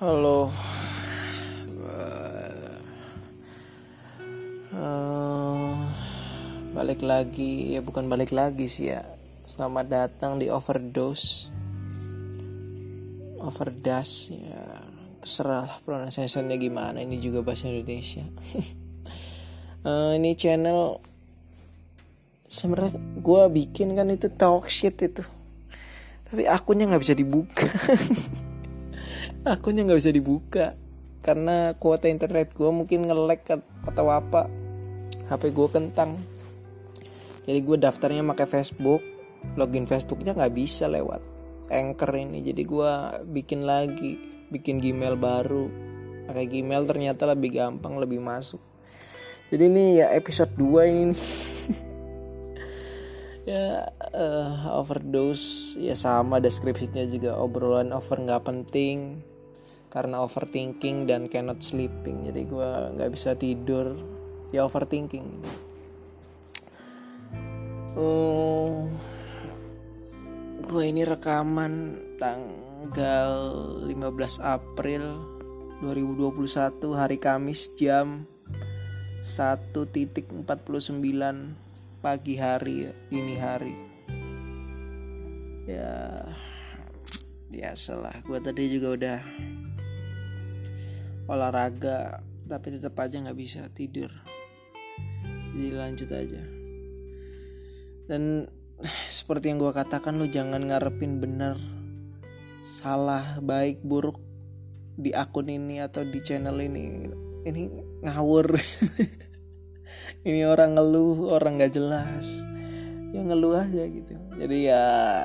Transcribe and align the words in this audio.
Halo. 0.00 0.48
Uh, 4.72 5.76
balik 6.72 7.04
lagi 7.04 7.76
ya 7.76 7.84
bukan 7.84 8.08
balik 8.08 8.32
lagi 8.32 8.64
sih 8.64 8.96
ya. 8.96 9.04
Selamat 9.44 9.92
datang 9.92 10.40
di 10.40 10.48
overdose. 10.48 11.52
Overdose 13.44 14.32
ya 14.40 14.64
terserah 15.20 15.68
lah 15.68 15.76
pronunciationnya 15.84 16.56
gimana. 16.56 17.04
Ini 17.04 17.20
juga 17.20 17.44
bahasa 17.44 17.68
Indonesia. 17.68 18.24
uh, 19.84 20.16
ini 20.18 20.32
channel 20.32 20.96
sebenarnya 22.48 22.96
gue 23.20 23.42
bikin 23.52 23.92
kan 23.92 24.08
itu 24.08 24.32
talk 24.32 24.64
shit 24.64 24.96
itu 24.96 25.20
tapi 26.30 26.46
akunnya 26.46 26.86
nggak 26.86 27.02
bisa 27.02 27.14
dibuka 27.18 27.66
akunnya 29.44 29.86
nggak 29.86 30.00
bisa 30.00 30.12
dibuka. 30.12 30.66
Karena 31.20 31.76
kuota 31.76 32.08
internet 32.08 32.56
gue 32.56 32.70
mungkin 32.72 33.08
ngelek 33.08 33.44
atau 33.88 34.06
apa. 34.08 34.48
HP 35.28 35.52
gue 35.52 35.68
kentang. 35.68 36.16
Jadi 37.44 37.58
gue 37.60 37.76
daftarnya 37.76 38.24
pakai 38.24 38.48
Facebook. 38.48 39.04
Login 39.56 39.88
Facebooknya 39.88 40.36
nggak 40.36 40.52
bisa 40.52 40.84
lewat 40.88 41.20
Anchor 41.72 42.12
ini. 42.16 42.44
Jadi 42.44 42.62
gue 42.64 42.90
bikin 43.36 43.64
lagi. 43.68 44.16
Bikin 44.48 44.80
Gmail 44.80 45.16
baru. 45.20 45.68
Pakai 46.28 46.46
Gmail 46.48 46.84
ternyata 46.88 47.28
lebih 47.28 47.56
gampang 47.56 48.00
lebih 48.00 48.20
masuk. 48.20 48.60
Jadi 49.50 49.66
ini 49.66 49.84
ya 50.00 50.12
episode 50.16 50.52
2 50.56 50.92
ini. 50.92 51.16
Ya 53.48 53.88
uh, 54.14 54.78
overdose. 54.78 55.74
Ya 55.80 55.96
sama 55.96 56.38
deskripsinya 56.38 57.02
juga. 57.08 57.34
Obrolan 57.40 57.90
over 57.90 58.20
nggak 58.20 58.46
penting 58.46 59.24
karena 59.90 60.22
overthinking 60.22 61.10
dan 61.10 61.26
cannot 61.26 61.58
sleeping. 61.60 62.30
Jadi 62.30 62.46
gue 62.46 62.70
nggak 62.94 63.10
bisa 63.10 63.34
tidur. 63.34 63.98
Ya 64.54 64.66
overthinking. 64.66 65.26
Uh, 67.98 68.86
gue 70.70 70.84
ini 70.86 71.02
rekaman 71.02 71.98
tanggal 72.22 73.30
15 73.90 74.38
April 74.46 75.18
2021 75.82 76.78
hari 76.94 77.18
Kamis 77.18 77.74
jam 77.74 78.30
1.49 79.26 80.46
pagi 81.98 82.34
hari 82.38 82.94
ini 83.10 83.34
hari. 83.36 83.74
Ya 85.66 86.24
biasalah. 87.50 88.22
Gue 88.22 88.38
tadi 88.38 88.70
juga 88.70 88.88
udah 88.94 89.18
olahraga 91.28 92.22
tapi 92.48 92.76
tetap 92.76 92.98
aja 92.98 93.20
nggak 93.20 93.38
bisa 93.38 93.66
tidur. 93.74 94.10
Jadi 95.54 95.70
lanjut 95.74 96.10
aja. 96.10 96.42
Dan 98.10 98.46
seperti 99.18 99.52
yang 99.52 99.58
gue 99.62 99.72
katakan 99.74 100.18
lu 100.18 100.26
jangan 100.26 100.62
ngarepin 100.66 101.20
bener 101.20 101.58
salah 102.80 103.36
baik 103.44 103.84
buruk 103.84 104.16
di 104.96 105.12
akun 105.12 105.52
ini 105.52 105.82
atau 105.82 106.06
di 106.06 106.18
channel 106.22 106.58
ini. 106.60 107.08
Ini 107.46 107.62
ngawur. 108.04 108.46
Ini 110.20 110.44
orang 110.44 110.76
ngeluh 110.76 111.32
orang 111.32 111.56
nggak 111.56 111.72
jelas 111.72 112.44
ya 113.10 113.20
ngeluh 113.26 113.58
aja 113.58 113.82
gitu. 113.90 114.14
Jadi 114.38 114.70
ya 114.70 114.84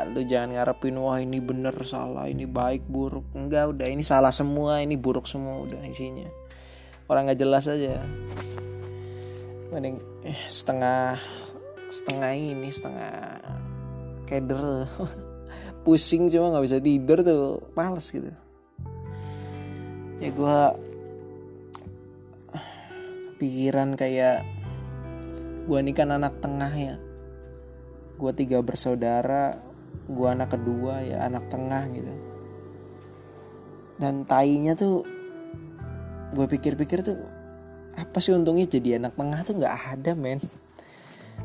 lu 0.09 0.25
jangan 0.25 0.58
ngarepin 0.58 0.97
wah 0.97 1.22
ini 1.22 1.38
bener 1.38 1.73
salah 1.86 2.25
ini 2.25 2.50
baik 2.50 2.90
buruk. 2.90 3.25
Enggak 3.38 3.78
udah 3.78 3.88
ini 3.90 4.01
salah 4.01 4.34
semua 4.34 4.81
ini 4.81 4.97
buruk 4.97 5.29
semua 5.29 5.62
udah 5.62 5.81
isinya. 5.85 6.25
Orang 7.06 7.29
nggak 7.29 7.40
jelas 7.40 7.69
aja. 7.69 8.01
Mending 9.69 10.01
eh, 10.25 10.40
setengah 10.50 11.22
setengah 11.94 12.31
ini 12.34 12.69
setengah 12.74 13.13
keder. 14.25 14.90
Pusing 15.85 16.34
cuma 16.34 16.50
nggak 16.50 16.66
bisa 16.66 16.78
tidur 16.81 17.22
tuh 17.22 17.62
males 17.78 18.09
gitu. 18.09 18.34
Ya 20.18 20.34
gue 20.34 20.59
pikiran 23.38 23.94
kayak 23.94 24.41
gue 25.69 25.78
ini 25.78 25.94
kan 25.94 26.09
anak 26.09 26.34
tengah 26.41 26.72
ya 26.74 26.95
gue 28.15 28.31
tiga 28.31 28.63
bersaudara 28.63 29.55
gue 30.05 30.27
anak 30.29 30.53
kedua 30.53 31.01
ya 31.01 31.25
anak 31.25 31.49
tengah 31.49 31.83
gitu. 31.91 32.13
Dan 33.97 34.27
tainya 34.27 34.75
tuh 34.75 35.07
gue 36.35 36.45
pikir-pikir 36.45 37.01
tuh 37.01 37.17
apa 37.95 38.19
sih 38.19 38.35
untungnya 38.35 38.67
jadi 38.67 38.99
anak 38.99 39.15
tengah 39.15 39.39
tuh 39.47 39.55
nggak 39.57 39.75
ada 39.97 40.11
men? 40.13 40.39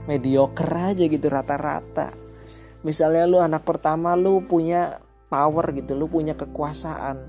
Mediocre 0.07 0.95
aja 0.95 1.05
gitu 1.07 1.27
rata-rata. 1.31 2.13
Misalnya 2.83 3.25
lu 3.29 3.39
anak 3.39 3.63
pertama 3.63 4.17
lu 4.19 4.43
punya 4.45 4.99
power 5.31 5.71
gitu 5.73 5.95
lu 5.95 6.11
punya 6.11 6.35
kekuasaan. 6.35 7.23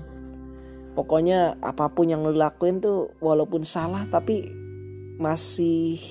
Pokoknya 0.92 1.56
apa 1.64 1.88
pun 1.88 2.10
yang 2.10 2.20
lu 2.26 2.36
lakuin 2.36 2.82
tuh 2.82 3.14
walaupun 3.22 3.64
salah 3.64 4.04
tapi 4.10 4.52
masih 5.16 6.02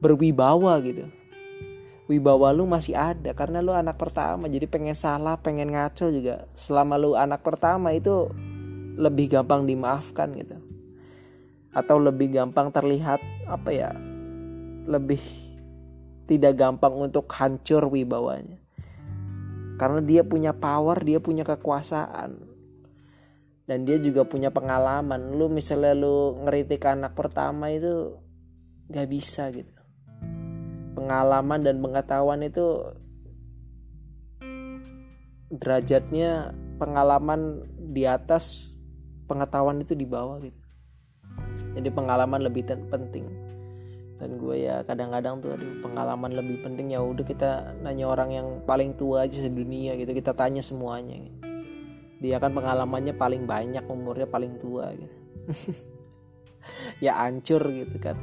berwibawa 0.00 0.80
gitu 0.84 1.08
wibawa 2.04 2.52
lu 2.52 2.68
masih 2.68 2.92
ada 2.92 3.32
karena 3.32 3.64
lu 3.64 3.72
anak 3.72 3.96
pertama 3.96 4.44
jadi 4.44 4.68
pengen 4.68 4.96
salah 4.96 5.40
pengen 5.40 5.72
ngaco 5.72 6.12
juga. 6.12 6.44
Selama 6.52 7.00
lu 7.00 7.16
anak 7.16 7.40
pertama 7.40 7.96
itu 7.96 8.28
lebih 9.00 9.32
gampang 9.32 9.64
dimaafkan 9.64 10.28
gitu. 10.36 10.56
Atau 11.74 11.98
lebih 11.98 12.30
gampang 12.30 12.70
terlihat 12.70 13.18
apa 13.48 13.70
ya 13.72 13.90
lebih 14.84 15.20
tidak 16.28 16.56
gampang 16.60 16.92
untuk 16.92 17.28
hancur 17.32 17.88
wibawanya. 17.88 18.60
Karena 19.80 20.00
dia 20.04 20.22
punya 20.22 20.54
power 20.54 21.00
dia 21.02 21.18
punya 21.18 21.42
kekuasaan. 21.42 22.52
Dan 23.64 23.88
dia 23.88 23.96
juga 23.96 24.28
punya 24.28 24.52
pengalaman. 24.52 25.40
Lu 25.40 25.48
misalnya 25.48 25.96
lu 25.96 26.36
ngeritik 26.44 26.84
anak 26.84 27.16
pertama 27.16 27.72
itu 27.72 28.12
gak 28.92 29.08
bisa 29.08 29.48
gitu 29.48 29.83
pengalaman 30.94 31.60
dan 31.60 31.82
pengetahuan 31.82 32.40
itu 32.46 32.86
derajatnya 35.54 36.54
pengalaman 36.80 37.62
di 37.94 38.06
atas 38.08 38.74
pengetahuan 39.30 39.82
itu 39.82 39.94
di 39.94 40.06
bawah 40.06 40.40
gitu. 40.42 40.60
Jadi 41.74 41.88
pengalaman 41.90 42.42
lebih 42.42 42.66
penting. 42.90 43.26
Dan 44.18 44.38
gue 44.38 44.56
ya 44.62 44.86
kadang-kadang 44.86 45.42
tuh 45.42 45.58
aduh 45.58 45.82
pengalaman 45.82 46.32
lebih 46.38 46.62
penting 46.62 46.94
ya 46.94 47.02
udah 47.02 47.26
kita 47.26 47.74
nanya 47.82 48.06
orang 48.08 48.30
yang 48.30 48.46
paling 48.62 48.94
tua 48.94 49.26
aja 49.26 49.42
sedunia 49.42 49.98
gitu 49.98 50.14
kita 50.14 50.32
tanya 50.32 50.62
semuanya 50.62 51.18
gitu. 51.18 51.38
dia 52.22 52.40
kan 52.40 52.54
pengalamannya 52.56 53.12
paling 53.18 53.44
banyak 53.44 53.84
umurnya 53.84 54.24
paling 54.30 54.56
tua 54.62 54.94
gitu. 54.94 55.16
Ya 57.04 57.20
ancur 57.20 57.60
gitu 57.68 58.00
kan 58.00 58.16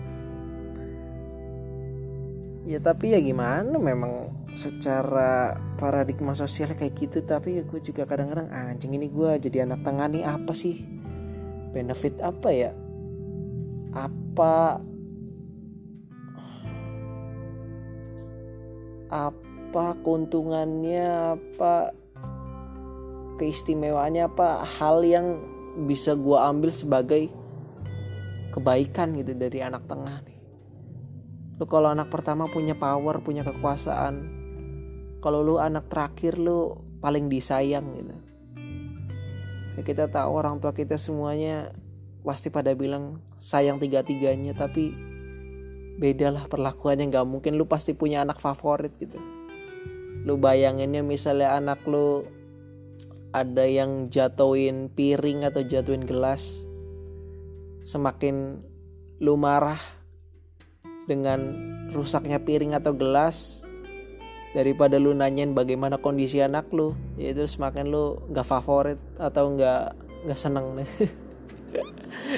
ya 2.71 2.79
tapi 2.79 3.11
ya 3.11 3.19
gimana 3.19 3.75
memang 3.75 4.31
secara 4.55 5.59
paradigma 5.75 6.31
sosial 6.31 6.71
kayak 6.71 6.95
gitu 6.95 7.19
tapi 7.27 7.59
ya 7.59 7.67
gue 7.67 7.83
juga 7.83 8.07
kadang-kadang 8.07 8.47
anjing 8.47 8.95
ini 8.95 9.11
gue 9.11 9.43
jadi 9.43 9.67
anak 9.67 9.83
tengah 9.83 10.07
nih 10.07 10.23
apa 10.23 10.55
sih? 10.55 10.79
Benefit 11.75 12.15
apa 12.23 12.49
ya? 12.55 12.71
Apa 13.91 14.79
apa 19.11 19.85
keuntungannya 19.99 21.35
apa 21.35 21.91
keistimewaannya 23.35 24.23
apa 24.31 24.63
hal 24.63 25.03
yang 25.03 25.43
bisa 25.91 26.15
gue 26.15 26.39
ambil 26.39 26.71
sebagai 26.71 27.27
kebaikan 28.55 29.15
gitu 29.19 29.35
dari 29.35 29.59
anak 29.59 29.83
tengah 29.91 30.30
lu 31.61 31.69
kalau 31.69 31.93
anak 31.93 32.09
pertama 32.09 32.49
punya 32.49 32.73
power 32.73 33.21
punya 33.21 33.45
kekuasaan 33.45 34.25
kalau 35.21 35.45
lu 35.45 35.61
anak 35.61 35.85
terakhir 35.93 36.41
lu 36.41 36.73
paling 36.97 37.29
disayang 37.29 37.85
gitu. 38.01 38.15
Ya 39.77 39.81
kita 39.85 40.09
tahu 40.09 40.41
orang 40.41 40.57
tua 40.57 40.73
kita 40.73 40.97
semuanya 40.97 41.69
pasti 42.25 42.49
pada 42.49 42.73
bilang 42.73 43.21
sayang 43.37 43.77
tiga-tiganya 43.77 44.57
tapi 44.57 44.89
beda 46.01 46.33
lah 46.33 46.49
perlakuannya. 46.49 47.13
Nggak 47.13 47.29
mungkin 47.29 47.61
lu 47.61 47.69
pasti 47.69 47.93
punya 47.93 48.25
anak 48.25 48.41
favorit 48.41 48.97
gitu. 48.97 49.21
Lu 50.25 50.41
bayanginnya 50.41 51.05
misalnya 51.05 51.53
anak 51.61 51.85
lu 51.85 52.25
ada 53.37 53.69
yang 53.69 54.09
jatuhin 54.09 54.89
piring 54.89 55.45
atau 55.45 55.61
jatuhin 55.61 56.09
gelas 56.09 56.65
semakin 57.85 58.57
lu 59.21 59.37
marah 59.37 60.00
dengan 61.11 61.39
rusaknya 61.91 62.39
piring 62.39 62.71
atau 62.71 62.95
gelas 62.95 63.67
daripada 64.55 64.95
lu 64.95 65.11
nanyain 65.11 65.51
bagaimana 65.51 65.99
kondisi 65.99 66.39
anak 66.39 66.71
lu. 66.71 66.95
Yaitu 67.19 67.43
semakin 67.51 67.91
lu 67.91 68.23
nggak 68.31 68.47
favorit 68.47 68.99
atau 69.19 69.51
nggak 69.51 69.91
nggak 70.23 70.39
seneng 70.39 70.79
nih. 70.79 70.89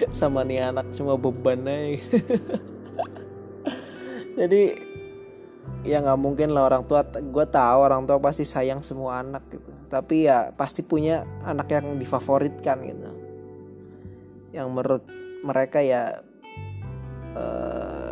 Sama 0.17 0.41
nih 0.41 0.73
anak 0.73 0.89
cuma 0.97 1.21
beban 1.21 1.69
aja. 1.69 2.01
Jadi 4.41 4.73
ya 5.85 6.01
nggak 6.01 6.19
mungkin 6.19 6.55
lah 6.55 6.71
orang 6.71 6.87
tua 6.87 7.03
gue 7.05 7.45
tahu 7.45 7.79
orang 7.83 8.07
tua 8.09 8.17
pasti 8.17 8.41
sayang 8.41 8.81
semua 8.81 9.21
anak 9.21 9.45
gitu. 9.53 9.69
Tapi 9.93 10.25
ya 10.25 10.49
pasti 10.57 10.81
punya 10.81 11.21
anak 11.45 11.69
yang 11.69 12.01
difavoritkan 12.01 12.77
gitu. 12.81 13.09
Yang 14.53 14.67
menurut 14.73 15.03
mereka 15.43 15.83
ya 15.83 16.23
uh, 17.35 18.02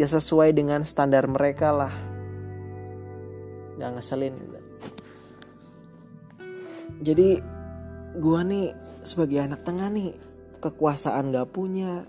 ya 0.00 0.08
sesuai 0.08 0.56
dengan 0.56 0.80
standar 0.88 1.28
mereka 1.28 1.76
lah. 1.76 1.92
Nggak 3.76 4.00
ngeselin. 4.00 4.32
Jadi 7.04 7.36
gue 8.16 8.40
nih 8.48 8.72
sebagai 9.04 9.44
anak 9.44 9.60
tengah 9.68 9.92
nih 9.92 10.16
kekuasaan 10.64 11.28
gak 11.28 11.52
punya. 11.52 12.08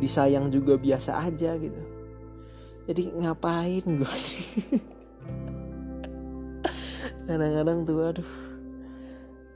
Disayang 0.00 0.48
juga 0.48 0.80
biasa 0.80 1.20
aja 1.20 1.52
gitu. 1.60 1.82
Jadi 2.88 3.12
ngapain 3.12 3.84
gue 3.84 4.16
kadang-kadang 7.26 7.82
tuh 7.82 7.98
aduh 8.06 8.30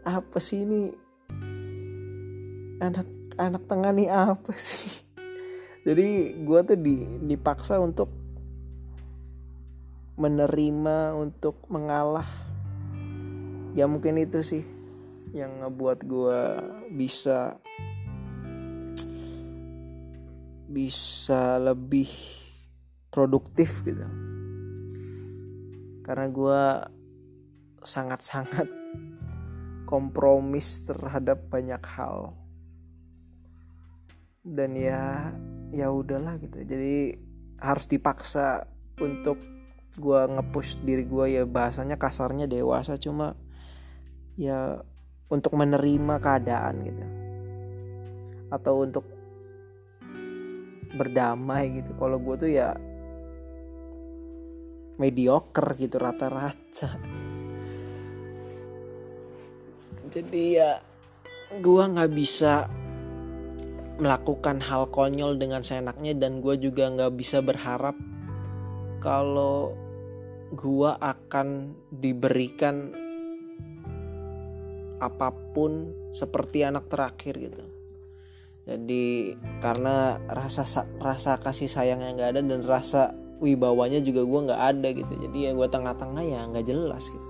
apa 0.02 0.38
sih 0.42 0.66
ini? 0.66 0.90
Anak 2.80 3.08
anak 3.36 3.62
tengah 3.64 3.92
nih 3.96 4.08
apa 4.08 4.52
sih 4.56 5.09
jadi 5.80 6.36
gue 6.36 6.60
tuh 6.60 6.76
di, 6.76 7.24
dipaksa 7.24 7.80
untuk 7.80 8.12
menerima 10.20 11.16
untuk 11.16 11.56
mengalah. 11.72 12.28
Ya 13.72 13.88
mungkin 13.88 14.20
itu 14.20 14.44
sih 14.44 14.60
yang 15.32 15.64
ngebuat 15.64 16.04
gue 16.04 16.40
bisa 16.92 17.56
bisa 20.68 21.56
lebih 21.56 22.12
produktif 23.08 23.80
gitu. 23.88 24.04
Karena 26.04 26.28
gue 26.28 26.62
sangat-sangat 27.80 28.68
kompromis 29.90 30.84
terhadap 30.84 31.40
banyak 31.48 31.80
hal. 31.96 32.36
Dan 34.44 34.76
ya 34.76 35.32
ya 35.70 35.90
udahlah 35.90 36.38
gitu. 36.38 36.62
Jadi 36.62 37.14
harus 37.60 37.86
dipaksa 37.86 38.66
untuk 39.00 39.38
gue 40.00 40.20
ngepush 40.30 40.80
diri 40.86 41.04
gue 41.04 41.26
ya 41.40 41.42
bahasanya 41.44 41.98
kasarnya 41.98 42.46
dewasa 42.46 42.94
cuma 42.96 43.34
ya 44.38 44.80
untuk 45.30 45.54
menerima 45.54 46.14
keadaan 46.18 46.74
gitu. 46.82 47.04
Atau 48.50 48.82
untuk 48.82 49.06
berdamai 50.94 51.82
gitu. 51.82 51.94
Kalau 51.94 52.18
gue 52.18 52.34
tuh 52.38 52.50
ya 52.50 52.74
mediocre 55.00 55.78
gitu 55.78 55.96
rata-rata. 55.96 56.90
Jadi 60.10 60.44
ya 60.58 60.82
gue 61.50 61.82
nggak 61.82 62.10
bisa 62.10 62.66
melakukan 64.00 64.64
hal 64.64 64.88
konyol 64.88 65.36
dengan 65.36 65.60
seenaknya 65.60 66.16
dan 66.16 66.40
gue 66.40 66.56
juga 66.56 66.88
nggak 66.88 67.12
bisa 67.20 67.44
berharap 67.44 67.92
kalau 69.04 69.76
gue 70.50 70.90
akan 70.90 71.76
diberikan 71.92 72.90
apa 75.00 75.32
pun 75.52 75.92
seperti 76.16 76.64
anak 76.64 76.88
terakhir 76.88 77.36
gitu. 77.36 77.64
Jadi 78.64 79.36
karena 79.60 80.16
rasa 80.28 80.64
rasa 81.00 81.36
kasih 81.40 81.68
sayang 81.68 82.00
yang 82.00 82.16
nggak 82.16 82.30
ada 82.36 82.42
dan 82.44 82.60
rasa 82.64 83.12
wibawanya 83.40 84.00
juga 84.00 84.24
gue 84.24 84.40
nggak 84.48 84.62
ada 84.64 84.88
gitu. 84.96 85.12
Jadi 85.28 85.38
ya 85.48 85.52
gue 85.52 85.68
tengah-tengah 85.68 86.24
ya 86.24 86.40
nggak 86.48 86.66
jelas 86.68 87.04
gitu. 87.08 87.28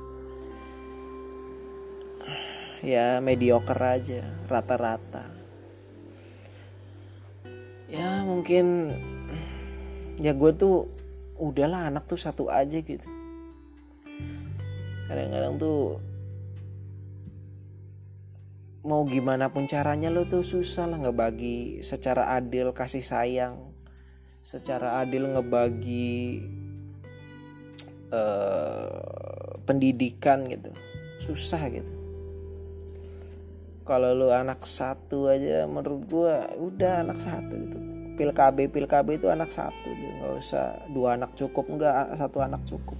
Ya 2.80 3.18
mediocre 3.20 3.78
aja 3.78 4.24
rata-rata 4.48 5.39
ya 7.90 8.22
mungkin 8.22 8.94
ya 10.22 10.30
gue 10.30 10.52
tuh 10.54 10.86
udahlah 11.42 11.90
anak 11.90 12.06
tuh 12.06 12.16
satu 12.16 12.46
aja 12.46 12.78
gitu. 12.78 13.08
Kadang-kadang 15.10 15.58
tuh 15.58 15.98
mau 18.86 19.02
gimana 19.04 19.50
pun 19.52 19.66
caranya 19.66 20.08
lo 20.08 20.24
tuh 20.24 20.46
susah 20.46 20.88
lah 20.88 21.02
ngebagi 21.02 21.84
secara 21.84 22.32
adil 22.32 22.72
kasih 22.72 23.04
sayang 23.04 23.58
secara 24.40 25.04
adil 25.04 25.28
ngebagi 25.28 26.40
uh, 28.14 29.60
pendidikan 29.68 30.48
gitu. 30.48 30.72
Susah 31.26 31.68
gitu 31.68 31.99
kalau 33.90 34.14
lo 34.14 34.30
anak 34.30 34.62
satu 34.62 35.26
aja 35.26 35.66
menurut 35.66 36.06
gua 36.06 36.46
udah 36.62 37.02
anak 37.02 37.18
satu 37.18 37.58
gitu. 37.58 37.78
Pil 38.14 38.30
KB 38.30 38.70
pil 38.70 38.86
KB 38.86 39.18
itu 39.18 39.26
anak 39.26 39.50
satu 39.50 39.90
gitu. 39.90 40.14
nggak 40.14 40.34
usah 40.38 40.78
dua 40.94 41.18
anak 41.18 41.34
cukup 41.34 41.66
nggak 41.66 42.14
satu 42.14 42.38
anak 42.38 42.62
cukup. 42.70 42.94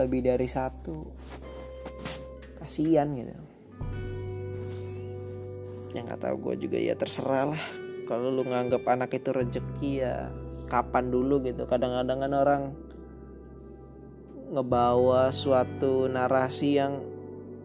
Lebih 0.00 0.32
dari 0.32 0.48
satu. 0.48 1.04
Kasihan 2.56 3.04
gitu. 3.20 3.36
Yang 5.92 6.04
nggak 6.08 6.20
tahu 6.24 6.36
gue 6.40 6.54
juga 6.56 6.78
ya 6.80 6.96
terserah 6.96 7.52
lah. 7.52 7.64
Kalau 8.08 8.32
lu 8.32 8.48
nganggap 8.48 8.80
anak 8.88 9.12
itu 9.12 9.28
rezeki 9.28 9.92
ya 10.00 10.32
kapan 10.72 11.12
dulu 11.12 11.44
gitu. 11.44 11.68
Kadang-kadang 11.68 12.24
kan 12.24 12.32
orang 12.32 12.62
ngebawa 14.56 15.28
suatu 15.36 16.08
narasi 16.08 16.80
yang 16.80 16.96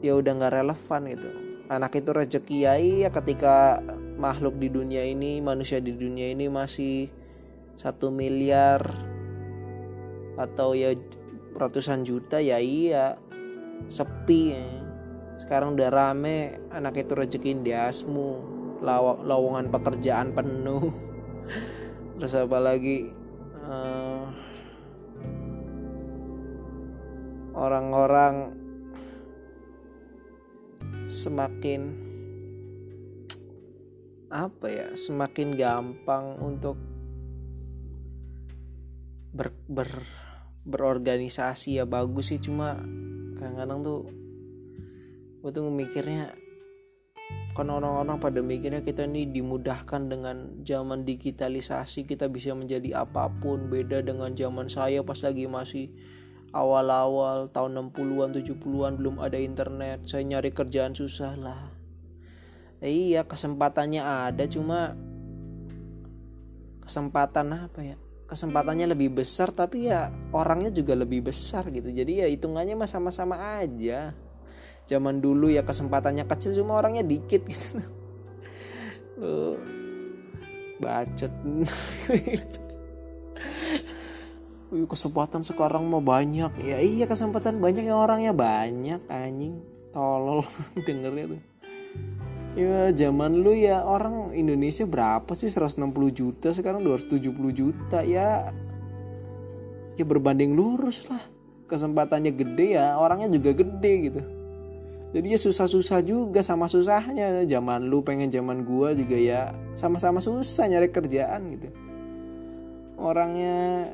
ya 0.04 0.12
udah 0.19 0.34
nggak 0.36 0.54
relevan 0.60 1.04
gitu 1.08 1.40
anak 1.71 2.03
itu 2.03 2.12
rezeki 2.12 2.57
ya 2.68 2.75
iya 2.75 3.07
ketika 3.07 3.79
makhluk 4.19 4.59
di 4.59 4.68
dunia 4.68 5.07
ini 5.07 5.39
manusia 5.39 5.79
di 5.79 5.95
dunia 5.95 6.35
ini 6.35 6.51
masih 6.51 7.07
satu 7.79 8.12
miliar 8.12 8.84
atau 10.36 10.75
ya 10.75 10.91
ratusan 11.55 12.03
juta 12.03 12.43
ya 12.43 12.60
iya 12.60 13.15
sepi 13.88 14.41
ya. 14.53 14.67
Sekarang 15.41 15.74
udah 15.74 15.89
rame 15.89 16.60
anak 16.69 17.01
itu 17.01 17.17
rezekin 17.17 17.65
diasmu 17.65 18.29
law 18.84 19.17
lowongan 19.24 19.74
pekerjaan 19.74 20.36
penuh. 20.36 20.91
Terus 22.19 22.34
apa 22.38 22.57
lagi? 22.62 23.10
Uh, 23.62 24.25
orang-orang 27.55 28.61
semakin 31.12 31.82
apa 34.32 34.65
ya 34.72 34.88
semakin 34.96 35.60
gampang 35.60 36.39
untuk 36.39 36.80
ber, 39.36 39.51
ber 39.68 39.91
berorganisasi. 40.63 41.82
Ya 41.82 41.86
bagus 41.86 42.32
sih 42.32 42.39
cuma 42.39 42.80
kadang-kadang 43.38 43.80
tuh 43.84 44.01
gue 45.41 45.51
tuh 45.51 45.68
mikirnya 45.68 46.32
kan 47.51 47.68
orang-orang 47.68 48.15
pada 48.22 48.39
mikirnya 48.39 48.80
kita 48.80 49.03
ini 49.03 49.27
dimudahkan 49.27 50.08
dengan 50.08 50.63
zaman 50.63 51.03
digitalisasi 51.03 52.08
kita 52.08 52.32
bisa 52.32 52.56
menjadi 52.56 53.03
apa 53.03 53.27
pun 53.44 53.68
beda 53.68 54.00
dengan 54.00 54.32
zaman 54.32 54.72
saya 54.72 55.03
pas 55.03 55.20
lagi 55.20 55.51
masih 55.51 55.91
awal-awal 56.51 57.48
tahun 57.51 57.91
60-an 57.91 58.36
70-an 58.36 58.93
belum 59.00 59.15
ada 59.24 59.39
internet. 59.39 60.03
Saya 60.08 60.27
nyari 60.27 60.51
kerjaan 60.51 60.91
susah 60.96 61.36
lah. 61.39 61.72
Eh, 62.81 63.13
iya 63.13 63.24
kesempatannya 63.24 64.01
ada 64.01 64.43
cuma 64.51 64.91
kesempatan 66.84 67.48
apa 67.55 67.79
ya? 67.84 67.98
Kesempatannya 68.27 68.88
lebih 68.91 69.12
besar 69.24 69.51
tapi 69.51 69.91
ya 69.91 70.12
orangnya 70.31 70.72
juga 70.72 70.96
lebih 70.96 71.31
besar 71.31 71.67
gitu. 71.72 71.91
Jadi 71.91 72.24
ya 72.24 72.27
hitungannya 72.27 72.75
mah 72.75 72.89
sama-sama 72.89 73.60
aja. 73.60 74.12
Zaman 74.91 75.24
dulu 75.24 75.48
ya 75.48 75.63
kesempatannya 75.63 76.27
kecil 76.27 76.55
cuma 76.63 76.79
orangnya 76.79 77.03
dikit 77.03 77.48
gitu. 77.48 77.79
Uh, 79.22 79.55
bacot 80.81 81.29
kesempatan 84.72 85.44
sekarang 85.44 85.84
mau 85.92 86.00
banyak. 86.00 86.56
Ya 86.63 86.80
iya 86.80 87.06
kesempatan 87.06 87.60
banyak 87.60 87.84
yang 87.84 88.00
orangnya. 88.00 88.32
Banyak 88.32 89.04
anjing. 89.12 89.60
Tolol 89.92 90.48
dengernya 90.88 91.36
tuh. 91.36 91.42
Ya 92.51 92.92
zaman 92.92 93.44
lu 93.44 93.56
ya 93.56 93.84
orang 93.84 94.36
Indonesia 94.36 94.84
berapa 94.84 95.32
sih? 95.36 95.48
160 95.48 95.88
juta 96.12 96.51
sekarang 96.51 96.84
270 96.84 97.32
juta 97.51 98.00
ya. 98.04 98.51
Ya 100.00 100.04
berbanding 100.08 100.56
lurus 100.56 101.08
lah. 101.08 101.24
Kesempatannya 101.68 102.32
gede 102.36 102.75
ya 102.75 102.96
orangnya 103.00 103.32
juga 103.32 103.56
gede 103.56 103.94
gitu. 104.12 104.22
Jadi 105.12 105.28
ya 105.36 105.40
susah-susah 105.40 106.00
juga 106.04 106.40
sama 106.40 106.72
susahnya. 106.72 107.44
Zaman 107.44 107.88
lu 107.88 108.04
pengen 108.04 108.32
zaman 108.32 108.63
gua 108.63 108.96
juga 108.96 109.20
ya 109.20 109.51
sama-sama 109.75 110.24
susah 110.24 110.72
nyari 110.72 110.88
kerjaan 110.92 111.56
gitu. 111.56 111.68
Orangnya 112.96 113.92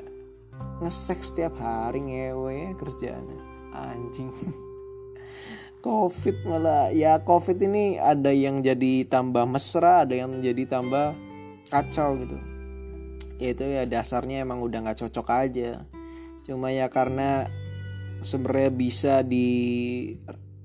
ngesek 0.82 1.20
setiap 1.26 1.54
hari 1.58 2.02
ngewe 2.06 2.78
kerjaannya. 2.78 3.40
Anjing. 3.74 4.30
Covid 5.86 6.38
malah. 6.44 6.90
Ya 6.92 7.22
covid 7.22 7.62
ini 7.62 7.96
ada 8.02 8.34
yang 8.34 8.66
jadi 8.66 9.08
tambah 9.08 9.46
mesra 9.48 10.04
ada 10.04 10.18
yang 10.18 10.42
jadi 10.42 10.68
tambah 10.68 11.16
kacau 11.70 12.18
gitu. 12.20 12.38
Ya 13.38 13.54
itu 13.54 13.64
ya 13.64 13.84
dasarnya 13.86 14.44
emang 14.44 14.60
udah 14.66 14.84
nggak 14.84 15.00
cocok 15.06 15.28
aja. 15.30 15.86
Cuma 16.44 16.74
ya 16.74 16.90
karena 16.90 17.46
sebenarnya 18.26 18.72
bisa 18.74 19.14
di 19.22 19.48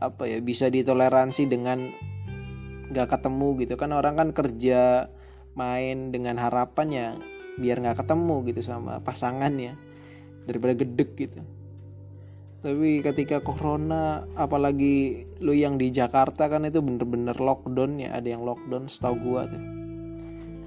apa 0.03 0.27
ya 0.27 0.41
bisa 0.43 0.73
ditoleransi 0.73 1.43
dengan 1.47 1.93
nggak 2.91 3.09
ketemu 3.13 3.49
gitu. 3.63 3.75
Kan 3.77 3.93
orang 3.93 4.17
kan 4.17 4.29
kerja 4.33 5.07
main 5.53 6.11
dengan 6.11 6.41
harapannya 6.41 7.32
biar 7.61 7.81
nggak 7.85 8.05
ketemu 8.05 8.37
gitu 8.49 8.61
sama 8.65 9.03
pasangannya 9.05 9.77
daripada 10.49 10.75
gedek 10.77 11.11
gitu. 11.19 11.41
Tapi 12.63 13.03
ketika 13.03 13.43
corona 13.43 14.23
apalagi 14.39 15.27
lu 15.43 15.51
yang 15.51 15.83
di 15.83 15.91
Jakarta 15.91 16.47
kan 16.47 16.63
itu 16.63 16.79
bener-bener 16.79 17.35
lockdown 17.35 17.99
ya 17.99 18.15
ada 18.15 18.29
yang 18.31 18.47
lockdown 18.47 18.87
setahu 18.87 19.19
gua 19.19 19.51
tuh. 19.51 19.63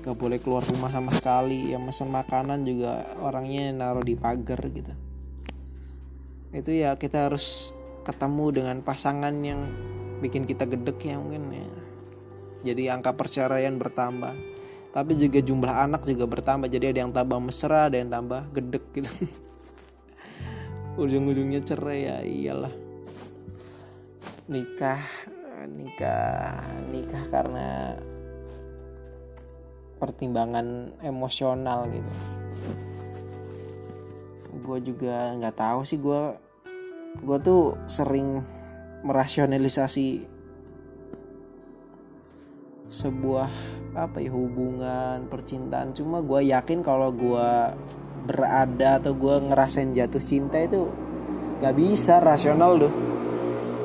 Gak 0.04 0.22
boleh 0.22 0.38
keluar 0.38 0.62
rumah 0.62 0.92
sama 0.92 1.10
sekali 1.16 1.72
yang 1.72 1.88
mesen 1.88 2.12
makanan 2.14 2.68
juga 2.68 3.10
orangnya 3.24 3.74
naruh 3.74 4.04
di 4.06 4.14
pagar 4.14 4.60
gitu. 4.70 4.94
Itu 6.52 6.72
ya 6.76 7.00
kita 7.00 7.32
harus 7.32 7.74
ketemu 8.06 8.46
dengan 8.54 8.78
pasangan 8.86 9.34
yang 9.42 9.66
bikin 10.22 10.46
kita 10.46 10.70
gedek 10.70 11.00
ya 11.00 11.18
mungkin 11.18 11.50
ya. 11.50 11.66
Jadi 12.70 12.92
angka 12.92 13.16
perceraian 13.18 13.82
bertambah 13.82 14.55
tapi 14.96 15.20
juga 15.20 15.44
jumlah 15.44 15.76
anak 15.76 16.08
juga 16.08 16.24
bertambah. 16.24 16.72
Jadi 16.72 16.96
ada 16.96 17.00
yang 17.04 17.12
tambah 17.12 17.36
mesra 17.44 17.92
ada 17.92 18.00
yang 18.00 18.08
tambah 18.08 18.48
gedek 18.56 18.86
gitu. 18.96 19.12
Ujung-ujungnya 21.04 21.60
cerai 21.68 22.08
ya 22.08 22.18
iyalah. 22.24 22.72
Nikah 24.48 25.04
nikah 25.66 26.62
nikah 26.94 27.24
karena 27.28 28.00
pertimbangan 30.00 30.96
emosional 31.04 31.92
gitu. 31.92 32.12
Gue 34.64 34.80
juga 34.80 35.36
nggak 35.36 35.60
tahu 35.60 35.84
sih 35.84 36.00
gue 36.00 36.22
gue 37.20 37.38
tuh 37.44 37.76
sering 37.92 38.40
merasionalisasi 39.04 40.24
sebuah 42.88 43.52
apa 43.96 44.20
ya 44.20 44.30
hubungan 44.30 45.26
percintaan. 45.32 45.96
Cuma 45.96 46.20
gue 46.20 46.52
yakin 46.52 46.84
kalau 46.84 47.10
gue 47.16 47.50
berada 48.26 49.00
atau 49.00 49.14
gue 49.16 49.36
ngerasain 49.48 49.94
jatuh 49.96 50.22
cinta 50.22 50.60
itu 50.60 50.90
nggak 51.62 51.76
bisa 51.78 52.20
rasional 52.20 52.76
tuh 52.76 52.94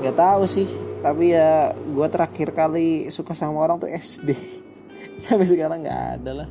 nggak 0.01 0.17
tahu 0.17 0.43
sih 0.49 0.67
tapi 1.05 1.37
ya 1.37 1.77
gue 1.77 2.07
terakhir 2.09 2.57
kali 2.57 3.13
suka 3.13 3.37
sama 3.37 3.61
orang 3.61 3.81
tuh 3.81 3.89
SD 3.89 4.33
sampai 5.25 5.47
sekarang 5.49 5.85
nggak 5.85 6.03
ada 6.21 6.45
lah. 6.45 6.49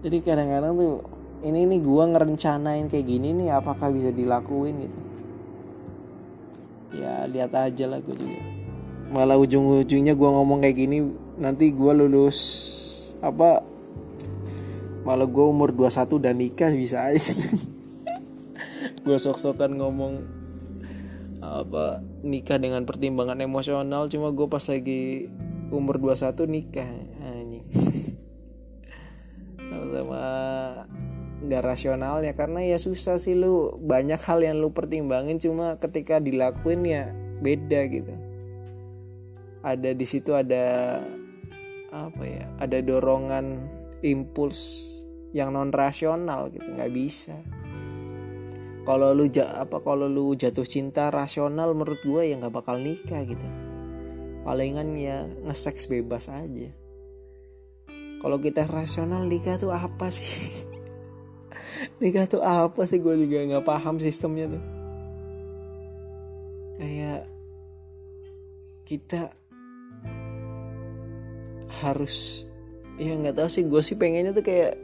Jadi 0.00 0.16
kadang-kadang 0.24 0.72
tuh 0.76 0.94
ini 1.44 1.68
nih 1.68 1.80
gue 1.80 2.04
ngerencanain 2.16 2.88
kayak 2.88 3.06
gini 3.06 3.36
nih 3.36 3.48
apakah 3.52 3.92
bisa 3.92 4.12
dilakuin 4.12 4.88
gitu. 4.88 5.00
Ya 7.00 7.28
lihat 7.28 7.52
aja 7.52 7.84
lah 7.88 8.00
gue 8.00 8.16
juga. 8.16 8.40
Malah 9.12 9.36
ujung-ujungnya 9.36 10.16
gue 10.16 10.30
ngomong 10.32 10.64
kayak 10.64 10.76
gini 10.76 10.98
nanti 11.40 11.72
gue 11.72 11.92
lulus 11.96 12.38
apa 13.24 13.64
malah 15.02 15.24
gue 15.24 15.46
umur 15.48 15.72
21 15.72 16.20
dan 16.20 16.36
nikah 16.36 16.70
bisa 16.76 17.08
aja. 17.08 17.32
Gue 19.00 19.16
sok-sokan 19.16 19.80
ngomong 19.80 20.20
apa 21.40 22.04
nikah 22.20 22.60
dengan 22.60 22.84
pertimbangan 22.84 23.40
emosional 23.40 24.12
cuma 24.12 24.28
gue 24.28 24.44
pas 24.44 24.60
lagi 24.68 25.32
umur 25.72 25.96
21 25.96 26.36
nikah 26.44 26.84
sama-sama 29.70 30.22
nggak 31.40 31.62
rasional 31.64 32.20
ya 32.20 32.36
karena 32.36 32.60
ya 32.66 32.76
susah 32.76 33.16
sih 33.16 33.32
lu 33.32 33.80
banyak 33.80 34.20
hal 34.20 34.44
yang 34.44 34.60
lu 34.60 34.74
pertimbangin 34.74 35.40
cuma 35.40 35.78
ketika 35.80 36.20
dilakuin 36.20 36.84
ya 36.84 37.08
beda 37.40 37.80
gitu. 37.88 38.12
Ada 39.64 39.96
di 39.96 40.06
situ 40.08 40.36
ada 40.36 40.98
apa 41.90 42.22
ya 42.22 42.46
ada 42.62 42.78
dorongan 42.78 43.66
impuls 44.06 44.86
yang 45.30 45.54
non 45.54 45.70
rasional 45.70 46.50
gitu 46.50 46.66
nggak 46.66 46.92
bisa. 46.94 47.36
Kalau 48.80 49.12
lu 49.12 49.28
apa 49.30 49.76
kalau 49.84 50.08
lu 50.08 50.34
jatuh 50.34 50.66
cinta 50.66 51.12
rasional 51.12 51.76
menurut 51.76 52.00
gue 52.02 52.22
ya 52.32 52.34
nggak 52.40 52.54
bakal 52.54 52.80
nikah 52.80 53.22
gitu. 53.22 53.46
Palingan 54.42 54.96
ya 54.96 55.28
ngeseks 55.46 55.86
bebas 55.86 56.32
aja. 56.32 56.68
Kalau 58.20 58.36
kita 58.40 58.66
rasional 58.66 59.28
nikah 59.28 59.60
tuh 59.60 59.72
apa 59.72 60.12
sih? 60.12 60.28
Nikah 62.00 62.28
tuh 62.28 62.44
apa 62.44 62.84
sih? 62.84 63.00
Gue 63.00 63.16
juga 63.16 63.40
nggak 63.40 63.64
paham 63.64 63.96
sistemnya 63.96 64.52
tuh. 64.52 64.64
Kayak 66.76 67.24
kita 68.84 69.32
harus 71.78 72.46
ya 73.00 73.16
nggak 73.16 73.38
tahu 73.38 73.48
sih 73.48 73.64
gue 73.64 73.80
sih 73.80 73.96
pengennya 73.96 74.34
tuh 74.34 74.44
kayak 74.44 74.74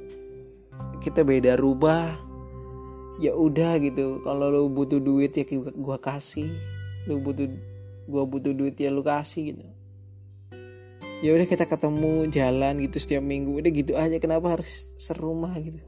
kita 1.03 1.23
beda 1.27 1.59
rubah. 1.59 2.19
Ya 3.17 3.33
udah 3.33 3.81
gitu 3.81 4.21
kalau 4.21 4.53
lu 4.53 4.69
butuh 4.69 5.01
duit 5.01 5.33
ya 5.33 5.45
gue 5.49 5.99
kasih. 5.99 6.51
Lu 7.09 7.19
butuh 7.23 7.49
gue 8.07 8.23
butuh 8.27 8.53
duit 8.55 8.77
ya 8.79 8.93
lu 8.93 9.03
kasih 9.03 9.55
gitu. 9.55 9.65
Ya 11.25 11.33
udah 11.33 11.49
kita 11.49 11.65
ketemu 11.65 12.29
jalan 12.29 12.75
gitu 12.85 12.97
setiap 13.01 13.25
minggu. 13.25 13.57
Udah 13.57 13.73
gitu 13.73 13.93
aja 13.97 14.21
kenapa 14.21 14.61
harus 14.61 14.85
serumah 15.01 15.57
gitu. 15.63 15.81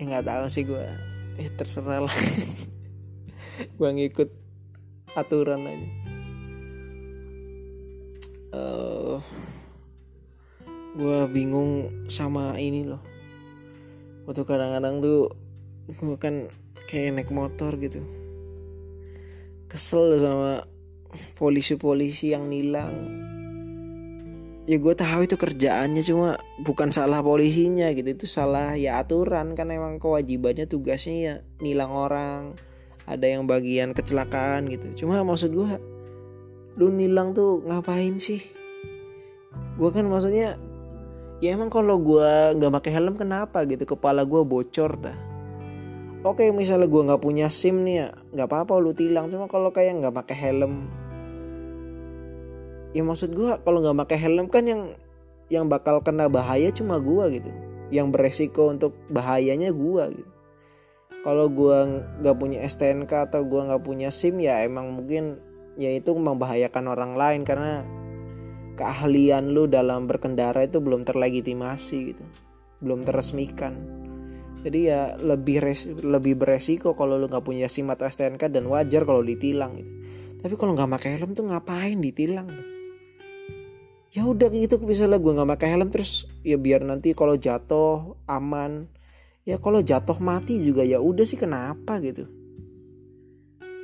Ya 0.00 0.02
nggak 0.08 0.26
tahu 0.26 0.46
sih 0.50 0.64
gue 0.66 0.84
eh 1.38 1.48
terserah 1.56 2.04
lah. 2.04 2.18
Gue 3.76 3.90
ngikut 3.92 4.28
aturan 5.12 5.68
aja. 5.68 5.88
Uh, 8.50 9.20
gue 10.94 11.18
bingung 11.30 11.86
sama 12.10 12.58
ini 12.58 12.86
loh. 12.86 13.02
Waktu 14.26 14.42
kadang-kadang 14.42 14.98
tuh 14.98 15.30
gue 15.90 16.18
kan 16.18 16.50
kayak 16.90 17.18
naik 17.18 17.30
motor 17.30 17.74
gitu. 17.78 18.02
Kesel 19.70 20.18
sama 20.18 20.66
polisi-polisi 21.38 22.34
yang 22.34 22.50
nilang. 22.50 22.94
Ya 24.70 24.78
gue 24.78 24.94
tahu 24.94 25.26
itu 25.26 25.34
kerjaannya 25.34 26.02
cuma 26.06 26.38
bukan 26.62 26.94
salah 26.94 27.22
polisinya 27.22 27.90
gitu. 27.94 28.10
Itu 28.14 28.26
salah 28.30 28.78
ya 28.78 29.02
aturan 29.02 29.58
kan 29.58 29.70
emang 29.70 29.98
kewajibannya 29.98 30.66
tugasnya 30.70 31.16
ya 31.18 31.34
nilang 31.58 31.90
orang. 31.90 32.54
Ada 33.06 33.26
yang 33.26 33.50
bagian 33.50 33.94
kecelakaan 33.94 34.70
gitu. 34.70 35.06
Cuma 35.06 35.22
maksud 35.26 35.50
gue 35.50 35.70
lu 36.78 36.94
nilang 36.94 37.34
tuh 37.34 37.62
ngapain 37.66 38.18
sih? 38.22 38.42
Gue 39.74 39.90
kan 39.90 40.06
maksudnya 40.06 40.54
ya 41.40 41.56
emang 41.56 41.72
kalau 41.72 41.96
gue 41.96 42.56
nggak 42.60 42.72
pakai 42.80 42.92
helm 42.92 43.16
kenapa 43.16 43.64
gitu? 43.64 43.88
Kepala 43.88 44.28
gue 44.28 44.44
bocor 44.44 44.92
dah. 45.00 45.16
Oke 46.20 46.52
misalnya 46.52 46.84
gue 46.84 47.02
nggak 47.08 47.22
punya 47.24 47.48
sim 47.48 47.80
nih 47.80 47.96
ya 48.04 48.08
nggak 48.36 48.48
apa-apa 48.48 48.76
lu 48.76 48.92
tilang. 48.92 49.32
Cuma 49.32 49.48
kalau 49.48 49.72
kayak 49.72 50.04
nggak 50.04 50.14
pakai 50.20 50.36
helm. 50.36 50.84
Ya 52.92 53.00
maksud 53.00 53.32
gue 53.32 53.56
kalau 53.64 53.80
nggak 53.80 53.98
pakai 54.04 54.18
helm 54.20 54.46
kan 54.52 54.68
yang 54.68 54.82
yang 55.48 55.66
bakal 55.66 56.04
kena 56.04 56.28
bahaya 56.28 56.68
cuma 56.70 57.00
gue 57.00 57.40
gitu. 57.40 57.50
Yang 57.88 58.06
beresiko 58.12 58.68
untuk 58.68 58.92
bahayanya 59.08 59.72
gue 59.72 60.04
gitu. 60.20 60.32
Kalau 61.20 61.48
gue 61.52 61.76
nggak 62.20 62.36
punya 62.36 62.64
STNK 62.68 63.32
atau 63.32 63.44
gue 63.44 63.60
nggak 63.60 63.82
punya 63.84 64.08
SIM 64.12 64.40
ya 64.40 64.64
emang 64.64 64.92
mungkin 64.92 65.36
ya 65.80 65.88
itu 65.92 66.12
membahayakan 66.12 66.84
orang 66.84 67.12
lain. 67.16 67.42
Karena 67.48 67.80
keahlian 68.80 69.52
lu 69.52 69.68
dalam 69.68 70.08
berkendara 70.08 70.64
itu 70.64 70.80
belum 70.80 71.04
terlegitimasi 71.04 71.96
gitu. 72.16 72.24
Belum 72.80 73.04
terresmikan 73.04 73.76
jadi 74.60 74.78
ya 74.92 75.00
lebih 75.16 75.56
res, 75.64 75.88
lebih 75.88 76.36
beresiko 76.36 76.92
kalau 76.92 77.16
lu 77.16 77.32
nggak 77.32 77.44
punya 77.44 77.64
SIM 77.64 77.88
atau 77.88 78.04
STNK 78.04 78.52
dan 78.52 78.68
wajar 78.68 79.08
kalau 79.08 79.24
ditilang 79.24 79.80
gitu. 79.80 79.92
tapi 80.40 80.54
kalau 80.56 80.72
nggak 80.72 80.90
pakai 81.00 81.10
helm 81.16 81.32
tuh 81.32 81.48
ngapain 81.48 81.96
ditilang? 82.00 82.48
Ya 84.12 84.26
udah 84.26 84.48
gitu 84.52 84.80
misalnya 84.84 85.16
gue 85.16 85.32
nggak 85.32 85.50
pakai 85.56 85.68
helm 85.76 85.88
terus 85.88 86.28
ya 86.44 86.60
biar 86.60 86.84
nanti 86.84 87.16
kalau 87.16 87.36
jatuh 87.36 88.16
aman. 88.28 88.84
Ya 89.48 89.56
kalau 89.56 89.80
jatuh 89.80 90.20
mati 90.20 90.60
juga 90.60 90.84
ya 90.84 91.00
udah 91.00 91.24
sih 91.24 91.40
kenapa 91.40 91.96
gitu? 92.04 92.28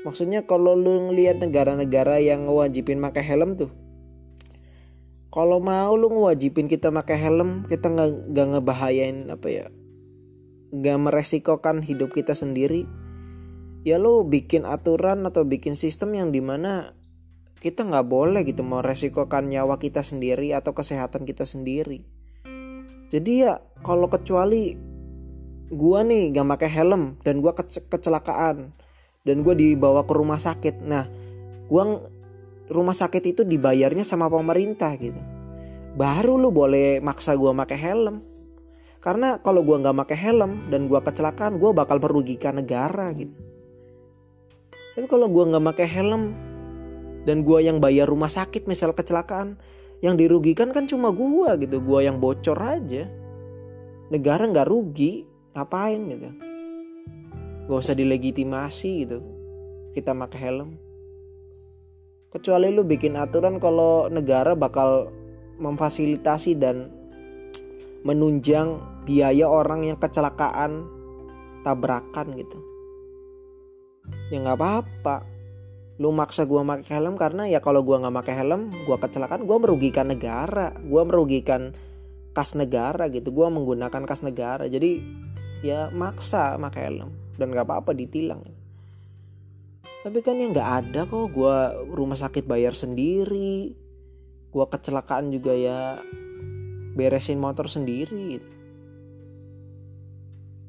Maksudnya 0.05 0.45
kalau 0.45 0.76
lu 0.76 1.09
ngelihat 1.11 1.41
negara-negara 1.41 2.21
yang 2.21 2.45
ngewajibin 2.47 3.00
pakai 3.00 3.25
helm 3.25 3.57
tuh 3.57 3.73
kalau 5.37 5.61
mau 5.61 5.93
lu 6.00 6.09
ngewajibin 6.09 6.64
kita 6.64 6.88
pakai 6.88 7.21
helm 7.21 7.69
kita 7.69 7.93
nggak 7.93 8.33
nggak 8.33 8.47
ngebahayain 8.57 9.28
apa 9.28 9.49
ya 9.52 9.66
nggak 10.73 10.99
meresikokan 10.99 11.85
hidup 11.85 12.11
kita 12.12 12.35
sendiri. 12.35 12.88
Ya 13.87 14.02
lu 14.02 14.26
bikin 14.26 14.66
aturan 14.66 15.23
atau 15.23 15.47
bikin 15.47 15.78
sistem 15.78 16.19
yang 16.19 16.35
di 16.35 16.43
mana 16.43 16.90
kita 17.62 17.87
nggak 17.87 18.07
boleh 18.11 18.43
gitu 18.43 18.66
mau 18.66 18.83
resikokan 18.83 19.47
nyawa 19.47 19.78
kita 19.78 20.02
sendiri 20.02 20.50
atau 20.52 20.75
kesehatan 20.75 21.23
kita 21.23 21.47
sendiri. 21.47 22.02
Jadi 23.14 23.33
ya 23.47 23.62
kalau 23.87 24.11
kecuali 24.11 24.75
gua 25.71 26.02
nih 26.02 26.35
gak 26.35 26.47
pakai 26.59 26.71
helm 26.71 27.14
dan 27.23 27.38
gua 27.38 27.55
kecelakaan 27.90 28.75
dan 29.26 29.37
gue 29.43 29.55
dibawa 29.55 30.02
ke 30.02 30.12
rumah 30.14 30.38
sakit. 30.38 30.83
Nah 30.83 31.07
gue 31.66 31.85
rumah 32.73 32.94
sakit 32.94 33.23
itu 33.37 33.42
dibayarnya 33.42 34.02
sama 34.02 34.26
pemerintah 34.26 34.94
gitu. 34.99 35.18
Baru 35.96 36.37
lu 36.37 36.52
boleh 36.52 37.00
maksa 37.00 37.35
gue 37.35 37.50
pakai 37.50 37.78
helm. 37.78 38.16
Karena 39.00 39.38
kalau 39.38 39.62
gue 39.62 39.76
nggak 39.78 39.96
pakai 40.02 40.18
helm 40.18 40.66
dan 40.68 40.90
gue 40.90 40.99
kecelakaan 40.99 41.62
gue 41.62 41.70
bakal 41.70 42.02
merugikan 42.02 42.58
negara 42.58 43.14
gitu. 43.14 43.32
Tapi 44.99 45.06
kalau 45.06 45.30
gue 45.30 45.44
nggak 45.46 45.64
pakai 45.75 45.88
helm 45.88 46.23
dan 47.23 47.46
gue 47.46 47.58
yang 47.62 47.78
bayar 47.78 48.11
rumah 48.11 48.30
sakit 48.30 48.66
misal 48.66 48.92
kecelakaan 48.92 49.54
yang 50.02 50.18
dirugikan 50.18 50.75
kan 50.75 50.90
cuma 50.90 51.14
gue 51.14 51.50
gitu. 51.64 51.78
Gue 51.80 52.04
yang 52.04 52.18
bocor 52.18 52.58
aja. 52.58 53.06
Negara 54.11 54.46
nggak 54.46 54.68
rugi 54.68 55.23
ngapain 55.54 56.00
gitu? 56.11 56.30
Gak 57.66 57.78
usah 57.82 57.99
dilegitimasi 57.99 58.90
gitu 59.06 59.18
kita 59.96 60.12
pakai 60.12 60.38
helm 60.44 60.76
kecuali 62.37 62.69
lu 62.69 62.85
bikin 62.85 63.16
aturan 63.16 63.57
kalau 63.57 64.12
negara 64.12 64.52
bakal 64.52 65.09
memfasilitasi 65.57 66.61
dan 66.61 66.93
menunjang 68.05 68.76
biaya 69.09 69.49
orang 69.49 69.88
yang 69.88 69.97
kecelakaan 69.97 70.85
tabrakan 71.64 72.37
gitu. 72.37 72.59
Ya 74.28 74.45
nggak 74.45 74.61
apa-apa. 74.61 75.25
Lu 75.97 76.12
maksa 76.12 76.45
gua 76.45 76.61
pakai 76.61 77.00
helm 77.00 77.16
karena 77.16 77.49
ya 77.49 77.64
kalau 77.64 77.81
gua 77.81 78.05
nggak 78.05 78.16
pakai 78.21 78.35
helm 78.37 78.69
gua 78.85 79.00
kecelakaan 79.00 79.49
gua 79.49 79.57
merugikan 79.57 80.12
negara. 80.12 80.76
Gua 80.85 81.09
merugikan 81.09 81.73
kas 82.37 82.52
negara 82.52 83.09
gitu. 83.09 83.33
Gua 83.33 83.49
menggunakan 83.49 84.05
kas 84.05 84.21
negara. 84.21 84.69
Jadi 84.69 85.00
ya 85.64 85.88
maksa 85.90 86.61
pakai 86.61 86.93
helm. 86.93 87.11
Dan 87.37 87.52
gak 87.52 87.69
apa-apa 87.69 87.93
ditilang 87.93 88.40
tapi 90.06 90.22
kan 90.22 90.38
yang 90.38 90.54
nggak 90.54 90.70
ada 90.86 91.02
kok 91.10 91.34
gue 91.34 91.56
rumah 91.90 92.14
sakit 92.14 92.46
bayar 92.46 92.78
sendiri. 92.78 93.75
Gue 94.54 94.64
kecelakaan 94.70 95.34
juga 95.34 95.50
ya 95.50 95.98
beresin 96.94 97.42
motor 97.42 97.66
sendiri. 97.66 98.38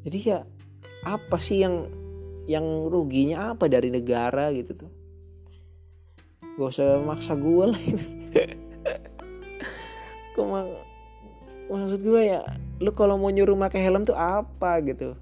Jadi 0.02 0.18
ya 0.26 0.42
apa 1.06 1.38
sih 1.38 1.62
yang 1.62 1.86
yang 2.50 2.66
ruginya 2.90 3.54
apa 3.54 3.70
dari 3.70 3.94
negara 3.94 4.50
gitu 4.58 4.74
tuh? 4.74 4.90
Gak 6.58 6.74
usah 6.74 7.06
maksa 7.06 7.38
gue 7.38 7.66
lah. 7.70 7.82
Gitu. 7.88 8.06
maksud 11.74 12.00
gue 12.06 12.22
ya 12.30 12.46
lu 12.78 12.94
kalau 12.94 13.18
mau 13.18 13.34
nyuruh 13.34 13.58
pakai 13.58 13.82
helm 13.82 14.06
tuh 14.06 14.14
apa 14.14 14.78
gitu 14.86 15.18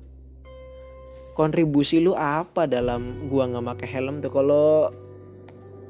kontribusi 1.36 2.00
lu 2.00 2.15
apa 2.15 2.63
dalam 2.65 3.28
gua 3.28 3.52
nggak 3.52 3.76
pakai 3.76 3.88
helm 3.91 4.24
tuh? 4.24 4.32
Kalau 4.32 4.89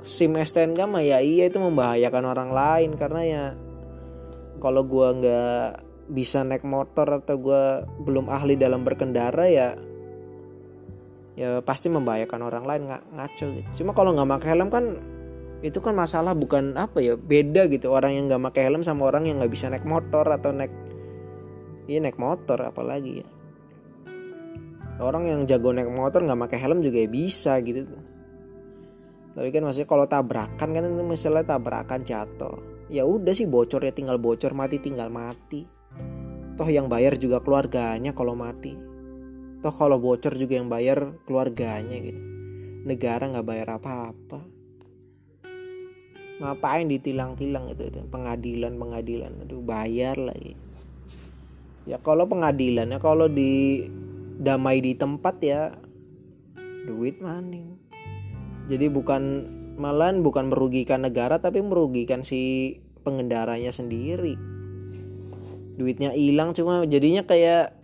sim 0.01 0.33
STNK 0.33 0.89
mah 0.89 1.05
ya 1.05 1.21
iya 1.21 1.45
itu 1.45 1.61
membahayakan 1.61 2.25
orang 2.25 2.49
lain 2.51 2.91
karena 2.97 3.21
ya 3.21 3.43
kalau 4.57 4.81
gua 4.83 5.13
nggak 5.13 5.65
bisa 6.09 6.41
naik 6.41 6.65
motor 6.65 7.21
atau 7.21 7.37
gua 7.37 7.85
belum 8.01 8.25
ahli 8.25 8.57
dalam 8.57 8.81
berkendara 8.81 9.45
ya 9.45 9.77
ya 11.35 11.59
pasti 11.61 11.93
membahayakan 11.93 12.41
orang 12.41 12.63
lain 12.65 12.81
nggak 12.89 13.03
ngaco 13.13 13.45
gitu. 13.61 13.69
Cuma 13.85 13.93
kalau 13.93 14.17
nggak 14.17 14.29
pakai 14.41 14.49
helm 14.57 14.69
kan 14.73 14.85
itu 15.61 15.81
kan 15.81 15.93
masalah 15.97 16.33
bukan 16.33 16.73
apa 16.73 17.05
ya 17.05 17.13
beda 17.13 17.69
gitu. 17.69 17.93
Orang 17.93 18.17
yang 18.17 18.25
nggak 18.25 18.49
pakai 18.49 18.73
helm 18.73 18.81
sama 18.81 19.13
orang 19.13 19.29
yang 19.29 19.37
nggak 19.37 19.53
bisa 19.53 19.69
naik 19.69 19.85
motor 19.85 20.25
atau 20.25 20.49
naik 20.49 20.73
iya 21.85 22.01
naik 22.01 22.17
motor 22.17 22.57
apalagi 22.65 23.21
ya 23.21 23.27
orang 24.99 25.27
yang 25.27 25.41
jago 25.43 25.75
naik 25.75 25.91
motor 25.91 26.23
nggak 26.23 26.39
pakai 26.47 26.59
helm 26.61 26.79
juga 26.79 27.03
ya 27.03 27.09
bisa 27.09 27.59
gitu. 27.59 27.83
Tapi 29.35 29.51
kan 29.51 29.67
maksudnya 29.67 29.89
kalau 29.91 30.05
tabrakan 30.07 30.69
kan 30.71 30.83
misalnya 31.03 31.43
tabrakan 31.43 32.07
jatuh. 32.07 32.55
Ya 32.87 33.03
udah 33.03 33.35
sih 33.35 33.49
bocor 33.49 33.83
ya 33.83 33.91
tinggal 33.91 34.15
bocor 34.15 34.55
mati 34.55 34.79
tinggal 34.79 35.11
mati. 35.11 35.67
Toh 36.55 36.69
yang 36.71 36.87
bayar 36.87 37.19
juga 37.19 37.43
keluarganya 37.43 38.15
kalau 38.15 38.31
mati. 38.31 38.71
Toh 39.59 39.75
kalau 39.75 39.99
bocor 39.99 40.39
juga 40.39 40.55
yang 40.55 40.71
bayar 40.71 41.11
keluarganya 41.27 41.99
gitu. 41.99 42.21
Negara 42.87 43.27
nggak 43.27 43.43
bayar 43.43 43.67
apa-apa. 43.75 44.39
Ngapain 46.35 46.87
ditilang-tilang 46.87 47.71
itu, 47.71 47.87
itu 47.87 47.99
pengadilan 48.11 48.75
pengadilan 48.75 49.31
aduh 49.43 49.63
bayar 49.63 50.15
lagi 50.15 50.55
ya. 51.83 51.99
Kalau 51.99 52.23
pengadilan 52.27 52.87
ya 52.87 52.99
kalau 53.03 53.27
di 53.27 53.83
damai 54.39 54.83
di 54.83 54.95
tempat 54.95 55.35
ya. 55.41 55.71
Duit 56.85 57.17
money 57.17 57.85
jadi 58.65 58.89
bukan 58.89 59.45
malan 59.77 60.25
bukan 60.25 60.49
merugikan 60.49 61.05
negara 61.05 61.37
tapi 61.37 61.61
merugikan 61.61 62.25
si 62.25 62.73
pengendaranya 63.05 63.69
sendiri. 63.69 64.33
Duitnya 65.77 66.15
hilang 66.17 66.57
cuma 66.57 66.81
jadinya 66.89 67.21
kayak 67.27 67.75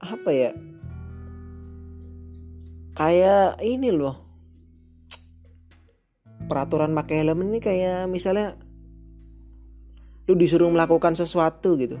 apa 0.00 0.30
ya? 0.32 0.50
Kayak 2.96 3.60
ini 3.60 3.92
loh. 3.92 4.16
Peraturan 6.48 6.96
pakai 6.96 7.22
helm 7.22 7.44
ini 7.46 7.60
kayak 7.60 8.08
misalnya 8.08 8.56
lu 10.24 10.34
disuruh 10.38 10.72
melakukan 10.72 11.12
sesuatu 11.12 11.76
gitu. 11.76 12.00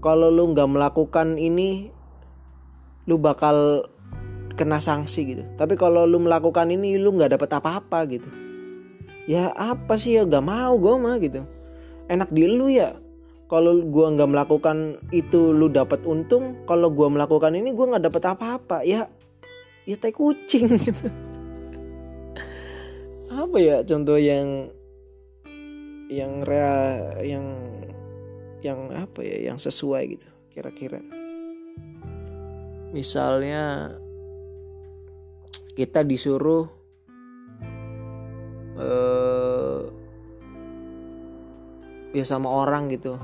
Kalau 0.00 0.32
lu 0.32 0.54
nggak 0.56 0.70
melakukan 0.70 1.36
ini 1.36 1.92
lu 3.06 3.16
bakal 3.16 3.86
kena 4.58 4.82
sanksi 4.82 5.36
gitu. 5.36 5.44
Tapi 5.54 5.78
kalau 5.78 6.04
lu 6.08 6.18
melakukan 6.18 6.66
ini 6.66 6.98
lu 6.98 7.14
nggak 7.14 7.38
dapat 7.38 7.50
apa-apa 7.62 7.98
gitu. 8.10 8.28
Ya 9.26 9.50
apa 9.54 9.98
sih 9.98 10.18
ya 10.18 10.22
gak 10.22 10.42
mau 10.42 10.74
gue 10.78 10.94
mah 10.98 11.16
gitu. 11.18 11.42
Enak 12.10 12.30
di 12.30 12.46
lu 12.46 12.70
ya. 12.70 12.94
Kalau 13.46 13.78
gue 13.78 14.06
nggak 14.18 14.30
melakukan 14.30 14.98
itu 15.14 15.54
lu 15.54 15.70
dapat 15.70 16.02
untung 16.02 16.66
kalau 16.66 16.90
gue 16.90 17.06
melakukan 17.06 17.54
ini 17.54 17.70
gue 17.70 17.86
nggak 17.86 18.10
dapat 18.10 18.22
apa-apa. 18.34 18.82
Ya 18.82 19.06
ya 19.86 19.94
tai 19.94 20.10
kucing 20.10 20.66
gitu. 20.82 21.06
Apa 23.30 23.56
ya 23.62 23.86
contoh 23.86 24.18
yang 24.18 24.70
yang 26.06 26.42
real 26.42 27.22
yang 27.22 27.46
yang 28.62 28.78
apa 28.94 29.22
ya 29.22 29.50
yang 29.50 29.58
sesuai 29.58 30.16
gitu 30.18 30.28
kira-kira 30.54 31.02
misalnya 32.96 33.92
kita 35.76 36.00
disuruh 36.00 36.64
uh, 38.80 39.84
ya 42.16 42.24
sama 42.24 42.48
orang 42.48 42.88
gitu. 42.88 43.20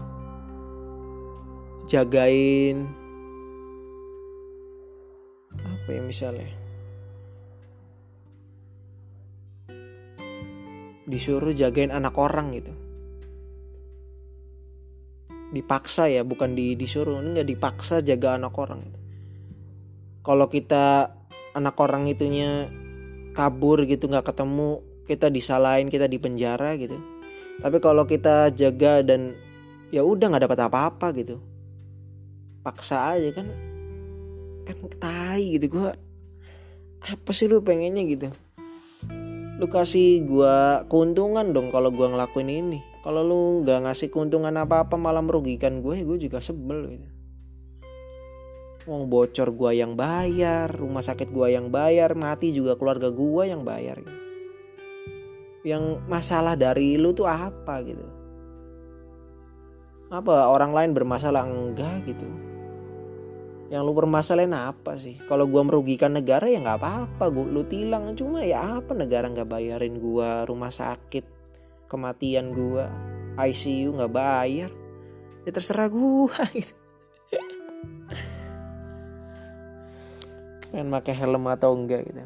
Jagain 1.88 2.84
apa 5.56 5.88
ya 5.88 6.02
misalnya? 6.04 6.52
Disuruh 11.08 11.56
jagain 11.56 11.88
anak 11.88 12.12
orang 12.20 12.52
gitu. 12.52 12.72
Dipaksa 15.56 16.12
ya 16.12 16.20
bukan 16.28 16.52
di 16.52 16.76
disuruh 16.76 17.24
ini 17.24 17.40
nggak 17.40 17.48
dipaksa 17.48 18.04
jaga 18.04 18.36
anak 18.36 18.52
orang 18.60 18.84
gitu 18.84 19.01
kalau 20.22 20.46
kita 20.46 21.10
anak 21.52 21.74
orang 21.82 22.06
itunya 22.06 22.70
kabur 23.34 23.82
gitu 23.84 24.06
nggak 24.06 24.32
ketemu 24.32 24.78
kita 25.04 25.28
disalahin 25.28 25.90
kita 25.90 26.06
di 26.06 26.18
penjara 26.22 26.78
gitu. 26.78 26.94
Tapi 27.58 27.78
kalau 27.82 28.06
kita 28.06 28.54
jaga 28.54 29.02
dan 29.02 29.34
ya 29.90 30.06
udah 30.06 30.30
nggak 30.30 30.46
dapat 30.46 30.60
apa-apa 30.70 31.06
gitu. 31.18 31.42
Paksa 32.62 33.18
aja 33.18 33.34
kan 33.34 33.50
kan 34.62 34.76
tai 35.02 35.58
gitu. 35.58 35.78
Gua 35.78 35.90
apa 37.02 37.30
sih 37.34 37.50
lu 37.50 37.66
pengennya 37.66 38.06
gitu? 38.06 38.30
Lu 39.58 39.66
kasih 39.66 40.22
gua 40.22 40.86
keuntungan 40.86 41.50
dong 41.50 41.74
kalau 41.74 41.90
gua 41.90 42.14
ngelakuin 42.14 42.48
ini. 42.48 42.80
Kalau 43.02 43.26
lu 43.26 43.66
nggak 43.66 43.90
ngasih 43.90 44.14
keuntungan 44.14 44.54
apa-apa 44.54 44.94
malah 44.94 45.26
merugikan 45.26 45.82
gue 45.82 46.06
gue 46.06 46.18
juga 46.22 46.38
sebel 46.38 46.94
gitu 46.94 47.11
Wong 48.82 49.06
bocor 49.06 49.54
gua 49.54 49.70
yang 49.70 49.94
bayar, 49.94 50.66
rumah 50.66 51.06
sakit 51.06 51.30
gua 51.30 51.46
yang 51.46 51.70
bayar, 51.70 52.18
mati 52.18 52.50
juga 52.50 52.74
keluarga 52.74 53.14
gua 53.14 53.46
yang 53.46 53.62
bayar. 53.62 54.02
Yang 55.62 56.02
masalah 56.10 56.58
dari 56.58 56.98
lu 56.98 57.14
tuh 57.14 57.30
apa 57.30 57.78
gitu? 57.86 58.02
Apa 60.10 60.50
orang 60.50 60.74
lain 60.74 60.90
bermasalah 60.98 61.46
enggak 61.46 62.10
gitu? 62.10 62.26
Yang 63.70 63.82
lu 63.86 63.92
permasalahin 63.94 64.50
apa 64.50 64.98
sih? 64.98 65.14
Kalau 65.30 65.46
gua 65.46 65.62
merugikan 65.62 66.18
negara 66.18 66.50
ya 66.50 66.58
nggak 66.58 66.82
apa-apa, 66.82 67.24
gua 67.30 67.46
lu 67.46 67.62
tilang 67.62 68.18
cuma 68.18 68.42
ya 68.42 68.82
apa 68.82 68.98
negara 68.98 69.30
nggak 69.30 69.46
bayarin 69.46 70.02
gua 70.02 70.42
rumah 70.42 70.74
sakit, 70.74 71.22
kematian 71.86 72.50
gua, 72.50 72.90
ICU 73.38 73.94
nggak 73.94 74.10
bayar, 74.10 74.74
ya 75.46 75.50
terserah 75.54 75.86
gua 75.86 76.34
gitu. 76.58 76.81
Pengen 80.72 80.88
pakai 80.88 81.14
helm 81.14 81.44
atau 81.52 81.76
enggak 81.76 82.08
gitu. 82.08 82.24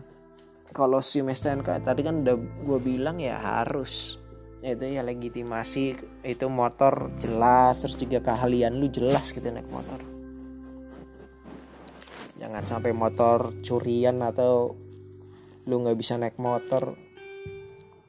Kalau 0.71 1.03
SIM 1.03 1.27
STNK 1.27 1.83
tadi 1.83 2.07
kan 2.07 2.23
udah 2.23 2.37
gue 2.39 2.79
bilang 2.79 3.19
ya 3.19 3.43
harus. 3.43 4.23
Itu 4.63 4.87
ya 4.87 5.03
legitimasi 5.03 5.85
itu 6.23 6.47
motor 6.47 7.11
jelas 7.19 7.83
terus 7.83 7.99
juga 7.99 8.23
keahlian 8.23 8.79
lu 8.79 8.87
jelas 8.87 9.35
gitu 9.35 9.51
naik 9.51 9.67
motor. 9.67 9.99
Jangan 12.39 12.63
sampai 12.63 12.95
motor 12.95 13.51
curian 13.67 14.23
atau 14.23 14.79
lu 15.67 15.83
nggak 15.83 15.99
bisa 15.99 16.15
naik 16.15 16.39
motor. 16.39 16.95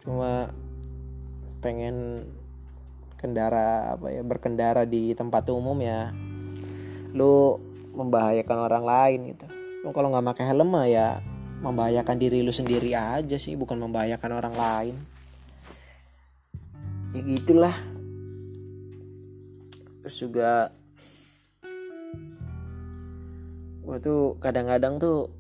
Cuma 0.06 0.54
pengen 1.66 2.30
kendara 3.18 3.98
apa 3.98 4.14
ya 4.14 4.22
berkendara 4.22 4.86
di 4.86 5.18
tempat 5.18 5.50
umum 5.50 5.82
ya. 5.82 6.14
Lu 7.18 7.58
membahayakan 7.98 8.58
orang 8.62 8.86
lain 8.86 9.22
gitu 9.34 9.57
kalau 9.82 10.14
nggak 10.14 10.26
pakai 10.36 10.46
helm 10.54 10.70
mah 10.74 10.86
ya 10.86 11.18
membahayakan 11.58 12.22
diri 12.22 12.46
lu 12.46 12.54
sendiri 12.54 12.94
aja 12.94 13.38
sih 13.42 13.58
bukan 13.58 13.82
membahayakan 13.82 14.32
orang 14.38 14.56
lain. 14.56 14.96
Ya 17.18 17.22
gitulah. 17.26 17.74
Terus 20.06 20.18
juga 20.22 20.70
gue 23.88 23.98
tuh 24.04 24.36
kadang-kadang 24.44 25.00
tuh 25.00 25.32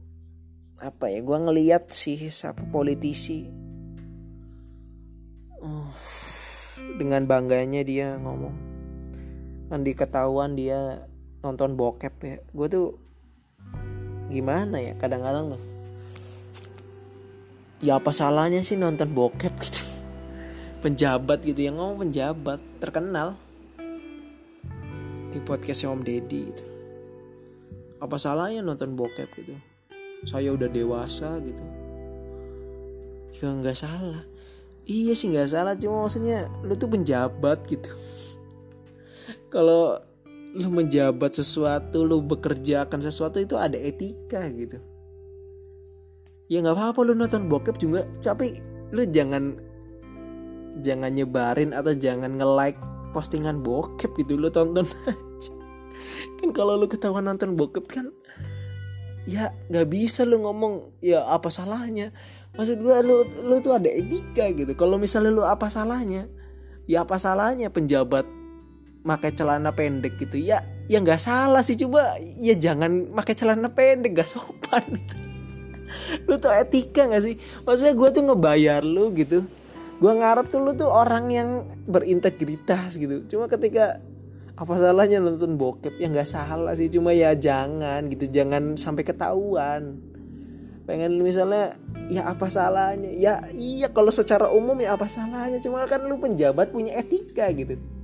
apa 0.81 1.11
ya 1.11 1.19
gue 1.21 1.37
ngeliat 1.37 1.93
sih 1.93 2.17
siapa 2.33 2.65
politisi. 2.73 3.45
Dengan 6.97 7.29
bangganya 7.29 7.85
dia 7.85 8.17
ngomong. 8.17 8.55
Kan 9.69 9.85
diketahuan 9.85 10.57
dia 10.57 11.03
nonton 11.45 11.77
bokep 11.77 12.15
ya. 12.25 12.37
Gue 12.57 12.67
tuh 12.71 13.06
gimana 14.27 14.77
ya 14.79 14.93
kadang-kadang 14.99 15.55
tuh. 15.55 15.63
Ya 17.77 18.01
apa 18.01 18.09
salahnya 18.09 18.65
sih 18.65 18.73
nonton 18.73 19.13
bokep 19.13 19.53
gitu? 19.61 19.81
Penjabat 20.83 21.45
gitu 21.45 21.61
yang 21.61 21.77
ngomong 21.77 22.09
penjabat 22.09 22.59
terkenal. 22.81 23.37
Di 25.31 25.39
podcastnya 25.45 25.93
Om 25.93 26.01
Deddy 26.01 26.41
gitu. 26.49 26.63
Apa 28.01 28.17
salahnya 28.17 28.65
nonton 28.65 28.97
bokep 28.97 29.29
gitu? 29.37 29.53
Saya 30.25 30.53
udah 30.53 30.69
dewasa 30.69 31.37
gitu. 31.45 31.63
Ya 33.37 33.53
nggak 33.53 33.77
salah. 33.77 34.25
Iya 34.89 35.13
sih 35.13 35.29
nggak 35.29 35.49
salah. 35.53 35.73
Cuma 35.77 36.09
maksudnya 36.09 36.49
lu 36.65 36.73
tuh 36.73 36.89
penjabat 36.89 37.61
gitu. 37.69 37.89
Kalau 39.53 40.01
lu 40.57 40.73
menjabat 40.73 41.37
sesuatu 41.37 42.01
lu 42.01 42.17
bekerja 42.25 42.89
akan 42.89 42.99
sesuatu 43.05 43.37
itu 43.37 43.53
ada 43.53 43.77
etika 43.77 44.41
gitu. 44.49 44.81
Ya 46.49 46.65
nggak 46.65 46.73
apa-apa 46.73 46.99
lu 47.05 47.13
nonton 47.13 47.45
bokep 47.45 47.77
juga 47.77 48.01
tapi 48.25 48.57
lu 48.89 49.05
jangan 49.05 49.53
jangan 50.81 51.13
nyebarin 51.13 51.77
atau 51.77 51.93
jangan 51.93 52.41
nge-like 52.41 52.79
postingan 53.13 53.61
bokep 53.61 54.09
gitu 54.17 54.33
lu 54.33 54.49
tonton 54.49 54.89
aja. 55.09 55.53
Kan 56.41 56.49
kalau 56.57 56.73
lu 56.73 56.89
ketahuan 56.89 57.29
nonton 57.29 57.53
bokep 57.53 57.85
kan 57.85 58.09
ya 59.29 59.53
nggak 59.69 59.87
bisa 59.93 60.25
lu 60.25 60.41
ngomong 60.41 60.89
ya 61.05 61.21
apa 61.29 61.53
salahnya? 61.53 62.09
Maksud 62.57 62.81
gua 62.81 63.05
lu 63.05 63.21
lu 63.45 63.61
tuh 63.61 63.77
ada 63.77 63.93
etika 63.93 64.49
gitu. 64.49 64.73
Kalau 64.73 64.97
misalnya 64.97 65.29
lu 65.29 65.45
apa 65.45 65.69
salahnya 65.69 66.25
ya 66.89 67.03
apa 67.03 67.19
salahnya 67.21 67.69
penjabat 67.69 68.25
pakai 69.07 69.31
celana 69.31 69.71
pendek 69.71 70.19
gitu. 70.19 70.35
Ya 70.35 70.59
ya 70.91 70.99
nggak 70.99 71.19
salah 71.23 71.63
sih 71.63 71.79
coba 71.79 72.19
ya 72.19 72.55
jangan 72.59 73.15
pakai 73.15 73.33
celana 73.33 73.71
pendek 73.71 74.11
gak 74.19 74.29
sopan. 74.29 74.83
Gitu. 74.83 75.15
lu 76.27 76.35
tuh 76.35 76.51
etika 76.51 77.07
gak 77.07 77.23
sih? 77.23 77.35
Maksudnya 77.63 77.93
gue 77.95 78.09
tuh 78.11 78.23
ngebayar 78.27 78.83
lu 78.83 79.15
gitu. 79.15 79.47
Gue 79.97 80.13
ngarep 80.13 80.51
tuh 80.51 80.61
lu 80.61 80.71
tuh 80.75 80.91
orang 80.91 81.31
yang 81.31 81.49
berintegritas 81.87 82.99
gitu. 82.99 83.23
Cuma 83.31 83.47
ketika 83.49 83.97
apa 84.57 84.73
salahnya 84.77 85.23
nonton 85.23 85.55
bokep? 85.55 85.95
Ya 85.97 86.11
nggak 86.11 86.29
salah 86.29 86.73
sih 86.77 86.89
cuma 86.89 87.13
ya 87.13 87.33
jangan 87.33 88.05
gitu 88.11 88.29
jangan 88.29 88.77
sampai 88.77 89.07
ketahuan. 89.07 89.97
Pengen 90.85 91.19
misalnya 91.19 91.75
ya 92.07 92.29
apa 92.29 92.47
salahnya? 92.47 93.09
Ya 93.17 93.33
iya 93.51 93.89
kalau 93.89 94.13
secara 94.13 94.53
umum 94.53 94.77
ya 94.77 94.93
apa 94.93 95.09
salahnya? 95.09 95.57
Cuma 95.59 95.83
kan 95.89 96.05
lu 96.05 96.21
penjabat 96.21 96.69
punya 96.69 96.93
etika 97.01 97.49
gitu 97.53 97.96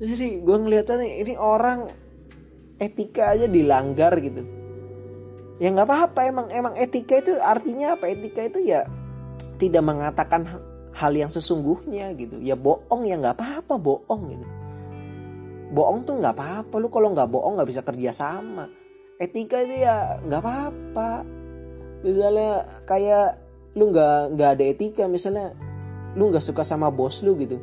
jadi 0.00 0.40
gue 0.40 0.56
ngeliatnya 0.64 1.04
ini 1.04 1.36
orang 1.36 1.84
etika 2.80 3.36
aja 3.36 3.44
dilanggar 3.44 4.16
gitu. 4.16 4.40
Ya 5.60 5.68
nggak 5.68 5.84
apa-apa 5.84 6.20
emang 6.24 6.48
emang 6.48 6.74
etika 6.80 7.20
itu 7.20 7.36
artinya 7.36 8.00
apa? 8.00 8.08
Etika 8.08 8.40
itu 8.40 8.64
ya 8.64 8.88
tidak 9.60 9.84
mengatakan 9.84 10.48
hal 10.96 11.12
yang 11.12 11.28
sesungguhnya 11.28 12.16
gitu. 12.16 12.40
Ya 12.40 12.56
bohong 12.56 13.04
ya 13.04 13.20
nggak 13.20 13.36
apa-apa 13.36 13.76
bohong 13.76 14.22
gitu. 14.32 14.46
Bohong 15.76 16.08
tuh 16.08 16.16
nggak 16.16 16.32
apa-apa 16.32 16.74
lu 16.80 16.88
kalau 16.88 17.12
nggak 17.12 17.28
bohong 17.28 17.60
nggak 17.60 17.68
bisa 17.68 17.84
kerja 17.84 18.10
sama. 18.16 18.64
Etika 19.20 19.60
itu 19.60 19.84
ya 19.84 20.16
nggak 20.24 20.40
apa-apa. 20.40 21.28
Misalnya 22.00 22.64
kayak 22.88 23.36
lu 23.76 23.92
nggak 23.92 24.32
nggak 24.32 24.50
ada 24.56 24.64
etika 24.64 25.04
misalnya 25.12 25.52
lu 26.16 26.32
nggak 26.32 26.40
suka 26.40 26.64
sama 26.64 26.88
bos 26.88 27.20
lu 27.20 27.36
gitu. 27.36 27.60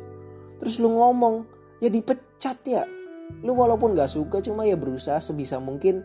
Terus 0.62 0.78
lu 0.78 0.94
ngomong 0.94 1.42
ya 1.82 1.90
dipecat 1.90 2.27
ya. 2.40 2.84
Lu 3.44 3.52
walaupun 3.52 3.92
gak 3.92 4.08
suka 4.08 4.40
cuma 4.40 4.64
ya 4.64 4.78
berusaha 4.78 5.20
sebisa 5.20 5.60
mungkin 5.60 6.00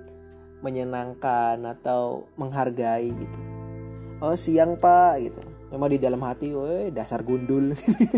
menyenangkan 0.63 1.59
atau 1.63 2.27
menghargai 2.39 3.11
gitu. 3.11 3.39
Oh 4.23 4.35
siang 4.39 4.79
pak 4.79 5.19
gitu. 5.19 5.41
Emang 5.73 5.89
di 5.91 5.99
dalam 5.99 6.21
hati 6.23 6.55
woi 6.55 6.93
dasar 6.93 7.25
gundul. 7.25 7.73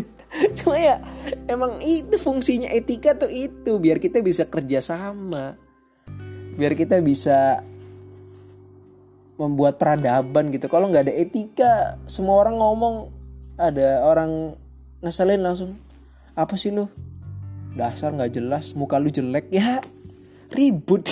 Cuma 0.60 0.76
ya 0.76 1.00
emang 1.48 1.80
itu 1.80 2.20
fungsinya 2.20 2.68
etika 2.68 3.16
tuh 3.16 3.32
itu 3.32 3.80
biar 3.80 3.98
kita 4.04 4.20
bisa 4.20 4.44
kerja 4.46 4.84
sama. 4.84 5.56
Biar 6.60 6.76
kita 6.76 7.00
bisa 7.00 7.64
membuat 9.40 9.80
peradaban 9.80 10.52
gitu. 10.52 10.68
Kalau 10.68 10.92
nggak 10.92 11.10
ada 11.10 11.16
etika 11.16 11.96
semua 12.12 12.44
orang 12.44 12.60
ngomong 12.60 13.08
ada 13.56 14.04
orang 14.04 14.52
ngeselin 15.00 15.40
langsung 15.40 15.80
apa 16.36 16.60
sih 16.60 16.76
lu 16.76 16.92
dasar 17.76 18.16
nggak 18.16 18.32
jelas 18.40 18.72
muka 18.74 18.96
lu 18.98 19.12
jelek 19.12 19.52
ya. 19.52 19.84
Ribut. 20.50 21.12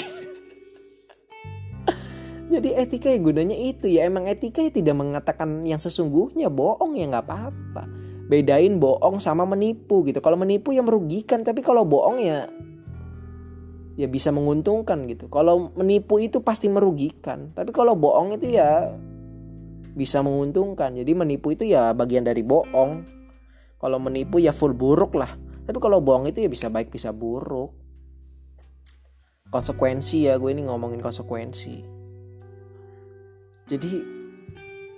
Jadi 2.54 2.69
etika 2.76 3.12
ya 3.12 3.19
gunanya 3.19 3.58
itu 3.60 3.91
ya. 3.91 4.08
Emang 4.08 4.26
etika 4.32 4.63
ya 4.63 4.71
tidak 4.71 4.95
mengatakan 4.95 5.67
yang 5.67 5.84
sesungguhnya. 5.84 6.47
Bohong 6.47 6.95
ya 6.95 7.06
nggak 7.12 7.26
apa-apa. 7.28 7.84
Bedain 8.32 8.80
bohong 8.80 9.19
sama 9.19 9.43
menipu 9.43 10.08
gitu. 10.08 10.23
Kalau 10.23 10.39
menipu 10.39 10.71
ya 10.71 10.80
merugikan 10.80 11.43
tapi 11.43 11.60
kalau 11.60 11.84
bohong 11.84 12.23
ya 12.23 12.47
ya 13.99 14.08
bisa 14.08 14.32
menguntungkan 14.32 15.04
gitu. 15.12 15.28
Kalau 15.28 15.76
menipu 15.76 16.17
itu 16.23 16.39
pasti 16.39 16.71
merugikan 16.71 17.52
tapi 17.52 17.76
kalau 17.76 17.99
bohong 17.99 18.39
itu 18.39 18.56
ya 18.56 18.95
bisa 19.99 20.23
menguntungkan. 20.23 20.95
Jadi 20.95 21.12
menipu 21.12 21.52
itu 21.52 21.67
ya 21.67 21.91
bagian 21.91 22.23
dari 22.23 22.45
bohong. 22.45 23.04
Kalau 23.84 23.99
menipu 23.99 24.39
ya 24.39 24.56
full 24.56 24.71
buruk 24.71 25.19
lah 25.19 25.42
tapi 25.63 25.78
kalau 25.80 26.04
bohong 26.04 26.28
itu 26.28 26.43
ya 26.43 26.49
bisa 26.52 26.67
baik 26.67 26.91
bisa 26.91 27.15
buruk. 27.15 27.71
Konsekuensi 29.47 30.28
ya 30.28 30.36
gue 30.41 30.49
ini 30.52 30.65
ngomongin 30.65 30.99
konsekuensi. 30.99 31.76
Jadi 33.69 33.91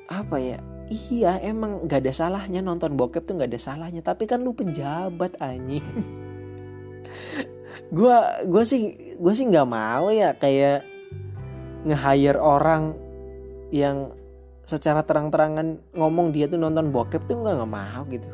apa 0.09 0.37
ya? 0.41 0.57
Iya 0.85 1.41
emang 1.41 1.89
gak 1.89 2.05
ada 2.05 2.13
salahnya 2.13 2.61
nonton 2.61 2.93
bokep 2.93 3.25
tuh 3.25 3.37
gak 3.37 3.51
ada 3.51 3.61
salahnya. 3.61 4.01
Tapi 4.01 4.25
kan 4.25 4.41
lu 4.41 4.57
penjabat 4.57 5.37
anjing. 5.37 5.85
Gue 7.95 8.17
gue 8.49 8.63
sih 8.65 8.97
gue 9.21 9.33
sih 9.37 9.45
nggak 9.45 9.69
mau 9.69 10.09
ya 10.09 10.33
kayak 10.33 10.83
nge-hire 11.85 12.41
orang 12.41 12.97
yang 13.69 14.09
secara 14.65 15.05
terang-terangan 15.05 15.77
ngomong 15.93 16.33
dia 16.33 16.49
tuh 16.49 16.57
nonton 16.57 16.89
bokep 16.89 17.29
tuh 17.29 17.37
nggak 17.45 17.55
nggak 17.61 17.71
mau 17.71 18.01
gitu. 18.09 18.29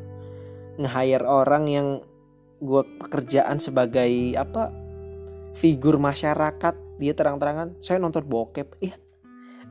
Nge-hire 0.80 1.28
orang 1.28 1.64
yang 1.68 1.88
gue 2.62 2.82
pekerjaan 3.02 3.58
sebagai 3.58 4.38
apa 4.38 4.70
figur 5.58 5.98
masyarakat. 5.98 6.78
Dia 7.02 7.18
terang-terangan 7.18 7.82
saya 7.82 7.98
nonton 7.98 8.22
bokep. 8.24 8.78
Ya 8.80 8.96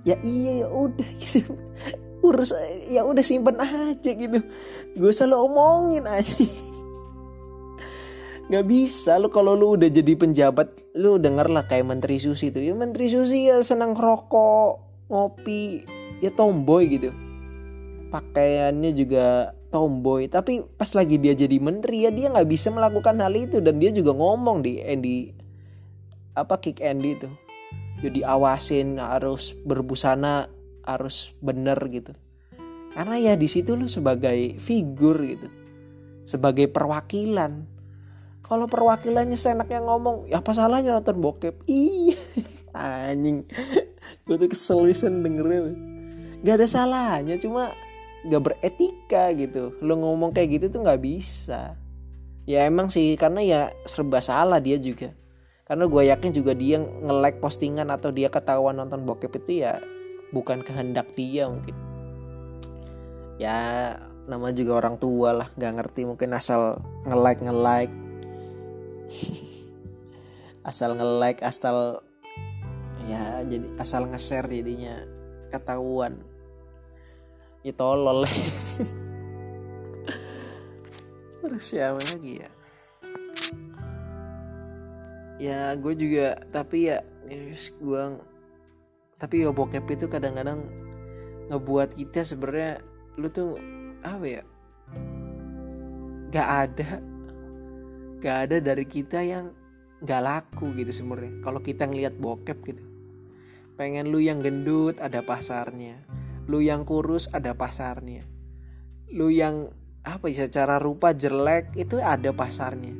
ya 0.02 0.16
iya 0.26 0.66
ya 0.66 0.68
udah 0.68 1.10
gitu. 1.22 1.54
Urus 2.20 2.52
ya 2.90 3.06
udah 3.06 3.24
simpen 3.24 3.56
aja 3.56 4.10
gitu. 4.10 4.42
Gue 4.98 5.12
selalu 5.14 5.36
omongin 5.46 6.04
aja 6.04 6.44
nggak 8.50 8.66
bisa 8.66 9.14
lo 9.22 9.30
kalau 9.30 9.54
lu 9.54 9.78
udah 9.78 9.86
jadi 9.86 10.18
penjabat 10.18 10.74
lu 10.98 11.22
denger 11.22 11.46
lah 11.46 11.62
kayak 11.70 11.86
menteri 11.86 12.18
susi 12.18 12.50
tuh. 12.50 12.58
Ya 12.58 12.74
menteri 12.74 13.06
susi 13.06 13.46
ya 13.46 13.62
senang 13.62 13.94
rokok 13.94 14.82
ngopi 15.06 15.86
ya 16.18 16.34
tomboy 16.34 16.90
gitu. 16.90 17.14
Pakaiannya 18.10 18.90
juga 18.90 19.54
tomboy. 19.70 20.28
Tapi 20.28 20.66
pas 20.76 20.90
lagi 20.92 21.16
dia 21.16 21.32
jadi 21.32 21.56
menteri 21.62 22.04
ya 22.04 22.10
dia 22.10 22.28
nggak 22.28 22.48
bisa 22.50 22.68
melakukan 22.74 23.16
hal 23.22 23.32
itu. 23.34 23.62
Dan 23.62 23.78
dia 23.78 23.94
juga 23.94 24.12
ngomong 24.12 24.60
di 24.60 24.82
Andy 24.82 25.30
apa 26.36 26.58
kick 26.58 26.82
Andy 26.84 27.10
itu. 27.16 27.30
Jadi 28.04 28.20
awasin 28.26 28.98
harus 29.00 29.54
berbusana 29.64 30.50
harus 30.84 31.32
bener 31.40 31.78
gitu. 31.88 32.12
Karena 32.90 33.16
ya 33.16 33.38
di 33.38 33.46
situ 33.46 33.78
lu 33.78 33.86
sebagai 33.86 34.58
figur 34.58 35.22
gitu. 35.22 35.48
Sebagai 36.26 36.66
perwakilan. 36.68 37.80
Kalau 38.44 38.66
perwakilannya 38.66 39.38
senaknya 39.38 39.78
ngomong 39.78 40.26
ya 40.26 40.42
apa 40.42 40.50
salahnya 40.50 40.98
nonton 40.98 41.22
bokep? 41.22 41.54
Iya 41.70 42.18
anjing. 42.70 43.46
Gue 44.26 44.38
tuh 44.38 44.46
kesel 44.46 44.86
dengerin 44.86 45.90
gak 46.40 46.56
ada 46.56 46.68
salahnya 46.68 47.36
cuma 47.36 47.68
gak 48.26 48.42
beretika 48.42 49.32
gitu. 49.32 49.76
Lo 49.80 49.96
ngomong 49.96 50.36
kayak 50.36 50.60
gitu 50.60 50.66
tuh 50.76 50.80
nggak 50.84 51.00
bisa. 51.00 51.76
Ya 52.44 52.66
emang 52.66 52.90
sih 52.90 53.14
karena 53.16 53.40
ya 53.40 53.60
serba 53.86 54.20
salah 54.20 54.58
dia 54.60 54.76
juga. 54.76 55.14
Karena 55.64 55.86
gue 55.86 56.02
yakin 56.10 56.30
juga 56.34 56.52
dia 56.52 56.82
nge-like 56.82 57.38
postingan 57.38 57.94
atau 57.94 58.10
dia 58.10 58.26
ketahuan 58.26 58.74
nonton 58.74 59.06
bokep 59.06 59.38
itu 59.38 59.62
ya 59.62 59.78
bukan 60.34 60.66
kehendak 60.66 61.14
dia 61.14 61.46
mungkin. 61.46 61.76
Ya 63.38 63.56
nama 64.26 64.50
juga 64.50 64.82
orang 64.82 64.98
tua 64.98 65.30
lah 65.32 65.48
nggak 65.54 65.74
ngerti 65.78 66.02
mungkin 66.10 66.34
asal 66.34 66.82
nge-like 67.06 67.40
nge-like. 67.40 67.94
Asal 70.60 70.92
nge-like 70.92 71.40
asal 71.40 72.04
ya 73.08 73.42
jadi 73.48 73.66
asal 73.80 74.06
nge-share 74.12 74.46
jadinya 74.46 75.02
ketahuan 75.50 76.20
ya 77.60 77.72
tolol. 77.76 78.24
Terus 81.40 81.64
siapa 81.64 82.00
lagi 82.00 82.40
ya? 82.40 82.50
Ya 85.40 85.72
gue 85.76 85.94
juga 85.96 86.36
tapi 86.52 86.92
ya 86.92 87.00
gue 87.80 88.02
tapi 89.16 89.44
ya 89.44 89.52
bokep 89.52 89.84
itu 89.88 90.06
kadang-kadang 90.08 90.60
ngebuat 91.48 91.96
kita 91.96 92.24
sebenarnya 92.24 92.80
lu 93.16 93.28
tuh 93.32 93.56
apa 94.04 94.24
ya? 94.24 94.42
Gak 96.30 96.48
ada 96.68 97.00
gak 98.20 98.36
ada 98.48 98.56
dari 98.60 98.84
kita 98.84 99.24
yang 99.24 99.48
gak 100.04 100.24
laku 100.24 100.76
gitu 100.76 100.92
sebenarnya. 100.92 101.40
Kalau 101.40 101.60
kita 101.64 101.88
ngelihat 101.88 102.20
bokep 102.20 102.58
gitu 102.68 102.84
pengen 103.80 104.12
lu 104.12 104.20
yang 104.20 104.44
gendut 104.44 105.00
ada 105.00 105.24
pasarnya 105.24 105.96
lu 106.46 106.62
yang 106.64 106.88
kurus 106.88 107.28
ada 107.34 107.52
pasarnya. 107.52 108.24
Lu 109.12 109.28
yang 109.28 109.68
apa 110.00 110.32
ya 110.32 110.48
secara 110.48 110.80
rupa 110.80 111.12
jelek 111.12 111.76
itu 111.76 112.00
ada 112.00 112.32
pasarnya. 112.32 112.94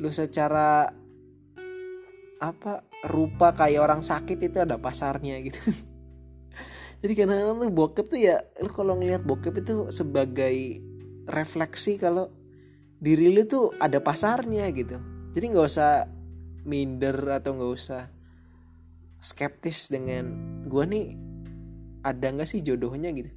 Lu 0.00 0.10
secara 0.12 0.92
apa 2.42 2.84
rupa 3.08 3.56
kayak 3.56 3.80
orang 3.80 4.02
sakit 4.04 4.36
itu 4.42 4.58
ada 4.60 4.76
pasarnya 4.76 5.40
gitu. 5.40 5.60
Jadi 7.04 7.12
karena 7.16 7.52
lu 7.52 7.68
bokep 7.68 8.06
tuh 8.08 8.20
ya 8.20 8.40
lu 8.60 8.72
kalau 8.72 8.96
ngelihat 8.96 9.24
bokep 9.24 9.64
itu 9.64 9.88
sebagai 9.92 10.80
refleksi 11.28 11.96
kalau 11.96 12.28
diri 13.00 13.32
lu 13.32 13.44
tuh 13.48 13.72
ada 13.80 14.00
pasarnya 14.00 14.68
gitu. 14.72 15.00
Jadi 15.32 15.44
nggak 15.52 15.66
usah 15.68 16.08
minder 16.64 17.16
atau 17.28 17.56
nggak 17.56 17.72
usah 17.76 18.08
skeptis 19.24 19.88
dengan 19.88 20.28
gue 20.68 20.84
nih 20.84 21.06
ada 22.04 22.26
nggak 22.28 22.46
sih 22.46 22.60
jodohnya 22.60 23.08
gitu? 23.16 23.32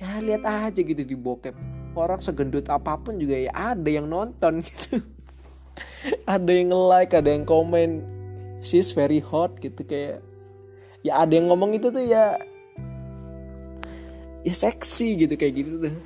Ya 0.00 0.16
lihat 0.24 0.48
aja 0.48 0.80
gitu 0.80 1.04
di 1.04 1.12
bokep. 1.12 1.52
Orang 1.92 2.24
segendut 2.24 2.64
apa 2.72 2.96
pun 2.96 3.20
juga 3.20 3.36
ya 3.36 3.52
ada 3.52 3.84
yang 3.84 4.08
nonton 4.08 4.62
gitu. 4.66 5.04
Ada 6.24 6.48
yang 6.48 6.72
like 6.72 7.12
ada 7.12 7.28
yang 7.28 7.44
komen. 7.44 8.00
She's 8.64 8.96
very 8.96 9.20
hot 9.20 9.60
gitu 9.60 9.84
kayak 9.84 10.24
ya 11.04 11.20
ada 11.20 11.32
yang 11.32 11.52
ngomong 11.52 11.76
itu 11.76 11.88
tuh 11.88 12.04
ya 12.04 12.36
ya 14.40 14.54
seksi 14.56 15.28
gitu 15.28 15.36
kayak 15.36 15.54
gitu 15.60 15.72
tuh. 15.84 15.96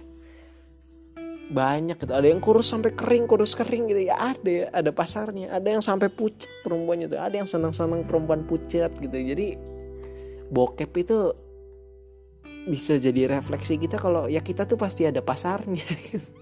Banyak 1.54 2.02
gitu. 2.02 2.10
Ada 2.10 2.26
yang 2.26 2.42
kurus 2.42 2.74
sampai 2.74 2.98
kering 2.98 3.30
kurus 3.30 3.54
kering 3.54 3.86
gitu. 3.86 4.10
Ya 4.10 4.18
ada 4.18 4.50
ya 4.50 4.66
ada 4.74 4.90
pasarnya. 4.90 5.54
Ada 5.54 5.78
yang 5.78 5.82
sampai 5.86 6.10
pucat 6.10 6.50
perempuannya 6.66 7.06
tuh. 7.06 7.22
Ada 7.22 7.46
yang 7.46 7.46
senang 7.46 7.70
senang 7.70 8.02
perempuan 8.02 8.42
pucat 8.42 8.90
gitu. 8.98 9.14
Jadi 9.14 9.54
bokep 10.50 10.90
itu 10.98 11.43
bisa 12.64 12.96
jadi 12.96 13.28
refleksi 13.28 13.76
kita 13.76 14.00
kalau 14.00 14.24
ya 14.24 14.40
kita 14.40 14.64
tuh 14.64 14.80
pasti 14.80 15.04
ada 15.04 15.20
pasarnya. 15.20 15.84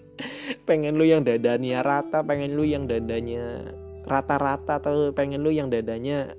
Pengen 0.69 0.95
lu 0.95 1.03
yang 1.03 1.27
dadanya 1.27 1.83
rata 1.83 2.23
pengen 2.23 2.55
lu 2.55 2.63
yang 2.63 2.87
dadanya 2.87 3.75
rata-rata 4.07 4.79
atau 4.79 5.11
pengen 5.11 5.43
lu 5.43 5.51
yang 5.51 5.67
dadanya 5.67 6.31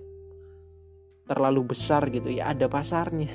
terlalu 1.28 1.76
besar 1.76 2.08
gitu 2.08 2.32
ya 2.32 2.56
ada 2.56 2.72
pasarnya. 2.72 3.28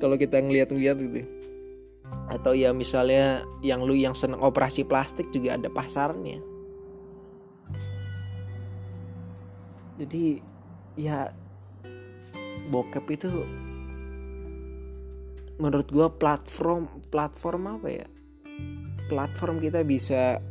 Kalau 0.00 0.16
kita 0.16 0.40
ngeliat-ngeliat 0.40 0.96
gitu. 0.96 1.20
Atau 2.32 2.56
ya 2.56 2.72
misalnya 2.72 3.44
yang 3.60 3.84
lu 3.84 3.92
yang 3.92 4.16
seneng 4.16 4.40
operasi 4.40 4.88
plastik 4.88 5.28
juga 5.34 5.58
ada 5.58 5.68
pasarnya. 5.68 6.40
Jadi 10.00 10.40
ya 10.96 11.28
bokep 12.68 13.04
itu 13.12 13.28
menurut 15.56 15.88
gue 15.88 16.08
platform 16.20 17.08
platform 17.08 17.80
apa 17.80 17.88
ya? 17.88 18.06
Platform 19.06 19.62
kita 19.62 19.86
bisa 19.86 20.42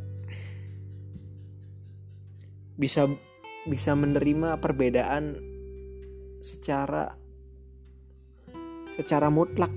bisa 2.76 3.08
bisa 3.66 3.96
menerima 3.96 4.60
perbedaan 4.60 5.40
secara 6.44 7.16
secara 8.96 9.34
mutlak. 9.34 9.72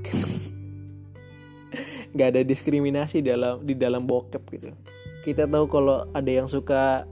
Nggak 2.15 2.29
ada 2.35 2.43
diskriminasi 2.43 3.23
dalam 3.23 3.63
di 3.63 3.79
dalam 3.79 4.09
bokep 4.09 4.43
gitu. 4.53 4.73
Kita 5.25 5.45
tahu 5.45 5.69
kalau 5.69 6.09
ada 6.15 6.31
yang 6.31 6.49
suka 6.49 7.05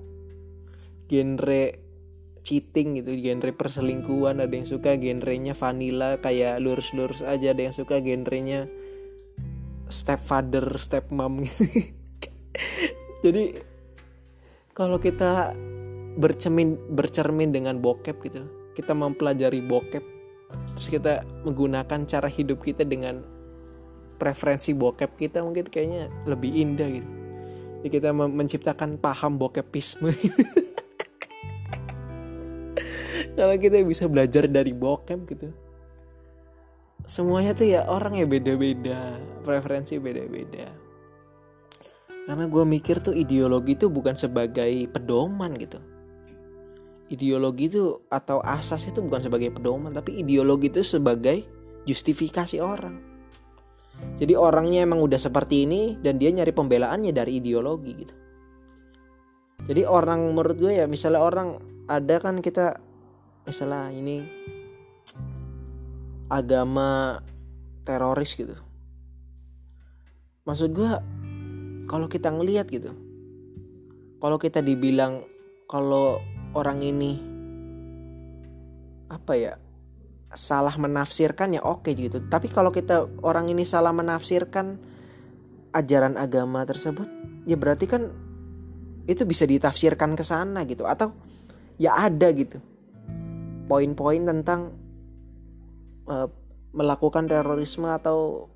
genre 1.07 1.86
cheating 2.47 3.03
gitu 3.03 3.19
genre 3.19 3.51
perselingkuhan 3.51 4.39
ada 4.39 4.55
yang 4.55 4.71
suka 4.71 4.95
genrenya 4.95 5.51
vanilla 5.51 6.23
kayak 6.23 6.63
lurus-lurus 6.63 7.27
aja 7.27 7.51
ada 7.51 7.67
yang 7.67 7.75
suka 7.75 7.99
genrenya 7.99 8.71
stepfather 9.91 10.79
stepmom 10.79 11.43
gitu. 11.43 11.63
Jadi 13.27 13.45
kalau 14.71 15.03
kita 15.03 15.59
bercermin 16.23 16.79
bercermin 16.95 17.51
dengan 17.51 17.83
bokep 17.83 18.17
gitu 18.23 18.47
kita 18.79 18.95
mempelajari 18.95 19.59
bokep 19.67 20.05
terus 20.79 20.87
kita 20.87 21.27
menggunakan 21.43 22.07
cara 22.07 22.31
hidup 22.31 22.63
kita 22.63 22.87
dengan 22.87 23.27
preferensi 24.23 24.71
bokep 24.71 25.19
kita 25.19 25.43
mungkin 25.43 25.67
kayaknya 25.67 26.07
lebih 26.31 26.55
indah 26.55 26.89
gitu. 26.89 27.11
Jadi 27.83 27.89
kita 27.91 28.11
menciptakan 28.15 28.99
paham 29.03 29.37
bokepisme 29.37 30.15
kalau 33.37 33.55
kita 33.61 33.85
bisa 33.85 34.09
belajar 34.09 34.49
dari 34.49 34.73
bokep 34.73 35.21
gitu. 35.29 35.49
Semuanya 37.07 37.55
tuh 37.55 37.69
ya 37.71 37.87
orang 37.87 38.19
ya 38.19 38.27
beda-beda 38.27 39.15
preferensi 39.47 40.01
beda-beda. 40.01 40.67
Karena 42.27 42.51
gue 42.51 42.65
mikir 42.67 42.99
tuh 42.99 43.15
ideologi 43.15 43.79
itu 43.79 43.87
bukan 43.87 44.19
sebagai 44.19 44.91
pedoman 44.91 45.55
gitu. 45.55 45.79
Ideologi 47.07 47.71
itu 47.71 48.03
atau 48.11 48.43
asas 48.43 48.83
itu 48.91 48.99
bukan 48.99 49.23
sebagai 49.23 49.55
pedoman 49.55 49.95
tapi 49.95 50.19
ideologi 50.19 50.67
itu 50.67 50.83
sebagai 50.83 51.47
justifikasi 51.87 52.59
orang. 52.59 52.99
Jadi 54.19 54.35
orangnya 54.35 54.83
emang 54.83 54.99
udah 54.99 55.17
seperti 55.17 55.69
ini 55.69 55.95
dan 56.03 56.19
dia 56.19 56.35
nyari 56.35 56.51
pembelaannya 56.51 57.15
dari 57.15 57.39
ideologi 57.39 57.93
gitu. 57.95 58.15
Jadi 59.71 59.83
orang 59.87 60.35
menurut 60.35 60.59
gue 60.59 60.73
ya 60.83 60.91
misalnya 60.91 61.23
orang 61.23 61.55
ada 61.87 62.19
kan 62.19 62.43
kita 62.43 62.83
misalnya 63.47 63.95
ini 63.95 64.27
agama 66.27 67.23
teroris 67.87 68.35
gitu. 68.35 68.59
Maksud 70.45 70.75
gue 70.75 70.91
kalau 71.87 72.11
kita 72.11 72.35
ngelihat 72.35 72.67
gitu. 72.69 72.91
Kalau 74.19 74.43
kita 74.43 74.59
dibilang 74.59 75.23
kalau 75.71 76.19
orang 76.55 76.83
ini 76.83 77.19
apa 79.07 79.33
ya 79.39 79.55
salah 80.35 80.75
menafsirkan 80.77 81.55
ya 81.57 81.63
oke 81.63 81.89
gitu 81.95 82.27
tapi 82.29 82.51
kalau 82.51 82.75
kita 82.75 83.07
orang 83.23 83.49
ini 83.49 83.63
salah 83.63 83.95
menafsirkan 83.95 84.77
ajaran 85.73 86.19
agama 86.19 86.67
tersebut 86.67 87.07
ya 87.47 87.55
berarti 87.55 87.87
kan 87.87 88.11
itu 89.07 89.23
bisa 89.23 89.47
ditafsirkan 89.47 90.19
ke 90.19 90.27
sana 90.27 90.67
gitu 90.67 90.85
atau 90.85 91.15
ya 91.79 91.95
ada 91.95 92.29
gitu 92.35 92.59
poin-poin 93.67 94.23
tentang 94.23 94.75
uh, 96.07 96.31
melakukan 96.77 97.27
terorisme 97.27 97.91
atau 97.91 98.49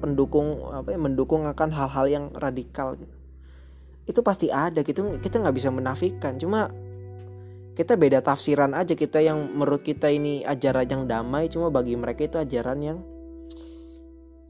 pendukung 0.00 0.72
apa 0.72 0.96
ya 0.96 0.98
mendukung 0.98 1.44
akan 1.46 1.70
hal-hal 1.70 2.06
yang 2.08 2.24
radikal 2.34 2.96
gitu. 2.96 3.14
Itu 4.08 4.20
pasti 4.26 4.48
ada 4.48 4.80
gitu 4.82 5.20
kita 5.20 5.38
nggak 5.38 5.56
bisa 5.56 5.70
menafikan. 5.70 6.40
Cuma 6.40 6.72
kita 7.76 7.94
beda 7.94 8.20
tafsiran 8.20 8.74
aja 8.74 8.96
kita 8.96 9.22
yang 9.22 9.54
menurut 9.54 9.84
kita 9.86 10.10
ini 10.10 10.42
ajaran 10.44 10.88
yang 10.88 11.02
damai 11.06 11.48
cuma 11.48 11.70
bagi 11.70 11.94
mereka 11.94 12.26
itu 12.26 12.36
ajaran 12.40 12.80
yang 12.80 12.98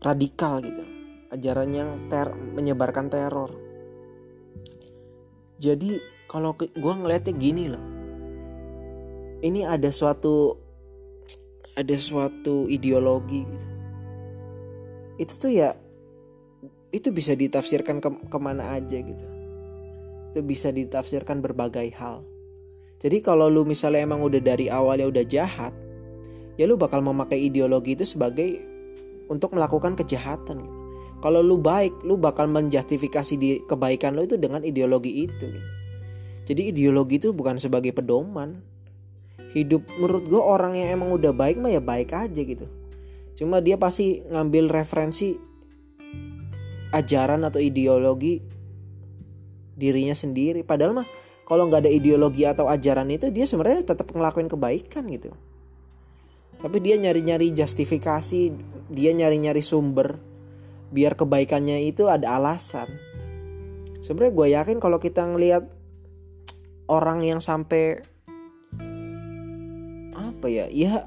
radikal 0.01 0.63
gitu. 0.63 0.83
Ajaran 1.31 1.71
yang 1.71 1.91
ter 2.11 2.31
menyebarkan 2.33 3.11
teror. 3.11 3.55
Jadi 5.61 6.01
kalau 6.31 6.55
gue 6.57 6.71
ngeliatnya 6.73 7.35
gini 7.37 7.69
loh 7.69 8.00
ini 9.41 9.65
ada 9.65 9.89
suatu 9.93 10.57
ada 11.77 11.97
suatu 11.97 12.69
ideologi 12.69 13.45
gitu. 13.45 13.69
itu 15.21 15.33
tuh 15.37 15.53
ya 15.53 15.77
itu 16.91 17.09
bisa 17.15 17.33
ditafsirkan 17.37 18.03
ke 18.03 18.09
ke 18.29 18.39
mana 18.41 18.75
aja 18.75 18.99
gitu 19.01 19.27
itu 20.31 20.41
bisa 20.47 20.71
ditafsirkan 20.71 21.43
berbagai 21.43 21.91
hal 21.97 22.25
jadi 23.01 23.25
kalau 23.25 23.49
lu 23.49 23.65
misalnya 23.65 24.05
emang 24.05 24.21
udah 24.21 24.41
dari 24.45 24.69
awal 24.69 25.01
ya 25.01 25.09
udah 25.09 25.25
jahat, 25.25 25.73
ya 26.61 26.69
lu 26.69 26.77
bakal 26.77 27.01
memakai 27.01 27.49
ideologi 27.49 27.97
itu 27.97 28.05
sebagai 28.05 28.61
untuk 29.33 29.57
melakukan 29.57 29.97
kejahatan. 29.97 30.61
Kalau 31.25 31.41
lu 31.41 31.57
baik, 31.57 32.05
lu 32.05 32.21
bakal 32.21 32.49
menjustifikasi 32.53 33.35
di 33.41 33.65
kebaikan 33.65 34.13
lu 34.13 34.29
itu 34.29 34.37
dengan 34.37 34.61
ideologi 34.61 35.25
itu. 35.25 35.49
Jadi 36.45 36.77
ideologi 36.77 37.17
itu 37.17 37.33
bukan 37.33 37.57
sebagai 37.57 37.97
pedoman. 37.97 38.61
Hidup 39.51 39.83
menurut 39.99 40.25
gue 40.31 40.43
orang 40.43 40.79
yang 40.79 41.01
emang 41.01 41.11
udah 41.15 41.35
baik 41.35 41.59
mah 41.59 41.75
ya 41.75 41.83
baik 41.83 42.15
aja 42.15 42.41
gitu. 42.41 42.67
Cuma 43.35 43.59
dia 43.59 43.75
pasti 43.75 44.23
ngambil 44.31 44.71
referensi 44.71 45.35
ajaran 46.95 47.43
atau 47.47 47.59
ideologi 47.59 48.39
dirinya 49.75 50.15
sendiri. 50.15 50.63
Padahal 50.63 51.03
mah 51.03 51.09
kalau 51.51 51.67
nggak 51.67 51.83
ada 51.83 51.91
ideologi 51.91 52.47
atau 52.47 52.71
ajaran 52.71 53.11
itu 53.11 53.27
dia 53.35 53.43
sebenarnya 53.43 53.83
tetap 53.83 54.15
ngelakuin 54.15 54.47
kebaikan 54.47 55.03
gitu 55.11 55.35
tapi 56.61 56.77
dia 56.79 56.95
nyari-nyari 56.95 57.51
justifikasi 57.57 58.55
dia 58.87 59.11
nyari-nyari 59.11 59.59
sumber 59.59 60.21
biar 60.95 61.19
kebaikannya 61.19 61.91
itu 61.91 62.07
ada 62.07 62.37
alasan 62.37 62.87
sebenarnya 64.07 64.33
gue 64.37 64.47
yakin 64.55 64.79
kalau 64.79 65.03
kita 65.03 65.25
ngelihat 65.27 65.67
orang 66.87 67.27
yang 67.27 67.43
sampai 67.43 68.07
apa 70.41 70.49
ya? 70.49 70.65
Ya. 70.73 71.05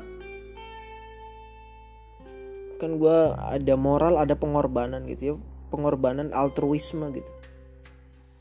Kan 2.78 3.02
gue 3.02 3.20
ada 3.34 3.74
moral 3.74 4.22
ada 4.22 4.38
pengorbanan 4.38 5.10
gitu 5.10 5.34
ya. 5.34 5.36
Pengorbanan 5.74 6.30
altruisme 6.30 7.10
gitu. 7.10 7.32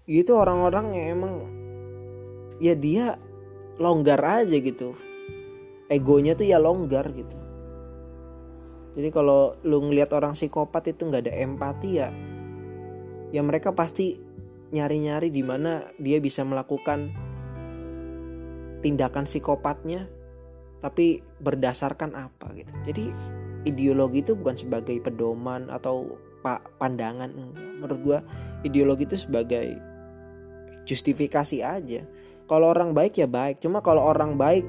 Itu 0.05 0.37
orang-orang 0.37 0.93
yang 0.93 1.07
emang 1.17 1.35
ya 2.61 2.77
dia 2.77 3.17
longgar 3.81 4.21
aja 4.21 4.61
gitu. 4.61 4.93
Egonya 5.89 6.37
tuh 6.37 6.45
ya 6.45 6.61
longgar 6.61 7.09
gitu. 7.09 7.37
Jadi 8.93 9.09
kalau 9.09 9.57
lu 9.65 9.89
ngelihat 9.89 10.13
orang 10.13 10.37
psikopat 10.37 10.93
itu 10.93 11.09
nggak 11.09 11.25
ada 11.25 11.33
empati 11.33 11.91
ya 11.97 12.13
ya 13.33 13.41
mereka 13.41 13.73
pasti 13.73 14.21
nyari-nyari 14.71 15.33
di 15.33 15.41
mana 15.41 15.89
dia 15.97 16.21
bisa 16.21 16.45
melakukan 16.45 17.09
tindakan 18.85 19.25
psikopatnya 19.25 20.07
tapi 20.83 21.23
berdasarkan 21.39 22.19
apa 22.19 22.51
gitu. 22.59 22.73
Jadi 22.85 23.05
ideologi 23.63 24.27
itu 24.27 24.35
bukan 24.35 24.59
sebagai 24.59 24.99
pedoman 24.99 25.71
atau 25.71 26.19
pandangan 26.83 27.31
menurut 27.79 27.99
gua 28.03 28.19
ideologi 28.67 29.07
itu 29.07 29.15
sebagai 29.15 29.79
justifikasi 30.83 31.63
aja. 31.63 32.03
Kalau 32.51 32.67
orang 32.69 32.91
baik 32.91 33.23
ya 33.23 33.31
baik. 33.31 33.63
Cuma 33.63 33.79
kalau 33.79 34.03
orang 34.03 34.35
baik 34.35 34.67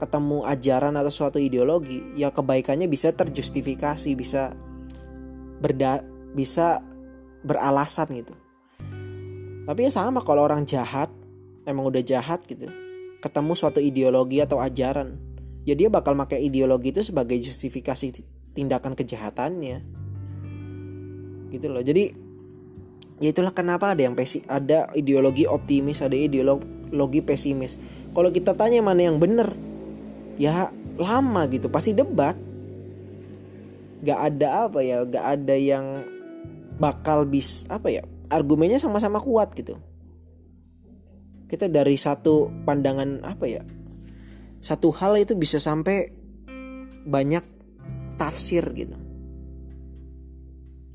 ketemu 0.00 0.44
ajaran 0.44 0.96
atau 0.96 1.12
suatu 1.12 1.40
ideologi 1.40 2.04
ya 2.16 2.28
kebaikannya 2.28 2.84
bisa 2.84 3.16
terjustifikasi 3.16 4.12
bisa 4.12 4.52
berda 5.60 6.04
bisa 6.36 6.84
beralasan 7.44 8.08
gitu. 8.12 8.34
Tapi 9.68 9.80
ya 9.88 9.92
sama 9.92 10.20
kalau 10.24 10.44
orang 10.44 10.64
jahat 10.68 11.08
emang 11.64 11.88
udah 11.88 12.04
jahat 12.04 12.44
gitu 12.44 12.85
ketemu 13.26 13.52
suatu 13.58 13.82
ideologi 13.82 14.38
atau 14.38 14.62
ajaran. 14.62 15.18
Ya 15.66 15.74
dia 15.74 15.90
bakal 15.90 16.14
pakai 16.14 16.46
ideologi 16.46 16.94
itu 16.94 17.02
sebagai 17.02 17.34
justifikasi 17.42 18.22
tindakan 18.54 18.94
kejahatannya. 18.94 19.82
Gitu 21.50 21.66
loh. 21.66 21.82
Jadi 21.82 22.14
ya 23.18 23.34
itulah 23.34 23.50
kenapa 23.50 23.96
ada 23.96 24.06
yang 24.06 24.14
pesi 24.14 24.44
ada 24.46 24.92
ideologi 24.94 25.42
optimis 25.50 26.06
ada 26.06 26.14
ideologi 26.14 27.20
pesimis. 27.26 27.74
Kalau 28.14 28.30
kita 28.30 28.54
tanya 28.54 28.78
mana 28.80 29.10
yang 29.10 29.18
benar 29.18 29.50
ya 30.38 30.70
lama 30.94 31.42
gitu 31.50 31.66
pasti 31.66 31.98
debat. 31.98 32.38
Gak 34.06 34.20
ada 34.22 34.70
apa 34.70 34.86
ya 34.86 35.02
gak 35.02 35.24
ada 35.24 35.56
yang 35.58 36.06
bakal 36.78 37.26
bis 37.26 37.64
apa 37.66 37.88
ya 37.90 38.04
argumennya 38.28 38.76
sama-sama 38.76 39.18
kuat 39.18 39.56
gitu 39.56 39.80
kita 41.46 41.70
dari 41.70 41.94
satu 41.94 42.50
pandangan 42.66 43.22
apa 43.22 43.44
ya? 43.46 43.62
Satu 44.58 44.90
hal 44.90 45.14
itu 45.22 45.38
bisa 45.38 45.62
sampai 45.62 46.10
banyak 47.06 47.44
tafsir 48.18 48.66
gitu. 48.74 48.96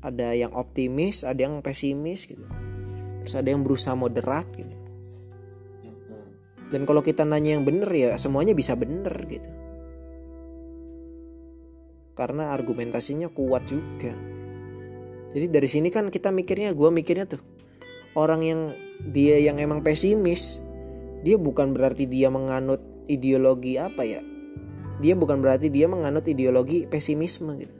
Ada 0.04 0.36
yang 0.36 0.52
optimis 0.52 1.24
ada 1.24 1.48
yang 1.48 1.64
pesimis 1.64 2.28
gitu. 2.28 2.44
Terus 3.24 3.34
ada 3.38 3.48
yang 3.48 3.64
berusaha 3.64 3.96
moderat 3.96 4.44
gitu. 4.52 4.76
Dan 6.72 6.88
kalau 6.88 7.04
kita 7.04 7.24
nanya 7.24 7.60
yang 7.60 7.64
bener 7.68 7.88
ya 7.92 8.10
semuanya 8.16 8.52
bisa 8.52 8.76
bener 8.76 9.12
gitu. 9.28 9.48
Karena 12.12 12.52
argumentasinya 12.52 13.32
kuat 13.32 13.64
juga. 13.68 14.12
Jadi 15.32 15.46
dari 15.48 15.68
sini 15.68 15.88
kan 15.88 16.12
kita 16.12 16.28
mikirnya 16.28 16.76
gue 16.76 16.88
mikirnya 16.92 17.24
tuh 17.24 17.40
orang 18.14 18.40
yang 18.44 18.60
dia 19.02 19.40
yang 19.42 19.58
emang 19.58 19.82
pesimis 19.82 20.62
dia 21.22 21.38
bukan 21.38 21.70
berarti 21.70 22.10
dia 22.10 22.28
menganut 22.28 22.82
ideologi 23.06 23.78
apa 23.78 24.02
ya? 24.02 24.20
Dia 24.98 25.14
bukan 25.14 25.38
berarti 25.38 25.70
dia 25.70 25.86
menganut 25.86 26.26
ideologi 26.26 26.84
pesimisme 26.86 27.54
gitu. 27.62 27.74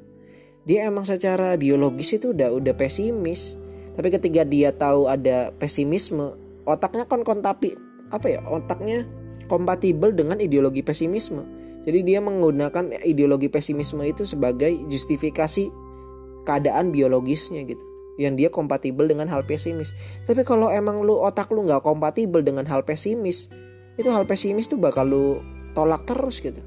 Dia 0.62 0.86
emang 0.86 1.02
secara 1.02 1.58
biologis 1.58 2.14
itu 2.14 2.30
udah 2.30 2.54
udah 2.54 2.74
pesimis. 2.78 3.58
Tapi 3.98 4.08
ketika 4.14 4.46
dia 4.46 4.70
tahu 4.70 5.10
ada 5.10 5.50
pesimisme 5.58 6.38
otaknya 6.64 7.04
kan 7.04 7.26
kontapi 7.26 7.74
apa 8.14 8.30
ya? 8.30 8.40
Otaknya 8.46 9.04
kompatibel 9.50 10.14
dengan 10.14 10.38
ideologi 10.38 10.86
pesimisme. 10.86 11.42
Jadi 11.82 12.06
dia 12.06 12.22
menggunakan 12.22 13.02
ideologi 13.02 13.50
pesimisme 13.50 14.06
itu 14.06 14.22
sebagai 14.22 14.70
justifikasi 14.86 15.66
keadaan 16.46 16.94
biologisnya 16.94 17.66
gitu 17.66 17.91
yang 18.20 18.36
dia 18.36 18.52
kompatibel 18.52 19.08
dengan 19.08 19.28
hal 19.28 19.44
pesimis. 19.44 19.96
Tapi 20.28 20.44
kalau 20.44 20.68
emang 20.68 21.00
lu 21.00 21.16
otak 21.16 21.48
lu 21.48 21.64
nggak 21.64 21.80
kompatibel 21.80 22.44
dengan 22.44 22.68
hal 22.68 22.84
pesimis 22.84 23.48
itu 23.96 24.08
hal 24.08 24.24
pesimis 24.24 24.68
tuh 24.68 24.80
bakal 24.80 25.04
lu 25.08 25.26
tolak 25.76 26.04
terus 26.04 26.40
gitu. 26.40 26.60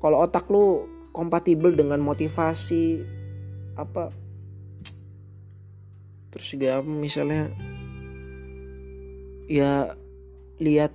Kalau 0.00 0.24
otak 0.24 0.48
lu 0.48 0.88
kompatibel 1.12 1.74
dengan 1.74 2.00
motivasi 2.00 3.02
apa 3.76 4.14
terus 6.30 6.46
juga 6.54 6.78
apa 6.78 6.86
misalnya 6.86 7.50
ya 9.50 9.98
lihat 10.62 10.94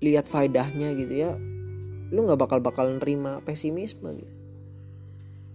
lihat 0.00 0.24
faedahnya 0.24 0.96
gitu 0.96 1.12
ya 1.12 1.36
lu 2.10 2.24
nggak 2.24 2.40
bakal 2.40 2.58
bakal 2.64 2.86
nerima 2.88 3.44
pesimisme 3.44 4.16
gitu 4.16 4.39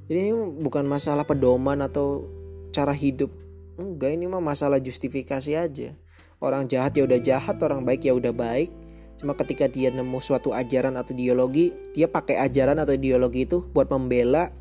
jadi 0.05 0.29
ini 0.29 0.61
bukan 0.61 0.85
masalah 0.85 1.25
pedoman 1.25 1.81
atau 1.81 2.29
cara 2.69 2.93
hidup. 2.93 3.33
Enggak 3.75 4.13
ini 4.13 4.29
mah 4.29 4.43
masalah 4.43 4.77
justifikasi 4.77 5.57
aja. 5.57 5.89
Orang 6.37 6.69
jahat 6.69 6.93
ya 6.93 7.09
udah 7.09 7.17
jahat 7.17 7.57
orang 7.65 7.81
baik 7.81 8.05
ya 8.05 8.13
udah 8.13 8.29
baik. 8.29 8.69
Cuma 9.17 9.33
ketika 9.33 9.65
dia 9.65 9.89
nemu 9.89 10.21
suatu 10.21 10.53
ajaran 10.53 10.93
atau 10.99 11.15
ideologi, 11.17 11.73
dia 11.97 12.05
pakai 12.05 12.37
ajaran 12.37 12.77
atau 12.77 12.93
ideologi 12.93 13.49
itu 13.49 13.65
buat 13.73 13.89
membela 13.89 14.53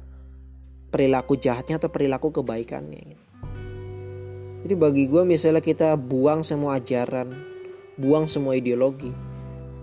perilaku 0.88 1.36
jahatnya 1.36 1.76
atau 1.76 1.90
perilaku 1.90 2.30
kebaikannya. 2.30 3.18
Jadi 4.64 4.74
bagi 4.80 5.04
gue 5.10 5.28
misalnya 5.28 5.60
kita 5.60 5.92
buang 5.98 6.40
semua 6.40 6.80
ajaran, 6.80 7.28
buang 8.00 8.24
semua 8.24 8.56
ideologi, 8.56 9.12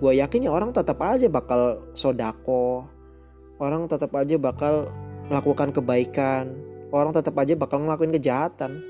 gue 0.01 0.11
yakin 0.17 0.47
ya 0.47 0.51
orang 0.55 0.73
tetap 0.73 0.97
aja 1.05 1.29
bakal 1.29 1.77
sodako. 1.93 2.89
Orang 3.61 3.85
tetap 3.85 4.09
aja 4.17 4.41
bakal 4.41 4.89
melakukan 5.31 5.71
kebaikan 5.71 6.51
orang 6.91 7.15
tetap 7.15 7.39
aja 7.39 7.55
bakal 7.55 7.79
ngelakuin 7.79 8.11
kejahatan. 8.11 8.83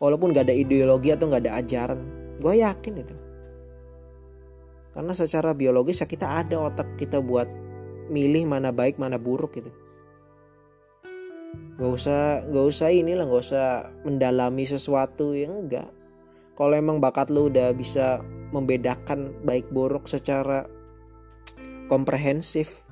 Walaupun 0.00 0.32
gak 0.32 0.48
ada 0.48 0.56
ideologi 0.56 1.12
atau 1.12 1.28
gak 1.28 1.44
ada 1.44 1.60
ajaran 1.60 2.00
gue 2.40 2.54
yakin 2.64 3.04
itu. 3.04 3.14
Karena 4.96 5.12
secara 5.12 5.52
biologis 5.52 6.00
ya 6.00 6.08
kita 6.08 6.40
ada 6.40 6.56
otak 6.56 6.96
kita 6.96 7.20
buat 7.20 7.46
milih 8.08 8.48
mana 8.48 8.72
baik 8.72 8.96
mana 8.96 9.20
buruk 9.20 9.60
gitu. 9.60 9.68
Gak 11.76 11.90
usah 11.92 12.40
gak 12.48 12.64
usah 12.64 12.88
inilah 12.88 13.28
gak 13.28 13.44
usah 13.44 13.66
mendalami 14.08 14.64
sesuatu 14.64 15.36
yang 15.36 15.68
enggak 15.68 16.00
kalau 16.60 16.76
emang 16.76 17.00
bakat 17.00 17.32
lu 17.32 17.48
udah 17.48 17.72
bisa 17.72 18.20
membedakan 18.52 19.32
baik 19.48 19.64
buruk 19.72 20.04
secara 20.04 20.68
komprehensif 21.88 22.84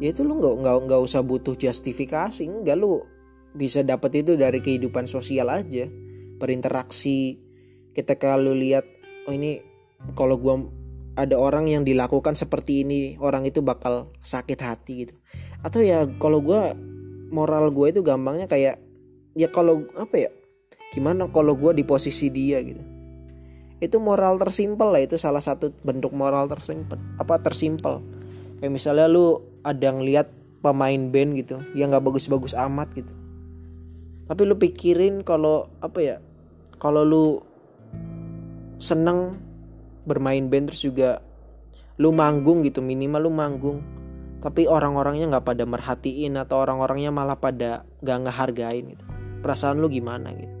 ya 0.00 0.10
itu 0.16 0.24
lu 0.24 0.40
nggak 0.40 0.64
nggak 0.64 0.76
nggak 0.88 1.00
usah 1.04 1.20
butuh 1.20 1.54
justifikasi 1.54 2.40
enggak 2.48 2.80
lu 2.80 3.04
bisa 3.52 3.82
dapat 3.82 4.22
itu 4.22 4.38
dari 4.38 4.62
kehidupan 4.62 5.10
sosial 5.10 5.50
aja. 5.50 5.86
Berinteraksi. 6.40 7.36
Kita 7.92 8.16
kalau 8.16 8.54
lihat 8.54 8.86
oh 9.28 9.34
ini 9.34 9.60
kalau 10.16 10.38
gua 10.40 10.62
ada 11.18 11.36
orang 11.36 11.68
yang 11.68 11.82
dilakukan 11.84 12.38
seperti 12.38 12.86
ini 12.86 13.00
orang 13.20 13.44
itu 13.44 13.60
bakal 13.60 14.08
sakit 14.24 14.58
hati 14.62 14.92
gitu. 15.04 15.14
Atau 15.60 15.84
ya 15.84 16.06
kalau 16.16 16.40
gua 16.40 16.72
moral 17.30 17.70
gue 17.70 17.94
itu 17.94 18.00
gampangnya 18.02 18.50
kayak 18.50 18.82
ya 19.38 19.46
kalau 19.54 19.86
apa 19.94 20.26
ya 20.26 20.30
gimana 20.90 21.30
kalau 21.30 21.54
gue 21.54 21.76
di 21.78 21.84
posisi 21.86 22.30
dia 22.30 22.58
gitu. 22.62 22.82
Itu 23.80 23.96
moral 24.02 24.36
tersimpel 24.36 24.92
lah 24.92 25.02
itu 25.02 25.16
salah 25.16 25.42
satu 25.42 25.70
bentuk 25.86 26.14
moral 26.14 26.46
tersimpel 26.50 26.98
apa 27.18 27.38
tersimpel 27.42 28.02
kayak 28.60 28.72
misalnya 28.72 29.08
lu 29.08 29.40
ada 29.64 29.88
ngeliat 29.90 30.28
pemain 30.60 31.00
band 31.08 31.36
gitu 31.40 31.64
yang 31.72 31.90
nggak 31.90 32.04
bagus-bagus 32.04 32.52
amat 32.52 32.92
gitu. 32.92 33.12
Tapi 34.28 34.42
lu 34.46 34.54
pikirin 34.60 35.26
kalau 35.26 35.66
apa 35.80 35.98
ya 35.98 36.16
kalau 36.78 37.02
lu 37.02 37.26
seneng 38.78 39.34
bermain 40.04 40.46
band 40.46 40.70
terus 40.70 40.84
juga 40.84 41.24
lu 41.96 42.12
manggung 42.12 42.60
gitu 42.62 42.84
minimal 42.84 43.26
lu 43.26 43.32
manggung. 43.32 43.78
Tapi 44.40 44.64
orang-orangnya 44.64 45.36
nggak 45.36 45.44
pada 45.44 45.64
merhatiin 45.68 46.36
atau 46.40 46.64
orang-orangnya 46.64 47.12
malah 47.12 47.36
pada 47.36 47.84
gak 48.00 48.24
ngehargain 48.24 48.88
gitu. 48.96 49.04
Perasaan 49.44 49.76
lu 49.84 49.92
gimana 49.92 50.32
gitu 50.32 50.59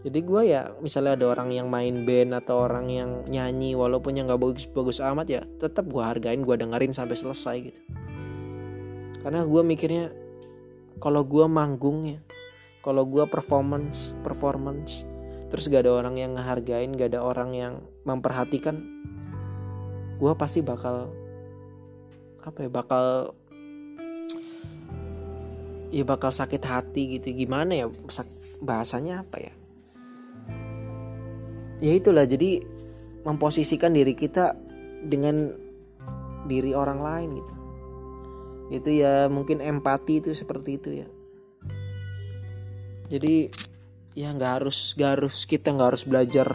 jadi 0.00 0.18
gue 0.24 0.42
ya 0.48 0.62
misalnya 0.80 1.12
ada 1.12 1.28
orang 1.28 1.52
yang 1.52 1.68
main 1.68 2.08
band 2.08 2.32
atau 2.32 2.64
orang 2.64 2.88
yang 2.88 3.10
nyanyi 3.28 3.76
walaupun 3.76 4.16
yang 4.16 4.32
nggak 4.32 4.40
bagus-bagus 4.40 5.04
amat 5.04 5.28
ya 5.28 5.42
tetap 5.60 5.84
gue 5.84 6.00
hargain 6.00 6.40
gue 6.40 6.56
dengerin 6.56 6.96
sampai 6.96 7.20
selesai 7.20 7.56
gitu. 7.68 7.80
Karena 9.20 9.44
gue 9.44 9.60
mikirnya 9.60 10.08
kalau 11.04 11.20
gue 11.28 11.44
manggung 11.44 12.16
ya 12.16 12.20
kalau 12.80 13.04
gue 13.04 13.28
performance 13.28 14.16
performance 14.24 15.04
terus 15.52 15.68
gak 15.68 15.84
ada 15.84 15.92
orang 15.92 16.16
yang 16.16 16.32
ngehargain 16.32 16.96
gak 16.96 17.12
ada 17.12 17.20
orang 17.20 17.52
yang 17.52 17.74
memperhatikan 18.08 18.80
gue 20.16 20.32
pasti 20.32 20.64
bakal 20.64 21.12
apa 22.40 22.56
ya 22.64 22.70
bakal 22.72 23.04
ya 25.92 26.04
bakal 26.08 26.32
sakit 26.32 26.64
hati 26.64 27.20
gitu. 27.20 27.36
Gimana 27.36 27.76
ya 27.76 27.86
bahasanya 28.64 29.28
apa 29.28 29.44
ya 29.44 29.59
ya 31.80 31.92
itulah 31.96 32.28
jadi 32.28 32.60
memposisikan 33.24 33.92
diri 33.92 34.16
kita 34.16 34.56
dengan 35.04 35.52
diri 36.48 36.72
orang 36.76 37.00
lain 37.00 37.28
gitu. 37.36 37.54
Itu 38.70 38.90
ya 38.94 39.26
mungkin 39.26 39.58
empati 39.60 40.24
itu 40.24 40.30
seperti 40.32 40.70
itu 40.78 40.90
ya. 41.04 41.08
Jadi 43.10 43.50
ya 44.14 44.30
nggak 44.34 44.52
harus 44.62 44.94
nggak 44.94 45.10
harus 45.18 45.36
kita 45.48 45.74
nggak 45.74 45.88
harus 45.94 46.04
belajar 46.06 46.48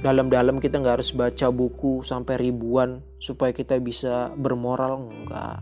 dalam-dalam 0.00 0.62
kita 0.62 0.80
nggak 0.80 1.00
harus 1.00 1.12
baca 1.12 1.52
buku 1.52 2.00
sampai 2.06 2.40
ribuan 2.40 3.04
supaya 3.20 3.52
kita 3.52 3.76
bisa 3.76 4.32
bermoral 4.32 5.04
enggak 5.12 5.60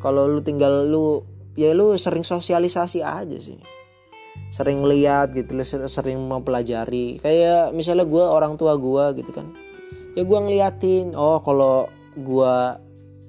kalau 0.00 0.24
lu 0.24 0.40
tinggal 0.40 0.88
lu 0.88 1.20
ya 1.52 1.76
lu 1.76 1.92
sering 2.00 2.24
sosialisasi 2.24 3.04
aja 3.04 3.36
sih 3.36 3.60
sering 4.52 4.84
lihat 4.84 5.32
gitu 5.32 5.56
sering 5.88 6.20
mempelajari. 6.28 7.16
Kayak 7.24 7.72
misalnya 7.72 8.04
gue 8.04 8.20
orang 8.20 8.60
tua 8.60 8.76
gue 8.76 9.24
gitu 9.24 9.32
kan. 9.32 9.48
Ya 10.12 10.28
gue 10.28 10.38
ngeliatin 10.38 11.16
oh 11.16 11.40
kalau 11.40 11.88
gue 12.12 12.54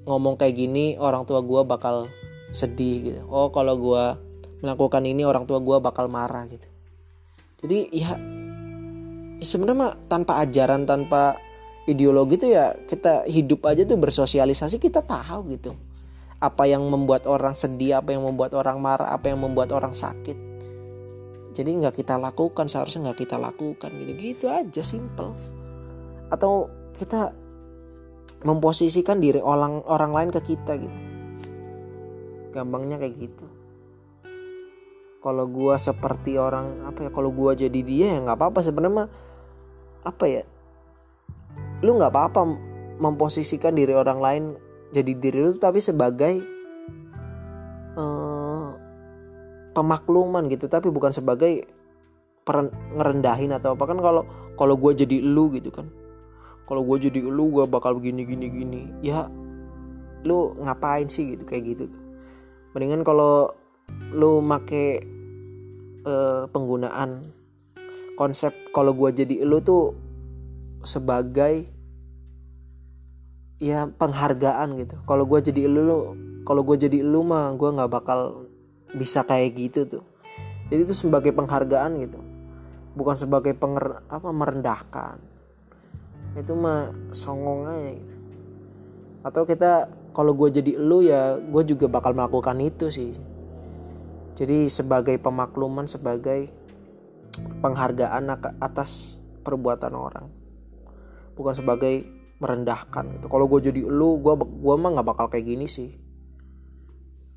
ngomong 0.04 0.36
kayak 0.36 0.52
gini 0.52 1.00
orang 1.00 1.24
tua 1.24 1.40
gue 1.40 1.64
bakal 1.64 2.12
sedih 2.52 2.96
gitu. 3.00 3.20
Oh 3.32 3.48
kalau 3.48 3.72
gue 3.80 4.04
melakukan 4.60 5.00
ini 5.00 5.24
orang 5.24 5.48
tua 5.48 5.64
gue 5.64 5.80
bakal 5.80 6.12
marah 6.12 6.44
gitu. 6.44 6.68
Jadi 7.64 7.88
ya, 7.96 8.12
ya 9.40 9.44
sebenarnya 9.48 9.96
tanpa 10.12 10.44
ajaran 10.44 10.84
tanpa 10.84 11.40
ideologi 11.88 12.36
tuh 12.36 12.52
ya 12.52 12.76
kita 12.84 13.24
hidup 13.24 13.64
aja 13.64 13.88
tuh 13.88 13.96
bersosialisasi 13.96 14.76
kita 14.76 15.00
tahu 15.00 15.56
gitu. 15.56 15.72
Apa 16.36 16.68
yang 16.68 16.84
membuat 16.84 17.24
orang 17.24 17.56
sedih 17.56 18.04
apa 18.04 18.12
yang 18.12 18.28
membuat 18.28 18.52
orang 18.52 18.76
marah 18.76 19.08
apa 19.08 19.32
yang 19.32 19.40
membuat 19.40 19.72
orang 19.72 19.96
sakit 19.96 20.53
jadi 21.54 21.70
nggak 21.70 22.02
kita 22.02 22.18
lakukan 22.18 22.66
seharusnya 22.66 23.10
nggak 23.10 23.24
kita 23.24 23.38
lakukan 23.38 23.90
gitu. 23.94 24.12
Gitu 24.18 24.44
aja 24.50 24.82
simple. 24.82 25.30
Atau 26.28 26.66
kita 26.98 27.30
memposisikan 28.42 29.22
diri 29.22 29.38
orang 29.38 29.86
orang 29.86 30.10
lain 30.10 30.30
ke 30.34 30.40
kita 30.42 30.74
gitu. 30.74 30.98
Gampangnya 32.50 32.98
kayak 32.98 33.14
gitu. 33.16 33.46
Kalau 35.22 35.46
gua 35.46 35.78
seperti 35.78 36.36
orang 36.36 36.90
apa 36.90 37.06
ya 37.06 37.10
kalau 37.14 37.30
gua 37.30 37.54
jadi 37.54 37.80
dia 37.86 38.18
ya 38.18 38.26
nggak 38.26 38.36
apa-apa. 38.36 38.60
Sebenarnya 38.66 39.06
apa 40.04 40.24
ya 40.26 40.42
lu 41.80 41.96
nggak 41.96 42.12
apa-apa 42.12 42.42
memposisikan 42.98 43.78
diri 43.78 43.94
orang 43.94 44.18
lain 44.18 44.42
jadi 44.90 45.12
diri 45.16 45.38
lu 45.38 45.54
tapi 45.56 45.78
sebagai 45.78 46.53
pemakluman 49.74 50.46
gitu 50.46 50.70
tapi 50.70 50.88
bukan 50.88 51.10
sebagai 51.10 51.66
peren, 52.46 52.70
ngerendahin 52.94 53.50
atau 53.56 53.74
apa. 53.74 53.84
Kan 53.90 53.98
kalau 53.98 54.22
kalau 54.54 54.78
gue 54.78 54.92
jadi 54.94 55.18
lu 55.18 55.50
gitu 55.50 55.74
kan. 55.74 55.90
Kalau 56.64 56.80
gue 56.86 57.10
jadi 57.10 57.20
lu 57.20 57.50
gue 57.52 57.64
bakal 57.66 57.98
begini 57.98 58.22
gini 58.24 58.46
gini. 58.48 58.82
Ya 59.02 59.26
lu 60.24 60.56
ngapain 60.62 61.10
sih 61.10 61.36
gitu 61.36 61.44
kayak 61.44 61.64
gitu. 61.76 61.84
Mendingan 62.72 63.02
kalau 63.02 63.52
lu 64.14 64.40
make 64.40 65.04
uh, 66.08 66.48
penggunaan 66.48 67.34
konsep 68.14 68.54
kalau 68.70 68.94
gue 68.94 69.10
jadi 69.12 69.42
lu 69.42 69.60
tuh 69.60 69.92
sebagai 70.86 71.66
ya 73.58 73.88
penghargaan 73.88 74.76
gitu. 74.80 74.96
Kalau 75.04 75.24
gue 75.28 75.40
jadi 75.40 75.68
lu 75.68 76.16
kalau 76.44 76.60
gue 76.64 76.76
jadi 76.76 77.00
lu 77.00 77.24
mah 77.24 77.56
gue 77.56 77.68
nggak 77.72 77.90
bakal 77.90 78.43
bisa 78.94 79.26
kayak 79.26 79.50
gitu 79.58 79.80
tuh. 79.98 80.04
Jadi 80.70 80.80
itu 80.88 80.94
sebagai 80.96 81.34
penghargaan 81.34 81.92
gitu. 82.00 82.20
Bukan 82.94 83.18
sebagai 83.18 83.52
penger 83.58 84.06
apa 84.06 84.30
merendahkan. 84.30 85.18
Itu 86.38 86.54
mah 86.54 86.94
songong 87.10 87.60
aja 87.68 87.90
gitu. 87.98 88.14
Atau 89.26 89.42
kita 89.44 89.90
kalau 90.14 90.32
gue 90.38 90.48
jadi 90.54 90.78
lu 90.78 91.02
ya 91.02 91.36
gue 91.36 91.62
juga 91.66 91.90
bakal 91.90 92.14
melakukan 92.14 92.58
itu 92.62 92.88
sih. 92.88 93.12
Jadi 94.34 94.70
sebagai 94.70 95.18
pemakluman 95.18 95.86
sebagai 95.86 96.50
penghargaan 97.62 98.30
atas 98.62 99.18
perbuatan 99.42 99.94
orang. 99.94 100.26
Bukan 101.34 101.54
sebagai 101.54 102.06
merendahkan 102.38 103.18
gitu. 103.18 103.26
Kalau 103.26 103.46
gue 103.50 103.60
jadi 103.70 103.80
lu 103.86 104.22
gue 104.22 104.34
gue 104.38 104.74
mah 104.78 104.90
nggak 104.98 105.06
bakal 105.06 105.26
kayak 105.30 105.46
gini 105.50 105.66
sih 105.66 106.03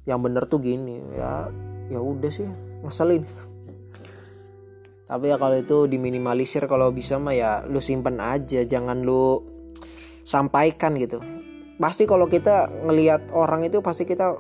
yang 0.08 0.24
bener 0.24 0.48
tuh 0.48 0.64
gini 0.64 1.04
ya 1.20 1.52
ya 1.92 2.00
udah 2.00 2.32
sih 2.32 2.48
ngeselin. 2.82 3.28
Tapi 5.08 5.32
ya 5.32 5.40
kalau 5.40 5.56
itu 5.56 5.88
diminimalisir 5.88 6.68
kalau 6.68 6.92
bisa 6.92 7.16
mah 7.16 7.32
ya 7.32 7.64
lu 7.68 7.80
simpen 7.80 8.20
aja 8.20 8.64
jangan 8.68 9.04
lu 9.04 9.40
sampaikan 10.28 11.00
gitu. 11.00 11.24
Pasti 11.80 12.04
kalau 12.04 12.28
kita 12.28 12.68
ngelihat 12.88 13.32
orang 13.32 13.68
itu 13.68 13.80
pasti 13.80 14.04
kita 14.04 14.36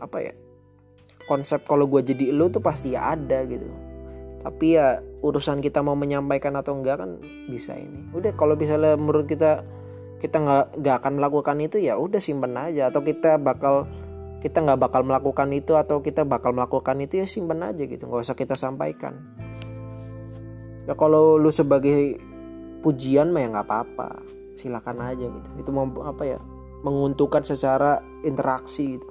apa 0.00 0.18
ya 0.20 0.32
konsep 1.24 1.62
kalau 1.62 1.86
gue 1.86 2.02
jadi 2.02 2.32
lu 2.32 2.52
tuh 2.52 2.60
pasti 2.60 2.92
ya 2.92 3.16
ada 3.16 3.44
gitu. 3.48 3.64
Tapi 4.40 4.76
ya 4.76 5.00
urusan 5.20 5.60
kita 5.60 5.84
mau 5.84 5.96
menyampaikan 5.96 6.56
atau 6.56 6.76
enggak 6.76 7.00
kan 7.04 7.20
bisa 7.48 7.76
ini. 7.76 8.08
Udah 8.16 8.32
kalau 8.36 8.56
misalnya 8.56 8.96
menurut 8.96 9.28
kita 9.28 9.64
kita 10.20 10.36
nggak 10.36 10.64
nggak 10.80 10.96
akan 11.00 11.12
melakukan 11.16 11.56
itu 11.60 11.76
ya 11.80 11.96
udah 11.96 12.20
simpen 12.20 12.56
aja. 12.56 12.92
Atau 12.92 13.00
kita 13.00 13.40
bakal 13.40 13.88
kita 14.40 14.64
nggak 14.64 14.80
bakal 14.80 15.04
melakukan 15.04 15.52
itu 15.52 15.76
atau 15.76 16.00
kita 16.00 16.24
bakal 16.24 16.56
melakukan 16.56 16.96
itu 17.04 17.20
ya 17.20 17.26
simpen 17.28 17.60
aja 17.60 17.84
gitu. 17.84 18.08
Nggak 18.08 18.24
usah 18.24 18.36
kita 18.36 18.56
sampaikan. 18.56 19.20
Ya 20.88 20.96
kalau 20.96 21.36
lu 21.36 21.52
sebagai 21.52 22.16
pujian 22.80 23.30
mah 23.36 23.44
ya 23.44 23.48
nggak 23.52 23.66
apa-apa. 23.68 24.08
Silakan 24.56 25.04
aja 25.04 25.28
gitu. 25.28 25.48
Itu 25.60 25.70
mau 25.76 25.84
apa 26.08 26.24
ya 26.24 26.38
menguntungkan 26.80 27.44
secara 27.44 28.00
interaksi 28.24 28.96
gitu. 28.96 29.08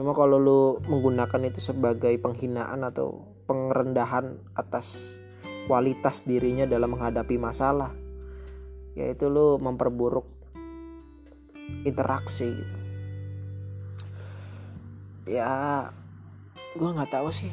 Cuma 0.00 0.16
kalau 0.16 0.40
lu 0.40 0.60
menggunakan 0.88 1.44
itu 1.44 1.60
sebagai 1.60 2.16
penghinaan 2.18 2.82
atau 2.88 3.20
pengerendahan 3.44 4.40
atas 4.56 5.20
kualitas 5.68 6.24
dirinya 6.24 6.64
dalam 6.64 6.96
menghadapi 6.96 7.36
masalah 7.40 7.92
yaitu 8.94 9.26
lu 9.26 9.58
memperburuk 9.58 10.24
interaksi 11.82 12.52
gitu 12.52 12.83
ya 15.24 15.88
gue 16.76 16.88
nggak 16.88 17.12
tahu 17.12 17.28
sih. 17.32 17.48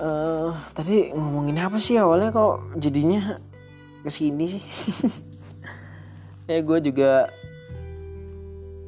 Uh, 0.00 0.56
tadi 0.76 1.12
ngomongin 1.12 1.60
apa 1.60 1.76
sih 1.76 2.00
awalnya 2.00 2.32
kok 2.32 2.80
jadinya 2.80 3.36
ke 4.04 4.10
sini 4.10 4.46
sih? 4.58 4.64
Ya 6.44 6.60
gue 6.60 6.76
juga 6.84 7.32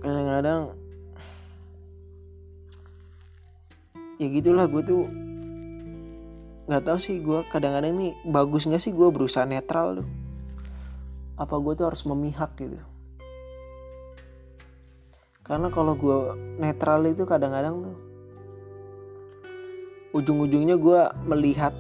kadang-kadang 0.05 0.76
ya 4.20 4.28
gitulah 4.28 4.68
gue 4.68 4.82
tuh 4.84 5.09
nggak 6.68 6.84
tahu 6.84 6.99
sih 7.01 7.16
gue 7.24 7.49
kadang-kadang 7.49 7.97
ini 7.97 8.12
bagus 8.28 8.68
nggak 8.68 8.76
sih 8.76 8.93
gue 8.93 9.09
berusaha 9.09 9.49
netral 9.49 10.05
tuh? 10.05 10.09
Apa 11.41 11.57
gue 11.57 11.72
tuh 11.80 11.89
harus 11.89 12.05
memihak 12.05 12.61
gitu 12.61 12.76
karena 15.47 15.70
kalau 15.70 15.94
gue 15.94 16.18
netral 16.59 17.07
itu 17.07 17.22
kadang-kadang 17.22 17.86
tuh 17.86 17.97
ujung-ujungnya 20.18 20.74
gue 20.74 21.01
melihat 21.30 21.70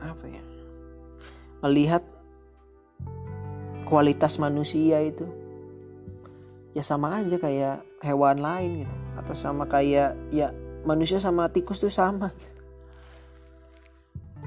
apa 0.00 0.24
ya 0.24 0.42
melihat 1.60 2.02
kualitas 3.84 4.40
manusia 4.40 5.04
itu 5.04 5.28
ya 6.72 6.80
sama 6.80 7.20
aja 7.20 7.36
kayak 7.36 7.82
hewan 8.00 8.40
lain 8.40 8.86
gitu. 8.86 8.96
Atau 9.20 9.34
sama 9.36 9.68
kayak 9.68 10.16
ya 10.32 10.54
manusia 10.88 11.20
sama 11.20 11.50
tikus 11.52 11.82
tuh 11.82 11.92
sama. 11.92 12.32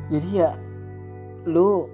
Jadi 0.09 0.41
ya 0.41 0.57
lu 1.45 1.85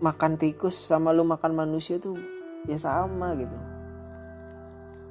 makan 0.00 0.40
tikus 0.40 0.74
sama 0.74 1.12
lu 1.12 1.22
makan 1.22 1.52
manusia 1.52 2.00
tuh 2.00 2.16
ya 2.64 2.80
sama 2.80 3.36
gitu 3.36 3.69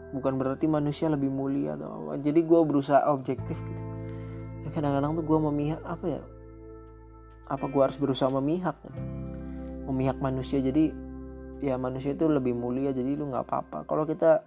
bukan 0.10 0.42
berarti 0.42 0.66
manusia 0.66 1.10
lebih 1.10 1.30
mulia 1.30 1.78
atau 1.78 2.06
apa. 2.06 2.22
Jadi 2.22 2.42
gue 2.42 2.60
berusaha 2.66 3.06
objektif 3.14 3.58
gitu. 3.58 3.84
Ya 4.66 4.70
kadang-kadang 4.74 5.18
tuh 5.18 5.26
gue 5.26 5.40
memihak 5.50 5.82
apa 5.86 6.06
ya? 6.06 6.22
Apa 7.50 7.66
gue 7.70 7.82
harus 7.82 7.98
berusaha 7.98 8.30
memihak? 8.34 8.78
Memihak 9.86 10.18
manusia. 10.18 10.62
Jadi 10.62 10.94
ya 11.60 11.76
manusia 11.76 12.16
itu 12.16 12.26
lebih 12.26 12.56
mulia 12.56 12.90
jadi 12.90 13.18
lu 13.18 13.30
nggak 13.30 13.46
apa-apa. 13.46 13.78
Kalau 13.86 14.06
kita 14.06 14.42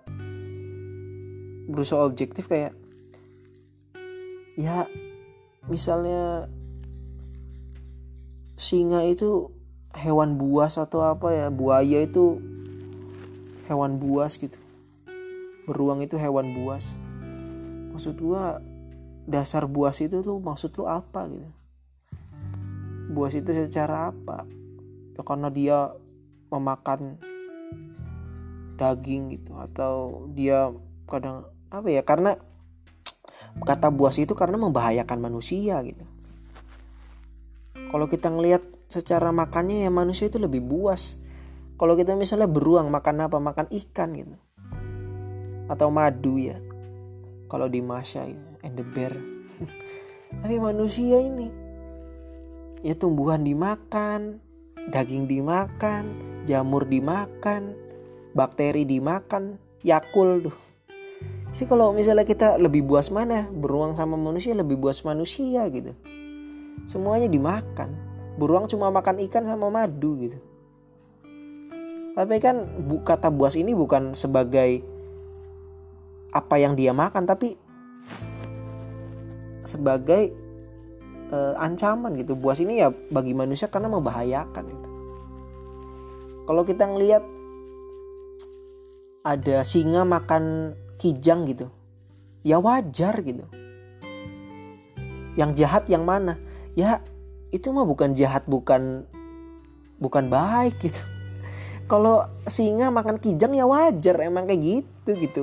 berusaha 1.70 2.02
objektif 2.02 2.50
kayak 2.50 2.74
ya 4.58 4.84
misalnya 5.70 6.50
singa 8.58 9.06
itu 9.06 9.54
hewan 9.94 10.34
buas 10.38 10.74
atau 10.74 11.06
apa 11.06 11.30
ya? 11.30 11.46
Buaya 11.54 12.02
itu 12.02 12.42
hewan 13.70 14.02
buas 14.02 14.34
gitu 14.36 14.61
beruang 15.66 16.02
itu 16.02 16.18
hewan 16.18 16.54
buas. 16.54 16.98
Maksud 17.94 18.18
gua 18.18 18.58
dasar 19.28 19.70
buas 19.70 20.02
itu 20.02 20.18
tuh 20.24 20.42
maksud 20.42 20.74
lu 20.74 20.90
apa 20.90 21.30
gitu? 21.30 21.50
Buas 23.14 23.36
itu 23.36 23.52
secara 23.54 24.10
apa? 24.10 24.42
Ya 25.14 25.22
karena 25.22 25.48
dia 25.52 25.78
memakan 26.50 27.20
daging 28.80 29.38
gitu 29.38 29.52
atau 29.54 30.26
dia 30.32 30.72
kadang 31.06 31.46
apa 31.68 31.88
ya 31.92 32.02
karena 32.02 32.34
kata 33.62 33.92
buas 33.92 34.16
itu 34.16 34.32
karena 34.32 34.58
membahayakan 34.58 35.20
manusia 35.20 35.78
gitu. 35.84 36.02
Kalau 37.92 38.08
kita 38.08 38.32
ngelihat 38.32 38.64
secara 38.88 39.28
makannya 39.30 39.84
ya 39.84 39.90
manusia 39.92 40.32
itu 40.32 40.40
lebih 40.40 40.64
buas. 40.64 41.20
Kalau 41.76 41.92
kita 41.92 42.16
misalnya 42.16 42.48
beruang 42.48 42.88
makan 42.88 43.28
apa? 43.28 43.36
Makan 43.36 43.68
ikan 43.68 44.16
gitu 44.16 44.32
atau 45.72 45.88
madu 45.88 46.36
ya. 46.36 46.60
Kalau 47.48 47.72
di 47.72 47.80
Masya 47.80 48.28
ya. 48.28 48.42
And 48.60 48.76
the 48.76 48.84
bear. 48.84 49.16
Tapi 50.44 50.60
manusia 50.60 51.16
ini 51.16 51.48
ya 52.84 52.98
tumbuhan 52.98 53.46
dimakan 53.46 54.42
daging 54.90 55.30
dimakan 55.30 56.10
jamur 56.42 56.82
dimakan 56.82 57.78
bakteri 58.34 58.82
dimakan 58.82 59.54
yakul 59.86 60.50
tuh 60.50 60.56
jadi 61.52 61.68
kalau 61.68 61.92
misalnya 61.92 62.24
kita 62.24 62.56
lebih 62.56 62.80
buas 62.82 63.12
mana 63.12 63.44
beruang 63.52 63.92
sama 63.92 64.16
manusia 64.16 64.56
lebih 64.56 64.80
buas 64.80 65.04
manusia 65.04 65.68
gitu. 65.68 65.92
Semuanya 66.88 67.28
dimakan. 67.28 67.92
Beruang 68.40 68.66
cuma 68.72 68.88
makan 68.88 69.20
ikan 69.28 69.44
sama 69.44 69.68
madu 69.68 70.16
gitu. 70.16 70.38
Tapi 72.16 72.36
kan 72.40 72.64
bu, 72.88 73.04
kata 73.04 73.28
buas 73.28 73.56
ini 73.56 73.76
bukan 73.76 74.16
sebagai 74.16 74.80
apa 76.32 76.56
yang 76.56 76.72
dia 76.72 76.96
makan 76.96 77.28
tapi 77.28 77.54
sebagai 79.62 80.32
uh, 81.32 81.54
ancaman 81.56 82.14
gitu 82.20 82.36
buas 82.36 82.60
ini 82.60 82.84
ya 82.84 82.92
bagi 83.10 83.32
manusia 83.32 83.66
karena 83.66 83.88
membahayakan 83.88 84.64
gitu. 84.68 84.88
Kalau 86.42 86.62
kita 86.66 86.84
ngelihat 86.90 87.24
ada 89.22 89.62
singa 89.62 90.02
makan 90.02 90.74
kijang 90.98 91.46
gitu, 91.46 91.70
ya 92.42 92.58
wajar 92.58 93.14
gitu. 93.22 93.46
Yang 95.38 95.64
jahat 95.64 95.84
yang 95.88 96.04
mana? 96.04 96.36
Ya 96.76 97.00
itu 97.54 97.70
mah 97.70 97.86
bukan 97.86 98.12
jahat 98.18 98.44
bukan 98.50 99.06
bukan 100.02 100.26
baik 100.26 100.76
gitu. 100.82 100.98
Kalau 101.90 102.26
singa 102.50 102.90
makan 102.90 103.22
kijang 103.22 103.54
ya 103.54 103.64
wajar 103.64 104.18
emang 104.20 104.50
kayak 104.50 104.60
gitu 104.60 105.10
gitu. 105.16 105.42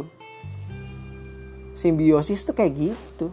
Simbiosis 1.79 2.43
tuh 2.43 2.51
kayak 2.51 2.91
gitu 2.91 3.31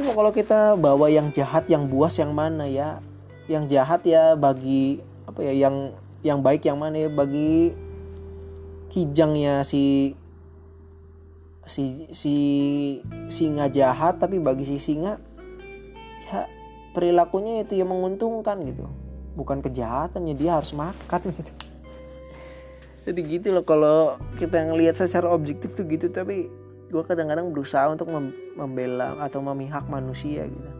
Cuma 0.00 0.16
kalau 0.16 0.32
kita 0.32 0.80
bawa 0.80 1.12
yang 1.12 1.28
jahat, 1.28 1.68
yang 1.68 1.84
buas 1.84 2.16
yang 2.16 2.32
mana 2.32 2.64
ya? 2.64 3.04
Yang 3.52 3.76
jahat 3.76 4.00
ya 4.08 4.32
bagi 4.32 5.04
apa 5.28 5.44
ya? 5.44 5.52
Yang 5.52 5.92
yang 6.24 6.40
baik 6.40 6.64
yang 6.64 6.80
mana 6.80 7.04
ya? 7.04 7.12
Bagi 7.12 7.76
kijangnya 8.88 9.60
si 9.60 10.16
si 11.68 12.08
si 12.16 12.34
singa 13.28 13.68
jahat 13.68 14.16
tapi 14.16 14.40
bagi 14.40 14.64
si 14.66 14.80
singa 14.80 15.22
ya 16.26 16.48
perilakunya 16.96 17.62
itu 17.62 17.78
yang 17.78 17.94
menguntungkan 17.94 18.58
gitu 18.66 18.90
bukan 19.38 19.62
kejahatannya 19.62 20.34
dia 20.34 20.58
harus 20.58 20.74
makan 20.74 21.30
gitu 21.30 21.52
jadi 23.06 23.20
gitu 23.22 23.48
loh 23.54 23.62
kalau 23.62 24.18
kita 24.42 24.66
ngelihat 24.66 24.98
secara 24.98 25.30
objektif 25.30 25.78
tuh 25.78 25.86
gitu 25.86 26.10
tapi 26.10 26.50
gue 26.90 27.02
kadang-kadang 27.06 27.54
berusaha 27.54 27.86
untuk 27.86 28.10
membela 28.58 29.14
atau 29.22 29.38
memihak 29.38 29.86
manusia 29.86 30.50
gitu. 30.50 30.70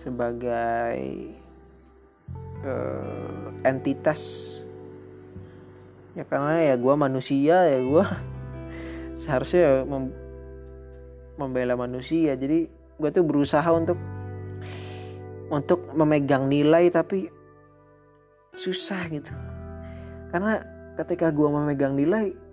Sebagai 0.00 0.98
uh, 2.64 3.52
entitas. 3.68 4.54
Ya 6.16 6.24
karena 6.24 6.72
ya 6.72 6.74
gue 6.80 6.94
manusia 6.96 7.68
ya 7.68 7.78
gue 7.78 8.04
seharusnya 9.22 9.84
mem 9.84 10.08
membela 11.36 11.76
manusia. 11.76 12.32
Jadi 12.34 12.64
gue 12.98 13.10
tuh 13.12 13.22
berusaha 13.28 13.68
untuk 13.70 14.00
untuk 15.52 15.92
memegang 15.92 16.48
nilai 16.48 16.88
tapi 16.88 17.28
susah 18.56 19.04
gitu. 19.12 19.32
Karena 20.32 20.64
ketika 20.96 21.28
gue 21.28 21.48
memegang 21.48 21.92
nilai 21.92 22.47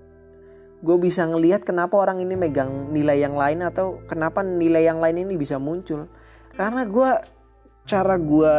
gue 0.86 0.98
bisa 1.02 1.26
ngelihat 1.26 1.66
kenapa 1.66 1.98
orang 1.98 2.22
ini 2.22 2.38
megang 2.38 2.94
nilai 2.94 3.18
yang 3.18 3.34
lain 3.34 3.66
atau 3.66 4.06
kenapa 4.06 4.46
nilai 4.46 4.86
yang 4.86 5.02
lain 5.02 5.26
ini 5.26 5.34
bisa 5.34 5.58
muncul. 5.58 6.06
Karena 6.54 6.86
gue 6.86 7.10
cara 7.90 8.16
gue 8.22 8.54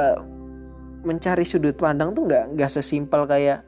mencari 1.06 1.46
sudut 1.46 1.78
pandang 1.78 2.10
tuh 2.10 2.26
nggak 2.26 2.58
nggak 2.58 2.70
sesimpel 2.70 3.30
kayak 3.30 3.62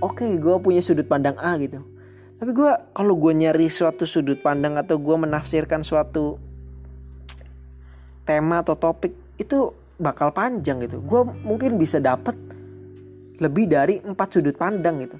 oke 0.00 0.16
okay, 0.16 0.40
gue 0.40 0.56
punya 0.64 0.80
sudut 0.80 1.04
pandang 1.04 1.36
A 1.36 1.60
gitu. 1.60 1.84
Tapi 2.40 2.50
gue 2.56 2.72
kalau 2.96 3.14
gue 3.20 3.32
nyari 3.36 3.68
suatu 3.68 4.08
sudut 4.08 4.40
pandang 4.40 4.80
atau 4.80 4.96
gue 4.96 5.16
menafsirkan 5.16 5.84
suatu 5.84 6.40
tema 8.24 8.64
atau 8.64 8.80
topik 8.80 9.12
itu 9.36 9.76
bakal 10.00 10.32
panjang 10.32 10.80
gitu. 10.88 11.04
Gue 11.04 11.28
mungkin 11.44 11.76
bisa 11.76 12.00
dapet 12.00 12.34
lebih 13.38 13.68
dari 13.68 14.00
empat 14.00 14.40
sudut 14.40 14.56
pandang 14.56 15.04
gitu. 15.04 15.18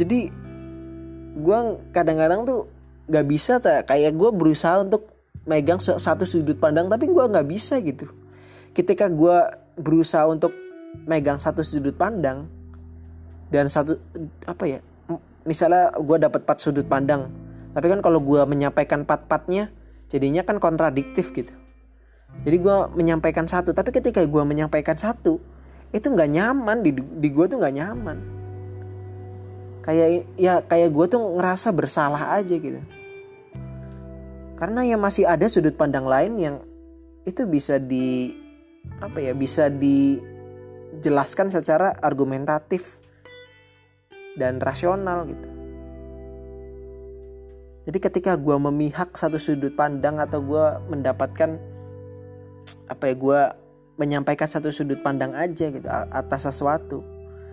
Jadi 0.00 0.30
gue 1.34 1.58
kadang-kadang 1.90 2.46
tuh 2.46 2.70
gak 3.10 3.26
bisa 3.26 3.58
tak 3.60 3.90
kayak 3.90 4.14
gue 4.16 4.30
berusaha 4.32 4.80
untuk 4.80 5.14
megang 5.44 5.76
satu 5.82 6.24
sudut 6.24 6.56
pandang 6.56 6.88
tapi 6.88 7.04
gue 7.04 7.24
nggak 7.24 7.46
bisa 7.48 7.76
gitu. 7.84 8.08
Ketika 8.72 9.12
gue 9.12 9.36
berusaha 9.76 10.24
untuk 10.24 10.56
megang 11.04 11.36
satu 11.36 11.60
sudut 11.60 11.92
pandang 11.92 12.48
dan 13.52 13.68
satu 13.68 14.00
apa 14.48 14.64
ya 14.64 14.78
misalnya 15.44 15.92
gue 16.00 16.16
dapat 16.16 16.40
empat 16.48 16.58
sudut 16.64 16.86
pandang 16.88 17.28
tapi 17.76 17.92
kan 17.92 18.00
kalau 18.00 18.22
gue 18.24 18.40
menyampaikan 18.48 19.04
empat-empatnya 19.04 19.68
jadinya 20.08 20.42
kan 20.46 20.56
kontradiktif 20.62 21.34
gitu. 21.36 21.52
Jadi 22.34 22.56
gue 22.56 22.76
menyampaikan 22.96 23.44
satu 23.44 23.76
tapi 23.76 23.92
ketika 23.92 24.24
gue 24.24 24.42
menyampaikan 24.48 24.96
satu 24.96 25.38
itu 25.92 26.06
nggak 26.08 26.30
nyaman 26.32 26.82
di 26.82 26.90
di 26.96 27.28
gue 27.30 27.44
tuh 27.46 27.60
nggak 27.60 27.74
nyaman 27.78 28.43
kayak 29.84 30.24
ya 30.40 30.64
kayak 30.64 30.90
gue 30.90 31.06
tuh 31.12 31.20
ngerasa 31.36 31.68
bersalah 31.70 32.40
aja 32.40 32.56
gitu 32.56 32.80
karena 34.56 34.80
ya 34.88 34.96
masih 34.96 35.28
ada 35.28 35.44
sudut 35.44 35.76
pandang 35.76 36.08
lain 36.08 36.32
yang 36.40 36.56
itu 37.28 37.44
bisa 37.44 37.76
di 37.76 38.32
apa 39.00 39.20
ya 39.20 39.32
bisa 39.36 39.68
dijelaskan 39.72 41.52
secara 41.52 41.96
argumentatif 42.00 43.00
dan 44.36 44.58
rasional 44.58 45.26
gitu. 45.30 45.48
Jadi 47.84 47.98
ketika 48.00 48.32
gue 48.40 48.56
memihak 48.56 49.12
satu 49.12 49.36
sudut 49.36 49.76
pandang 49.76 50.16
atau 50.16 50.40
gue 50.40 50.64
mendapatkan 50.88 51.60
apa 52.88 53.04
ya 53.04 53.14
gue 53.14 53.40
menyampaikan 54.00 54.48
satu 54.48 54.72
sudut 54.72 54.98
pandang 55.04 55.36
aja 55.36 55.68
gitu 55.68 55.84
atas 55.88 56.48
sesuatu, 56.48 57.04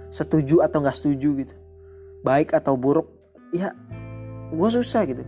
setuju 0.10 0.64
atau 0.64 0.80
nggak 0.80 0.98
setuju 0.98 1.44
gitu, 1.44 1.56
baik 2.22 2.54
atau 2.54 2.78
buruk, 2.78 3.10
ya 3.54 3.74
gue 4.52 4.70
susah 4.70 5.06
gitu. 5.10 5.24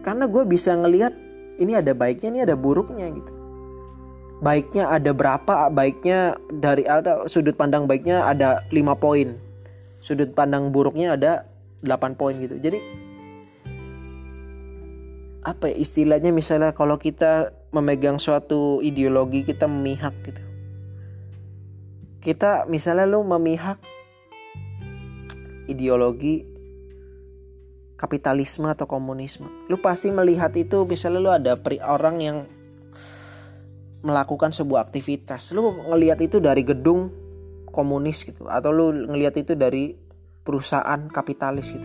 Karena 0.00 0.24
gue 0.24 0.42
bisa 0.48 0.72
ngelihat 0.76 1.12
ini 1.60 1.76
ada 1.76 1.92
baiknya, 1.92 2.28
ini 2.32 2.40
ada 2.44 2.56
buruknya 2.56 3.06
gitu. 3.12 3.32
Baiknya 4.40 4.88
ada 4.88 5.12
berapa 5.12 5.68
baiknya 5.68 6.40
dari 6.48 6.88
ada 6.88 7.28
sudut 7.28 7.52
pandang 7.52 7.84
baiknya 7.84 8.24
ada 8.24 8.64
lima 8.72 8.96
poin. 8.96 9.36
Sudut 10.00 10.32
pandang 10.32 10.72
buruknya 10.72 11.12
ada 11.12 11.44
8 11.84 12.16
poin 12.16 12.32
gitu. 12.40 12.56
Jadi 12.56 12.80
apa 15.44 15.68
ya 15.68 15.76
istilahnya? 15.76 16.32
Misalnya 16.32 16.72
kalau 16.72 16.96
kita 16.96 17.52
memegang 17.72 18.16
suatu 18.16 18.80
ideologi 18.80 19.44
kita 19.44 19.68
memihak 19.68 20.16
gitu. 20.24 20.42
Kita 22.20 22.68
misalnya 22.68 23.08
lu 23.08 23.24
memihak 23.24 23.80
ideologi 25.70 26.42
kapitalisme 28.00 28.72
atau 28.72 28.88
komunisme. 28.88 29.44
Lu 29.68 29.76
pasti 29.76 30.08
melihat 30.08 30.56
itu 30.56 30.88
misalnya 30.88 31.20
lu 31.20 31.30
ada 31.30 31.52
orang 31.84 32.16
yang 32.24 32.36
melakukan 34.00 34.56
sebuah 34.56 34.88
aktivitas. 34.88 35.52
Lu 35.52 35.68
ngelihat 35.92 36.16
itu 36.24 36.40
dari 36.40 36.64
gedung 36.64 37.12
komunis 37.68 38.24
gitu 38.24 38.48
atau 38.48 38.72
lu 38.72 39.04
ngelihat 39.04 39.36
itu 39.36 39.52
dari 39.52 39.92
perusahaan 40.40 41.12
kapitalis 41.12 41.76
gitu. 41.76 41.84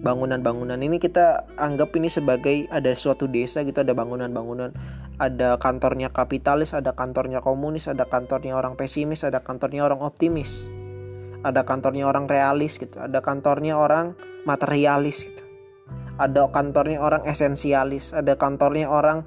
Bangunan-bangunan. 0.00 0.80
Ini 0.80 0.96
kita 0.96 1.52
anggap 1.60 1.92
ini 2.00 2.08
sebagai 2.08 2.64
ada 2.72 2.88
suatu 2.96 3.28
desa 3.28 3.60
gitu 3.60 3.84
ada 3.84 3.92
bangunan-bangunan. 3.92 4.72
Ada 5.20 5.60
kantornya 5.60 6.08
kapitalis 6.08 6.72
ada 6.72 6.96
kantornya 6.96 7.44
komunis 7.44 7.84
ada 7.84 8.08
kantornya 8.08 8.56
orang 8.56 8.80
pesimis 8.80 9.20
ada 9.20 9.44
kantornya 9.44 9.84
orang 9.84 10.00
optimis 10.00 10.79
ada 11.40 11.64
kantornya 11.64 12.08
orang 12.08 12.28
realis 12.28 12.76
gitu 12.76 13.00
ada 13.00 13.20
kantornya 13.24 13.76
orang 13.76 14.12
materialis 14.44 15.24
gitu 15.24 15.42
ada 16.20 16.48
kantornya 16.52 17.00
orang 17.00 17.24
esensialis 17.24 18.12
ada 18.12 18.36
kantornya 18.36 18.92
orang 18.92 19.24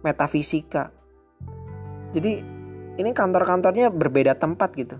metafisika 0.00 0.92
jadi 2.10 2.42
ini 2.98 3.10
kantor-kantornya 3.14 3.88
berbeda 3.94 4.34
tempat 4.34 4.74
gitu. 4.74 4.98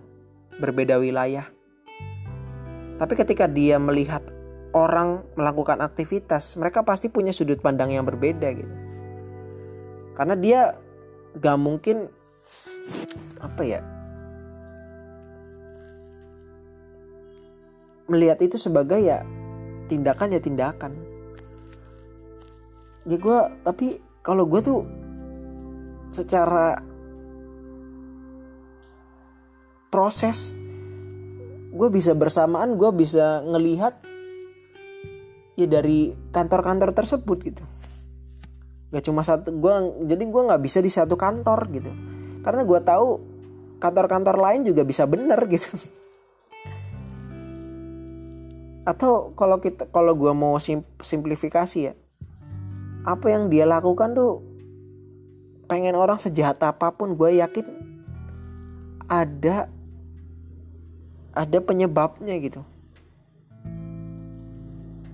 Berbeda 0.62 1.02
wilayah. 1.02 1.46
Tapi 3.00 3.12
ketika 3.16 3.48
dia 3.50 3.80
melihat 3.80 4.22
orang 4.70 5.24
melakukan 5.34 5.82
aktivitas, 5.82 6.54
mereka 6.54 6.86
pasti 6.86 7.10
punya 7.10 7.34
sudut 7.34 7.58
pandang 7.58 7.90
yang 7.90 8.06
berbeda 8.06 8.48
gitu. 8.54 8.74
Karena 10.14 10.36
dia 10.36 10.60
gak 11.34 11.58
mungkin 11.58 12.06
apa 13.40 13.62
ya 13.64 13.80
melihat 18.10 18.42
itu 18.42 18.58
sebagai 18.58 18.98
ya 18.98 19.22
tindakan 19.86 20.34
ya 20.34 20.40
tindakan. 20.42 20.92
Ya 23.06 23.16
gue 23.16 23.38
tapi 23.62 24.02
kalau 24.26 24.44
gue 24.50 24.60
tuh 24.60 24.82
secara 26.10 26.82
proses 29.94 30.58
gue 31.70 31.88
bisa 31.88 32.18
bersamaan 32.18 32.74
gue 32.74 32.90
bisa 32.90 33.46
ngelihat 33.46 33.94
ya 35.54 35.70
dari 35.70 36.10
kantor-kantor 36.34 36.90
tersebut 36.90 37.38
gitu. 37.46 37.62
Gak 38.90 39.06
cuma 39.06 39.22
satu 39.22 39.54
gue 39.54 39.74
jadi 40.10 40.22
gue 40.26 40.42
nggak 40.50 40.62
bisa 40.66 40.82
di 40.82 40.90
satu 40.90 41.14
kantor 41.14 41.70
gitu. 41.70 41.90
Karena 42.42 42.66
gue 42.66 42.80
tahu 42.82 43.08
kantor-kantor 43.78 44.36
lain 44.36 44.66
juga 44.66 44.82
bisa 44.82 45.06
bener 45.06 45.38
gitu 45.46 45.99
atau 48.90 49.30
kalau 49.38 49.62
kita 49.62 49.86
kalau 49.94 50.18
gue 50.18 50.32
mau 50.34 50.58
simplifikasi 50.98 51.78
ya 51.78 51.94
apa 53.06 53.30
yang 53.30 53.46
dia 53.46 53.62
lakukan 53.64 54.12
tuh 54.18 54.42
pengen 55.70 55.94
orang 55.94 56.18
sejahat 56.18 56.58
apa 56.66 56.90
pun 56.90 57.14
gue 57.14 57.38
yakin 57.38 57.62
ada 59.06 59.70
ada 61.30 61.58
penyebabnya 61.62 62.34
gitu. 62.42 62.66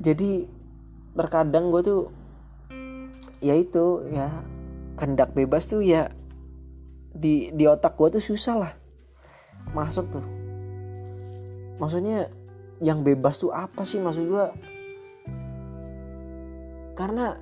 Jadi 0.00 0.48
terkadang 1.12 1.68
gue 1.68 1.82
tuh 1.84 2.02
ya 3.44 3.52
itu 3.52 4.08
ya 4.08 4.32
kendak 4.96 5.36
bebas 5.36 5.68
tuh 5.68 5.84
ya 5.84 6.08
di 7.12 7.52
di 7.52 7.64
otak 7.68 8.00
gue 8.00 8.16
tuh 8.16 8.24
susah 8.24 8.56
lah 8.56 8.72
masuk 9.76 10.08
tuh. 10.08 10.26
Maksudnya 11.76 12.32
yang 12.80 13.00
bebas 13.00 13.40
tuh 13.40 13.52
apa 13.52 13.88
sih 13.88 14.00
maksud 14.00 14.24
gue 14.28 14.46
karena 16.96 17.36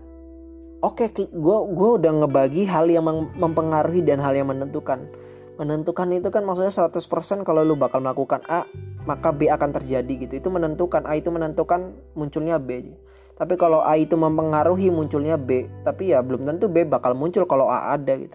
oke 0.83 1.07
okay, 1.07 1.31
gue 1.31 1.59
gue 1.71 1.91
udah 2.03 2.13
ngebagi 2.23 2.67
hal 2.67 2.91
yang 2.91 3.07
mempengaruhi 3.39 4.03
dan 4.03 4.19
hal 4.19 4.35
yang 4.35 4.51
menentukan. 4.51 4.99
Menentukan 5.55 6.11
itu 6.11 6.35
kan 6.35 6.43
maksudnya 6.43 6.75
100% 6.75 7.47
kalau 7.47 7.63
lu 7.63 7.79
bakal 7.79 8.03
melakukan 8.03 8.43
A 8.51 8.67
maka 9.07 9.31
B 9.31 9.47
akan 9.47 9.71
terjadi 9.71 10.27
gitu. 10.27 10.43
Itu 10.43 10.49
menentukan 10.51 11.07
A 11.07 11.15
itu 11.15 11.31
menentukan 11.31 11.95
munculnya 12.19 12.59
B. 12.59 12.83
Tapi 13.39 13.55
kalau 13.55 13.87
A 13.87 13.95
itu 13.95 14.19
mempengaruhi 14.19 14.91
munculnya 14.91 15.39
B 15.39 15.71
tapi 15.87 16.11
ya 16.11 16.19
belum 16.27 16.43
tentu 16.51 16.67
B 16.67 16.83
bakal 16.83 17.15
muncul 17.15 17.47
kalau 17.47 17.71
A 17.71 17.95
ada 17.95 18.19
gitu. 18.19 18.35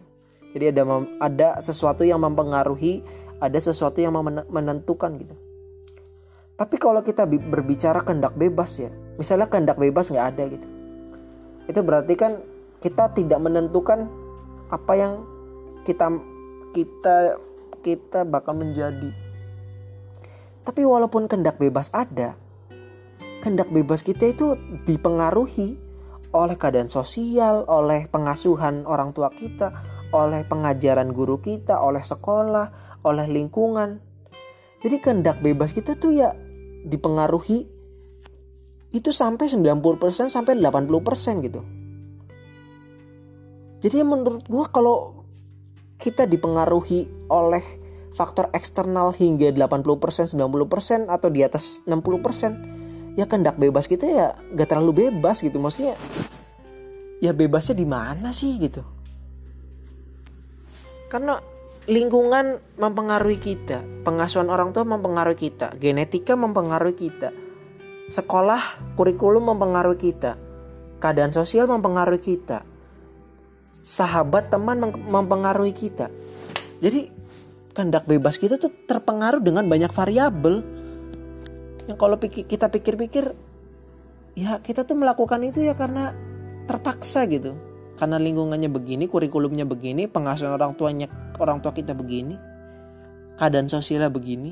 Jadi 0.55 0.71
ada 0.71 0.83
ada 1.19 1.47
sesuatu 1.59 2.07
yang 2.07 2.23
mempengaruhi 2.23 3.03
ada 3.43 3.59
sesuatu 3.59 3.99
yang 3.99 4.15
menentukan 4.47 5.19
gitu 5.19 5.48
tapi 6.59 6.75
kalau 6.75 6.99
kita 6.99 7.23
berbicara 7.23 8.03
kehendak 8.03 8.35
bebas 8.35 8.83
ya 8.83 8.91
misalnya 9.15 9.47
kehendak 9.47 9.79
bebas 9.79 10.11
nggak 10.11 10.27
ada 10.35 10.43
gitu 10.51 10.67
itu 11.71 11.79
berarti 11.79 12.13
kan 12.19 12.35
kita 12.83 13.11
tidak 13.15 13.39
menentukan 13.39 14.09
apa 14.73 14.93
yang 14.95 15.13
kita 15.83 16.07
kita 16.73 17.39
kita 17.81 18.27
bakal 18.27 18.55
menjadi. 18.55 19.11
Tapi 20.65 20.81
walaupun 20.85 21.25
kehendak 21.25 21.57
bebas 21.57 21.89
ada, 21.95 22.35
kehendak 23.41 23.71
bebas 23.71 24.05
kita 24.05 24.29
itu 24.29 24.53
dipengaruhi 24.85 25.79
oleh 26.29 26.55
keadaan 26.59 26.91
sosial, 26.91 27.65
oleh 27.65 28.05
pengasuhan 28.05 28.85
orang 28.85 29.15
tua 29.15 29.33
kita, 29.33 29.73
oleh 30.13 30.45
pengajaran 30.45 31.09
guru 31.09 31.41
kita, 31.41 31.81
oleh 31.81 32.05
sekolah, 32.05 33.01
oleh 33.01 33.25
lingkungan. 33.25 33.97
Jadi 34.79 35.01
kehendak 35.01 35.41
bebas 35.41 35.73
kita 35.73 35.97
tuh 35.97 36.13
ya 36.13 36.29
dipengaruhi 36.85 37.67
itu 38.89 39.09
sampai 39.13 39.45
90% 39.51 40.33
sampai 40.33 40.57
80% 40.57 41.45
gitu. 41.45 41.61
Jadi 43.79 43.97
menurut 44.03 44.43
gua 44.49 44.65
kalau 44.67 45.23
kita 45.99 46.25
dipengaruhi 46.25 47.29
oleh 47.31 47.63
faktor 48.15 48.51
eksternal 48.51 49.15
hingga 49.15 49.51
80%, 49.55 50.35
90% 50.35 51.07
atau 51.07 51.29
di 51.31 51.39
atas 51.43 51.83
60%, 51.87 53.15
ya 53.15 53.23
kehendak 53.23 53.55
bebas 53.55 53.87
kita 53.87 54.05
ya 54.07 54.27
gak 54.55 54.75
terlalu 54.75 55.07
bebas 55.07 55.39
gitu. 55.39 55.55
Maksudnya 55.55 55.95
ya 57.23 57.31
bebasnya 57.31 57.75
di 57.79 57.87
mana 57.87 58.35
sih 58.35 58.59
gitu. 58.59 58.83
Karena 61.07 61.39
lingkungan 61.89 62.61
mempengaruhi 62.77 63.41
kita, 63.41 63.81
pengasuhan 64.05 64.45
orang 64.53 64.69
tua 64.77 64.85
mempengaruhi 64.85 65.49
kita, 65.49 65.73
genetika 65.81 66.37
mempengaruhi 66.37 66.93
kita, 66.93 67.33
sekolah, 68.13 68.93
kurikulum 68.93 69.49
mempengaruhi 69.49 69.97
kita, 69.97 70.37
keadaan 71.01 71.33
sosial 71.33 71.65
mempengaruhi 71.65 72.21
kita. 72.21 72.61
Sahabat 73.81 74.53
teman 74.53 74.93
mempengaruhi 74.93 75.73
kita. 75.73 76.13
Jadi 76.77 77.09
kehendak 77.73 78.05
bebas 78.05 78.37
kita 78.37 78.61
tuh 78.61 78.69
terpengaruh 78.85 79.41
dengan 79.41 79.65
banyak 79.65 79.89
variabel. 79.89 80.61
Yang 81.89 81.97
kalau 81.97 82.21
kita 82.21 82.69
pikir-pikir 82.69 83.33
ya 84.37 84.61
kita 84.61 84.85
tuh 84.85 84.93
melakukan 84.93 85.41
itu 85.41 85.65
ya 85.65 85.73
karena 85.73 86.13
terpaksa 86.69 87.25
gitu 87.25 87.57
karena 87.99 88.15
lingkungannya 88.15 88.71
begini 88.71 89.11
kurikulumnya 89.11 89.67
begini 89.67 90.07
pengasuhan 90.07 90.55
orang 90.55 90.79
tuanya 90.79 91.11
orang 91.35 91.59
tua 91.59 91.75
kita 91.75 91.91
begini 91.91 92.39
keadaan 93.39 93.71
sosialnya 93.71 94.11
begini. 94.11 94.51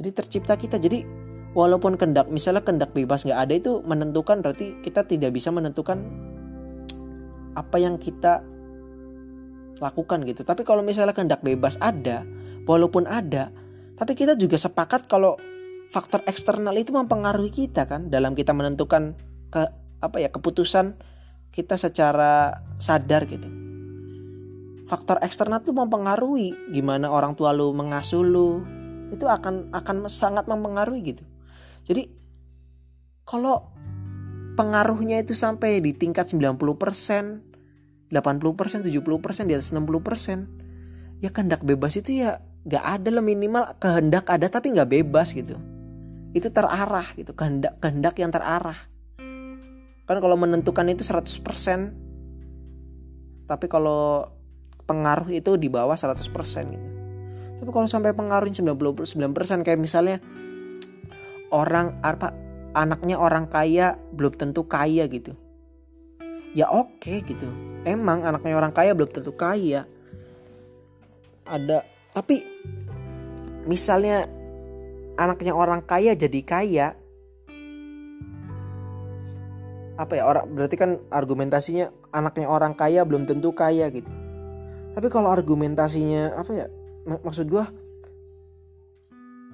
Jadi 0.00 0.10
tercipta 0.10 0.56
kita. 0.56 0.80
Jadi 0.80 1.04
walaupun 1.52 2.00
kendak 2.00 2.32
misalnya 2.32 2.64
kendak 2.64 2.96
bebas 2.96 3.28
nggak 3.28 3.40
ada 3.44 3.52
itu 3.52 3.84
menentukan 3.84 4.40
berarti 4.40 4.80
kita 4.80 5.04
tidak 5.04 5.36
bisa 5.36 5.52
menentukan 5.52 6.00
apa 7.54 7.76
yang 7.76 8.00
kita 8.00 8.40
lakukan 9.84 10.24
gitu. 10.24 10.42
Tapi 10.42 10.64
kalau 10.64 10.80
misalnya 10.80 11.12
kendak 11.12 11.44
bebas 11.44 11.76
ada 11.78 12.24
walaupun 12.64 13.04
ada 13.04 13.52
tapi 13.94 14.18
kita 14.18 14.34
juga 14.34 14.58
sepakat 14.58 15.06
kalau 15.06 15.38
faktor 15.94 16.26
eksternal 16.26 16.74
itu 16.74 16.90
mempengaruhi 16.90 17.54
kita 17.54 17.86
kan 17.86 18.10
dalam 18.10 18.34
kita 18.34 18.50
menentukan 18.50 19.14
ke 19.54 19.62
apa 20.02 20.16
ya 20.18 20.26
keputusan 20.26 20.98
kita 21.54 21.78
secara 21.78 22.58
sadar 22.82 23.24
gitu 23.30 23.46
faktor 24.90 25.22
eksternal 25.22 25.62
itu 25.62 25.70
mempengaruhi 25.70 26.74
gimana 26.74 27.08
orang 27.08 27.38
tua 27.38 27.54
lu 27.54 27.70
mengasuh 27.72 28.26
lu 28.26 28.60
itu 29.14 29.24
akan 29.24 29.70
akan 29.70 30.10
sangat 30.10 30.50
mempengaruhi 30.50 31.14
gitu 31.14 31.24
jadi 31.86 32.10
kalau 33.24 33.64
pengaruhnya 34.54 35.20
itu 35.20 35.34
sampai 35.34 35.82
di 35.82 35.92
tingkat 35.92 36.30
90%, 36.30 36.54
80%, 38.12 38.86
70%, 38.86 39.50
di 39.50 39.54
atas 39.54 39.74
60%, 39.74 40.46
ya 41.20 41.30
kehendak 41.34 41.66
bebas 41.66 41.98
itu 41.98 42.22
ya 42.24 42.38
gak 42.64 43.02
ada 43.02 43.08
lah 43.10 43.24
minimal 43.24 43.76
kehendak 43.82 44.24
ada 44.30 44.46
tapi 44.48 44.72
gak 44.72 44.88
bebas 44.88 45.34
gitu. 45.34 45.58
Itu 46.32 46.50
terarah 46.54 47.06
gitu, 47.18 47.34
kehendak 47.34 47.76
kehendak 47.82 48.14
yang 48.18 48.30
terarah. 48.30 48.78
Kan 50.04 50.20
kalau 50.20 50.36
menentukan 50.36 50.84
itu 50.92 51.00
100%, 51.00 51.92
tapi 53.48 53.66
kalau 53.68 54.28
pengaruh 54.84 55.32
itu 55.32 55.56
di 55.56 55.72
bawah 55.72 55.96
100% 55.96 56.20
gitu. 56.72 56.88
Tapi 57.64 57.70
kalau 57.72 57.88
sampai 57.88 58.12
pengaruhnya 58.12 58.60
99% 58.60 59.64
kayak 59.64 59.80
misalnya 59.80 60.20
orang 61.48 61.96
apa 62.04 62.36
anaknya 62.76 63.16
orang 63.16 63.48
kaya 63.48 63.96
belum 64.12 64.36
tentu 64.36 64.68
kaya 64.68 65.08
gitu. 65.08 65.32
Ya 66.52 66.68
oke 66.68 67.00
okay, 67.00 67.24
gitu. 67.24 67.48
Emang 67.88 68.26
anaknya 68.28 68.58
orang 68.60 68.76
kaya 68.76 68.92
belum 68.92 69.08
tentu 69.08 69.32
kaya. 69.32 69.88
Ada 71.48 71.86
tapi 72.12 72.44
misalnya 73.64 74.28
anaknya 75.16 75.56
orang 75.56 75.80
kaya 75.82 76.12
jadi 76.12 76.40
kaya 76.44 76.86
apa 79.94 80.18
ya 80.18 80.26
orang 80.26 80.50
berarti 80.50 80.74
kan 80.74 80.98
argumentasinya 81.10 81.90
anaknya 82.10 82.50
orang 82.50 82.74
kaya 82.74 83.06
belum 83.06 83.30
tentu 83.30 83.54
kaya 83.54 83.90
gitu. 83.94 84.10
Tapi 84.94 85.06
kalau 85.10 85.30
argumentasinya 85.30 86.38
apa 86.38 86.50
ya 86.54 86.66
maksud 87.06 87.46
gua 87.50 87.66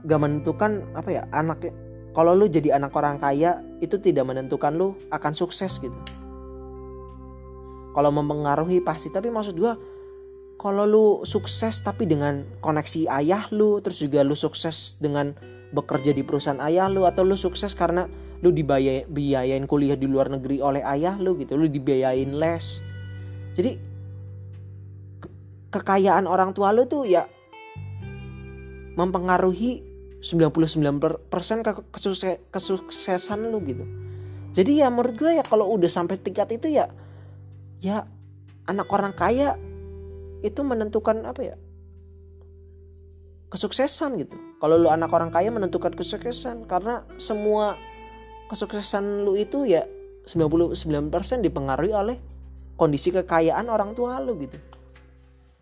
gak 0.01 0.21
menentukan 0.21 0.81
apa 0.97 1.09
ya 1.13 1.23
anaknya 1.29 1.73
kalau 2.17 2.35
lu 2.35 2.51
jadi 2.51 2.81
anak 2.81 2.91
orang 2.97 3.21
kaya 3.21 3.61
itu 3.79 4.01
tidak 4.01 4.27
menentukan 4.27 4.75
lu 4.75 4.97
akan 5.13 5.33
sukses 5.37 5.79
gitu. 5.79 5.95
Kalau 7.91 8.11
mempengaruhi 8.15 8.83
pasti. 8.83 9.11
Tapi 9.11 9.31
maksud 9.31 9.55
gua 9.61 9.75
kalau 10.61 10.85
lu 10.85 11.07
sukses 11.25 11.81
tapi 11.81 12.05
dengan 12.05 12.45
koneksi 12.61 13.09
ayah 13.09 13.49
lu 13.49 13.81
terus 13.81 14.03
juga 14.03 14.21
lu 14.21 14.37
sukses 14.37 15.01
dengan 15.01 15.33
bekerja 15.73 16.13
di 16.13 16.21
perusahaan 16.21 16.61
ayah 16.61 16.91
lu 16.93 17.09
atau 17.09 17.25
lu 17.25 17.39
sukses 17.39 17.73
karena 17.73 18.05
lu 18.41 18.49
dibiayain 18.49 19.65
kuliah 19.69 19.97
di 20.01 20.09
luar 20.09 20.33
negeri 20.33 20.65
oleh 20.65 20.81
ayah 20.81 21.21
lu 21.21 21.37
gitu. 21.37 21.61
Lu 21.61 21.69
dibiayain 21.69 22.33
les. 22.33 22.81
Jadi 23.57 23.77
kekayaan 25.71 26.25
orang 26.25 26.57
tua 26.57 26.73
lu 26.73 26.89
tuh 26.89 27.05
ya 27.05 27.29
mempengaruhi 28.97 29.85
99% 30.21 31.31
ke 31.65 31.73
kesuksesan 32.53 33.41
lu 33.53 33.61
gitu. 33.65 33.85
Jadi 34.57 34.83
ya 34.83 34.91
menurut 34.91 35.15
gue 35.15 35.33
ya 35.39 35.45
kalau 35.47 35.71
udah 35.77 35.89
sampai 35.89 36.19
tingkat 36.19 36.51
itu 36.51 36.75
ya 36.75 36.91
ya 37.81 38.05
anak 38.67 38.91
orang 38.91 39.15
kaya 39.15 39.57
itu 40.41 40.61
menentukan 40.65 41.23
apa 41.25 41.55
ya? 41.55 41.57
kesuksesan 43.51 44.15
gitu. 44.23 44.39
Kalau 44.63 44.79
lu 44.79 44.89
anak 44.89 45.11
orang 45.11 45.35
kaya 45.35 45.51
menentukan 45.51 45.91
kesuksesan 45.91 46.71
karena 46.71 47.03
semua 47.19 47.75
kesuksesan 48.51 49.23
lu 49.23 49.39
itu 49.39 49.63
ya 49.63 49.87
99% 50.27 51.15
dipengaruhi 51.39 51.95
oleh 51.95 52.17
kondisi 52.75 53.15
kekayaan 53.15 53.71
orang 53.71 53.95
tua 53.95 54.19
lu 54.19 54.35
gitu. 54.43 54.59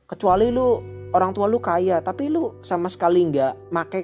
Kecuali 0.09 0.49
lu 0.49 0.81
orang 1.13 1.37
tua 1.37 1.45
lu 1.45 1.61
kaya 1.61 2.01
tapi 2.01 2.33
lu 2.33 2.57
sama 2.65 2.89
sekali 2.89 3.29
nggak 3.29 3.69
make 3.69 4.01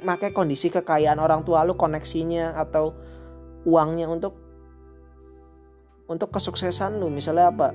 make 0.00 0.32
kondisi 0.32 0.72
kekayaan 0.72 1.20
orang 1.20 1.44
tua 1.44 1.60
lu 1.64 1.76
koneksinya 1.76 2.56
atau 2.56 2.92
uangnya 3.68 4.08
untuk 4.08 4.32
untuk 6.08 6.32
kesuksesan 6.32 6.96
lu. 6.96 7.12
Misalnya 7.12 7.52
apa? 7.52 7.68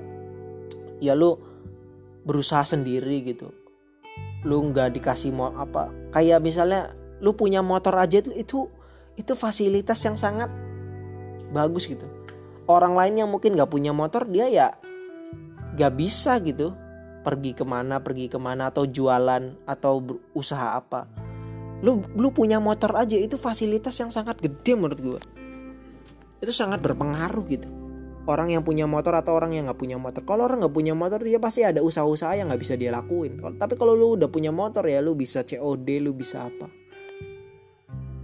Ya 0.98 1.14
lu 1.14 1.38
berusaha 2.26 2.66
sendiri 2.66 3.22
gitu. 3.22 3.54
Lu 4.42 4.62
nggak 4.74 4.98
dikasih 4.98 5.30
mau 5.30 5.54
apa? 5.54 5.86
Kayak 6.10 6.42
misalnya 6.42 6.90
lu 7.22 7.32
punya 7.32 7.62
motor 7.62 7.96
aja 7.96 8.20
itu 8.20 8.34
itu 8.34 8.58
itu 9.16 9.32
fasilitas 9.32 9.98
yang 10.04 10.20
sangat 10.20 10.52
bagus 11.50 11.88
gitu. 11.88 12.04
Orang 12.68 12.94
lain 12.94 13.16
yang 13.24 13.28
mungkin 13.32 13.56
nggak 13.56 13.72
punya 13.72 13.96
motor 13.96 14.28
dia 14.28 14.46
ya 14.52 14.68
nggak 15.76 15.92
bisa 15.96 16.36
gitu. 16.44 16.72
Pergi 17.26 17.58
ke 17.58 17.66
mana 17.66 17.98
pergi 17.98 18.30
ke 18.30 18.38
mana 18.38 18.70
atau 18.70 18.86
jualan 18.86 19.66
atau 19.66 19.98
usaha 20.30 20.78
apa. 20.78 21.08
Lu 21.82 22.04
lu 22.14 22.30
punya 22.30 22.62
motor 22.62 22.94
aja 22.94 23.18
itu 23.18 23.34
fasilitas 23.34 23.98
yang 23.98 24.14
sangat 24.14 24.38
gede 24.38 24.72
menurut 24.78 25.00
gue 25.00 25.20
itu 26.36 26.52
sangat 26.52 26.84
berpengaruh 26.84 27.44
gitu. 27.48 27.68
Orang 28.26 28.50
yang 28.50 28.66
punya 28.66 28.84
motor 28.90 29.14
atau 29.14 29.38
orang 29.38 29.54
yang 29.54 29.70
nggak 29.70 29.78
punya 29.78 29.96
motor. 29.96 30.20
Kalau 30.26 30.44
orang 30.50 30.62
nggak 30.66 30.74
punya 30.74 30.92
motor 30.92 31.22
dia 31.22 31.38
pasti 31.38 31.62
ada 31.62 31.80
usaha-usaha 31.80 32.36
yang 32.36 32.50
nggak 32.50 32.60
bisa 32.60 32.74
dia 32.76 32.92
lakuin. 32.92 33.38
Tapi 33.38 33.74
kalau 33.78 33.96
lu 33.96 34.18
udah 34.18 34.28
punya 34.28 34.52
motor 34.52 34.84
ya 34.86 35.00
lu 35.00 35.16
bisa 35.16 35.46
COD 35.46 36.02
lu 36.02 36.12
bisa 36.12 36.46
apa 36.46 36.85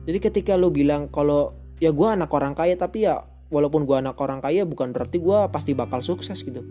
jadi 0.02 0.18
ketika 0.18 0.58
lu 0.58 0.74
bilang 0.74 1.06
kalau 1.06 1.54
ya 1.78 1.94
gue 1.94 2.08
anak 2.08 2.30
orang 2.34 2.58
kaya 2.58 2.74
tapi 2.74 3.06
ya 3.06 3.22
walaupun 3.52 3.86
gue 3.86 3.96
anak 3.98 4.18
orang 4.18 4.42
kaya 4.42 4.66
bukan 4.66 4.90
berarti 4.90 5.22
gue 5.22 5.38
pasti 5.52 5.76
bakal 5.76 6.02
sukses 6.02 6.42
gitu. 6.42 6.64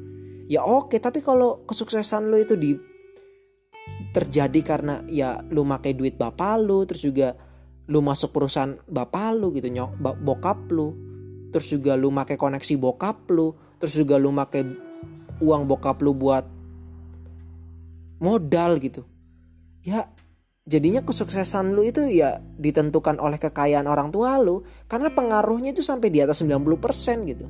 Ya 0.51 0.67
oke 0.67 0.99
tapi 0.99 1.23
kalau 1.23 1.63
kesuksesan 1.63 2.27
lu 2.27 2.41
itu 2.41 2.59
di 2.59 2.75
terjadi 4.11 4.59
karena 4.65 4.99
ya 5.07 5.39
lu 5.47 5.63
makai 5.63 5.95
duit 5.95 6.19
bapak 6.19 6.59
lu 6.59 6.83
terus 6.83 7.07
juga 7.07 7.37
lu 7.87 8.03
masuk 8.03 8.35
perusahaan 8.35 8.75
bapak 8.91 9.37
lu 9.39 9.55
gitu 9.55 9.71
nyok 9.71 9.95
bokap 9.99 10.67
lu. 10.67 10.91
Terus 11.51 11.67
juga 11.71 11.95
lu 11.95 12.11
makai 12.11 12.35
koneksi 12.35 12.75
bokap 12.79 13.31
lu 13.31 13.55
terus 13.79 13.95
juga 13.95 14.19
lu 14.19 14.31
makai 14.35 14.67
uang 15.39 15.63
bokap 15.71 16.03
lu 16.03 16.11
buat 16.11 16.43
modal 18.19 18.75
gitu. 18.83 19.07
Ya 19.87 20.11
jadinya 20.69 21.01
kesuksesan 21.01 21.73
lu 21.73 21.81
itu 21.87 22.05
ya 22.05 22.37
ditentukan 22.61 23.17
oleh 23.17 23.41
kekayaan 23.41 23.89
orang 23.89 24.13
tua 24.13 24.37
lu 24.37 24.61
karena 24.85 25.09
pengaruhnya 25.09 25.73
itu 25.73 25.81
sampai 25.81 26.13
di 26.13 26.21
atas 26.21 26.41
90% 26.45 27.29
gitu. 27.29 27.45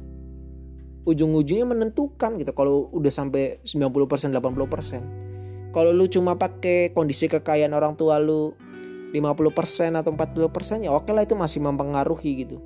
Ujung-ujungnya 1.02 1.66
menentukan 1.66 2.38
gitu 2.38 2.54
kalau 2.54 2.88
udah 2.94 3.10
sampai 3.10 3.58
90% 3.66 4.38
80% 4.38 5.32
kalau 5.72 5.92
lu 5.96 6.06
cuma 6.12 6.36
pakai 6.36 6.92
kondisi 6.92 7.32
kekayaan 7.32 7.72
orang 7.72 7.96
tua 7.96 8.20
lu 8.20 8.52
50% 9.16 10.00
atau 10.00 10.12
40% 10.16 10.88
ya 10.88 10.92
oke 10.92 11.12
lah 11.12 11.24
itu 11.24 11.36
masih 11.36 11.64
mempengaruhi 11.64 12.48
gitu. 12.48 12.60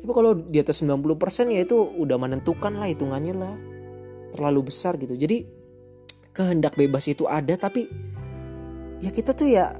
Tapi 0.00 0.10
kalau 0.16 0.32
di 0.32 0.60
atas 0.60 0.80
90% 0.80 1.52
ya 1.52 1.60
itu 1.60 1.76
udah 1.76 2.16
menentukan 2.16 2.72
lah 2.72 2.88
hitungannya 2.88 3.34
lah. 3.36 3.54
Terlalu 4.32 4.72
besar 4.72 4.96
gitu. 4.96 5.12
Jadi 5.12 5.44
kehendak 6.32 6.76
bebas 6.76 7.04
itu 7.08 7.28
ada 7.28 7.52
tapi 7.56 7.84
ya 9.04 9.12
kita 9.12 9.32
tuh 9.32 9.48
ya 9.48 9.76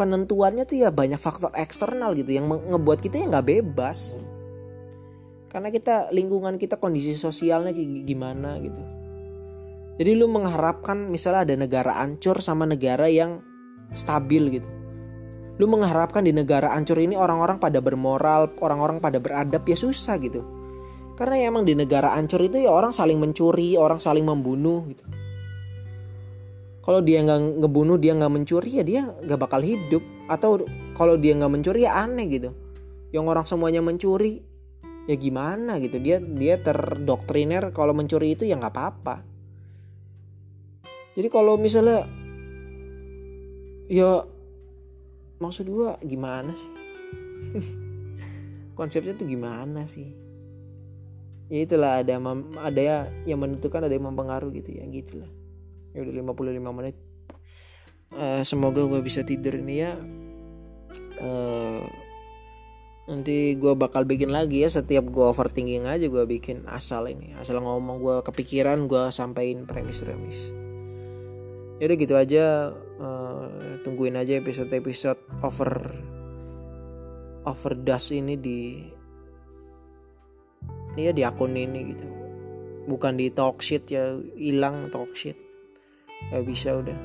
penentuannya 0.00 0.64
tuh 0.64 0.80
ya 0.80 0.88
banyak 0.88 1.20
faktor 1.20 1.52
eksternal 1.52 2.16
gitu 2.16 2.32
yang 2.32 2.48
ngebuat 2.48 3.04
kita 3.04 3.20
ya 3.20 3.28
nggak 3.28 3.48
bebas. 3.52 4.16
Karena 5.52 5.68
kita 5.68 6.08
lingkungan 6.08 6.56
kita 6.56 6.80
kondisi 6.80 7.12
sosialnya 7.12 7.76
kayak 7.76 8.08
gimana 8.08 8.56
gitu. 8.64 8.80
Jadi 10.00 10.16
lu 10.16 10.32
mengharapkan 10.32 11.12
misalnya 11.12 11.44
ada 11.44 11.54
negara 11.60 12.00
ancur 12.00 12.40
sama 12.40 12.64
negara 12.64 13.12
yang 13.12 13.44
stabil 13.92 14.56
gitu. 14.56 14.70
lu 15.60 15.68
mengharapkan 15.68 16.24
di 16.24 16.32
negara 16.32 16.72
ancur 16.72 16.96
ini 16.96 17.20
orang-orang 17.20 17.60
pada 17.60 17.84
bermoral 17.84 18.48
orang-orang 18.64 18.96
pada 18.96 19.20
beradab 19.20 19.60
ya 19.68 19.76
susah 19.76 20.16
gitu. 20.16 20.40
Karena 21.20 21.36
ya 21.36 21.52
emang 21.52 21.68
di 21.68 21.76
negara 21.76 22.16
ancur 22.16 22.40
itu 22.40 22.64
ya 22.64 22.72
orang 22.72 22.96
saling 22.96 23.20
mencuri 23.20 23.76
orang 23.76 24.00
saling 24.00 24.24
membunuh 24.24 24.88
gitu 24.88 25.04
kalau 26.90 27.06
dia 27.06 27.22
nggak 27.22 27.62
ngebunuh 27.62 28.02
dia 28.02 28.18
nggak 28.18 28.34
mencuri 28.34 28.70
ya 28.74 28.82
dia 28.82 29.06
nggak 29.06 29.38
bakal 29.38 29.62
hidup. 29.62 30.02
Atau 30.26 30.66
kalau 30.98 31.14
dia 31.14 31.38
nggak 31.38 31.46
mencuri 31.46 31.86
ya 31.86 32.02
aneh 32.02 32.26
gitu. 32.26 32.50
Yang 33.14 33.24
orang 33.30 33.46
semuanya 33.46 33.78
mencuri 33.78 34.42
ya 35.06 35.14
gimana 35.14 35.78
gitu. 35.78 36.02
Dia 36.02 36.18
dia 36.18 36.58
terdoktriner 36.58 37.70
kalau 37.70 37.94
mencuri 37.94 38.34
itu 38.34 38.42
ya 38.42 38.58
nggak 38.58 38.74
apa-apa. 38.74 39.22
Jadi 41.14 41.30
kalau 41.30 41.54
misalnya 41.62 42.10
ya 43.86 44.26
maksud 45.38 45.70
gua 45.70 45.94
gimana 46.02 46.58
sih? 46.58 46.72
Konsepnya 48.78 49.14
tuh 49.14 49.30
gimana 49.30 49.86
sih? 49.86 50.10
Ya 51.54 51.62
itulah 51.62 52.02
ada 52.02 52.18
ada 52.66 52.80
ya 52.82 52.98
yang 53.30 53.46
menentukan 53.46 53.86
ada 53.86 53.94
yang 53.94 54.10
mempengaruhi 54.10 54.58
gitu 54.58 54.74
ya 54.74 54.90
gitulah 54.90 55.30
ya 55.94 56.02
udah 56.02 56.14
55 56.34 56.78
menit. 56.78 56.96
Uh, 58.10 58.42
semoga 58.42 58.82
gue 58.86 59.00
bisa 59.02 59.22
tidur 59.22 59.54
ini 59.58 59.74
ya. 59.86 59.92
Uh, 61.20 61.84
nanti 63.10 63.58
gue 63.58 63.72
bakal 63.74 64.06
bikin 64.06 64.30
lagi 64.30 64.62
ya 64.62 64.70
setiap 64.70 65.10
gue 65.10 65.26
overthinking 65.26 65.86
aja 65.86 66.06
gue 66.06 66.24
bikin 66.26 66.66
asal 66.66 67.06
ini. 67.06 67.34
Asal 67.38 67.62
ngomong 67.62 68.02
gue 68.02 68.16
kepikiran 68.26 68.86
gue 68.86 69.10
sampein 69.14 69.66
premis-premis 69.66 70.60
ya 71.80 71.88
udah 71.88 71.98
gitu 71.98 72.14
aja. 72.14 72.44
Uh, 73.00 73.80
tungguin 73.80 74.20
aja 74.20 74.36
episode 74.36 74.68
episode 74.76 75.16
over 75.40 75.88
overdose 77.48 78.12
ini 78.12 78.36
di 78.36 78.60
ya 81.00 81.16
di 81.16 81.24
akun 81.24 81.56
ini 81.56 81.80
gitu. 81.96 82.06
Bukan 82.84 83.16
di 83.16 83.32
talk 83.32 83.64
shit 83.64 83.88
ya 83.88 84.12
hilang 84.36 84.92
talk 84.92 85.16
shit 85.16 85.49
gak 86.28 86.44
bisa 86.44 86.76
udah. 86.76 86.98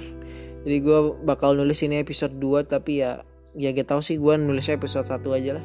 Jadi 0.68 0.76
gue 0.84 0.98
bakal 1.24 1.56
nulis 1.56 1.80
ini 1.80 2.04
episode 2.04 2.36
2 2.36 2.68
tapi 2.68 3.00
ya 3.00 3.24
ya 3.56 3.72
gak 3.72 3.96
tau 3.96 4.04
sih 4.04 4.20
gue 4.20 4.34
nulis 4.36 4.68
episode 4.68 5.08
1 5.08 5.24
aja 5.24 5.50
lah. 5.56 5.64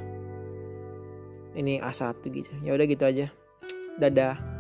Ini 1.56 1.84
A1 1.84 2.24
gitu. 2.24 2.52
Ya 2.64 2.72
udah 2.72 2.88
gitu 2.88 3.04
aja. 3.04 3.28
Dadah 4.00 4.55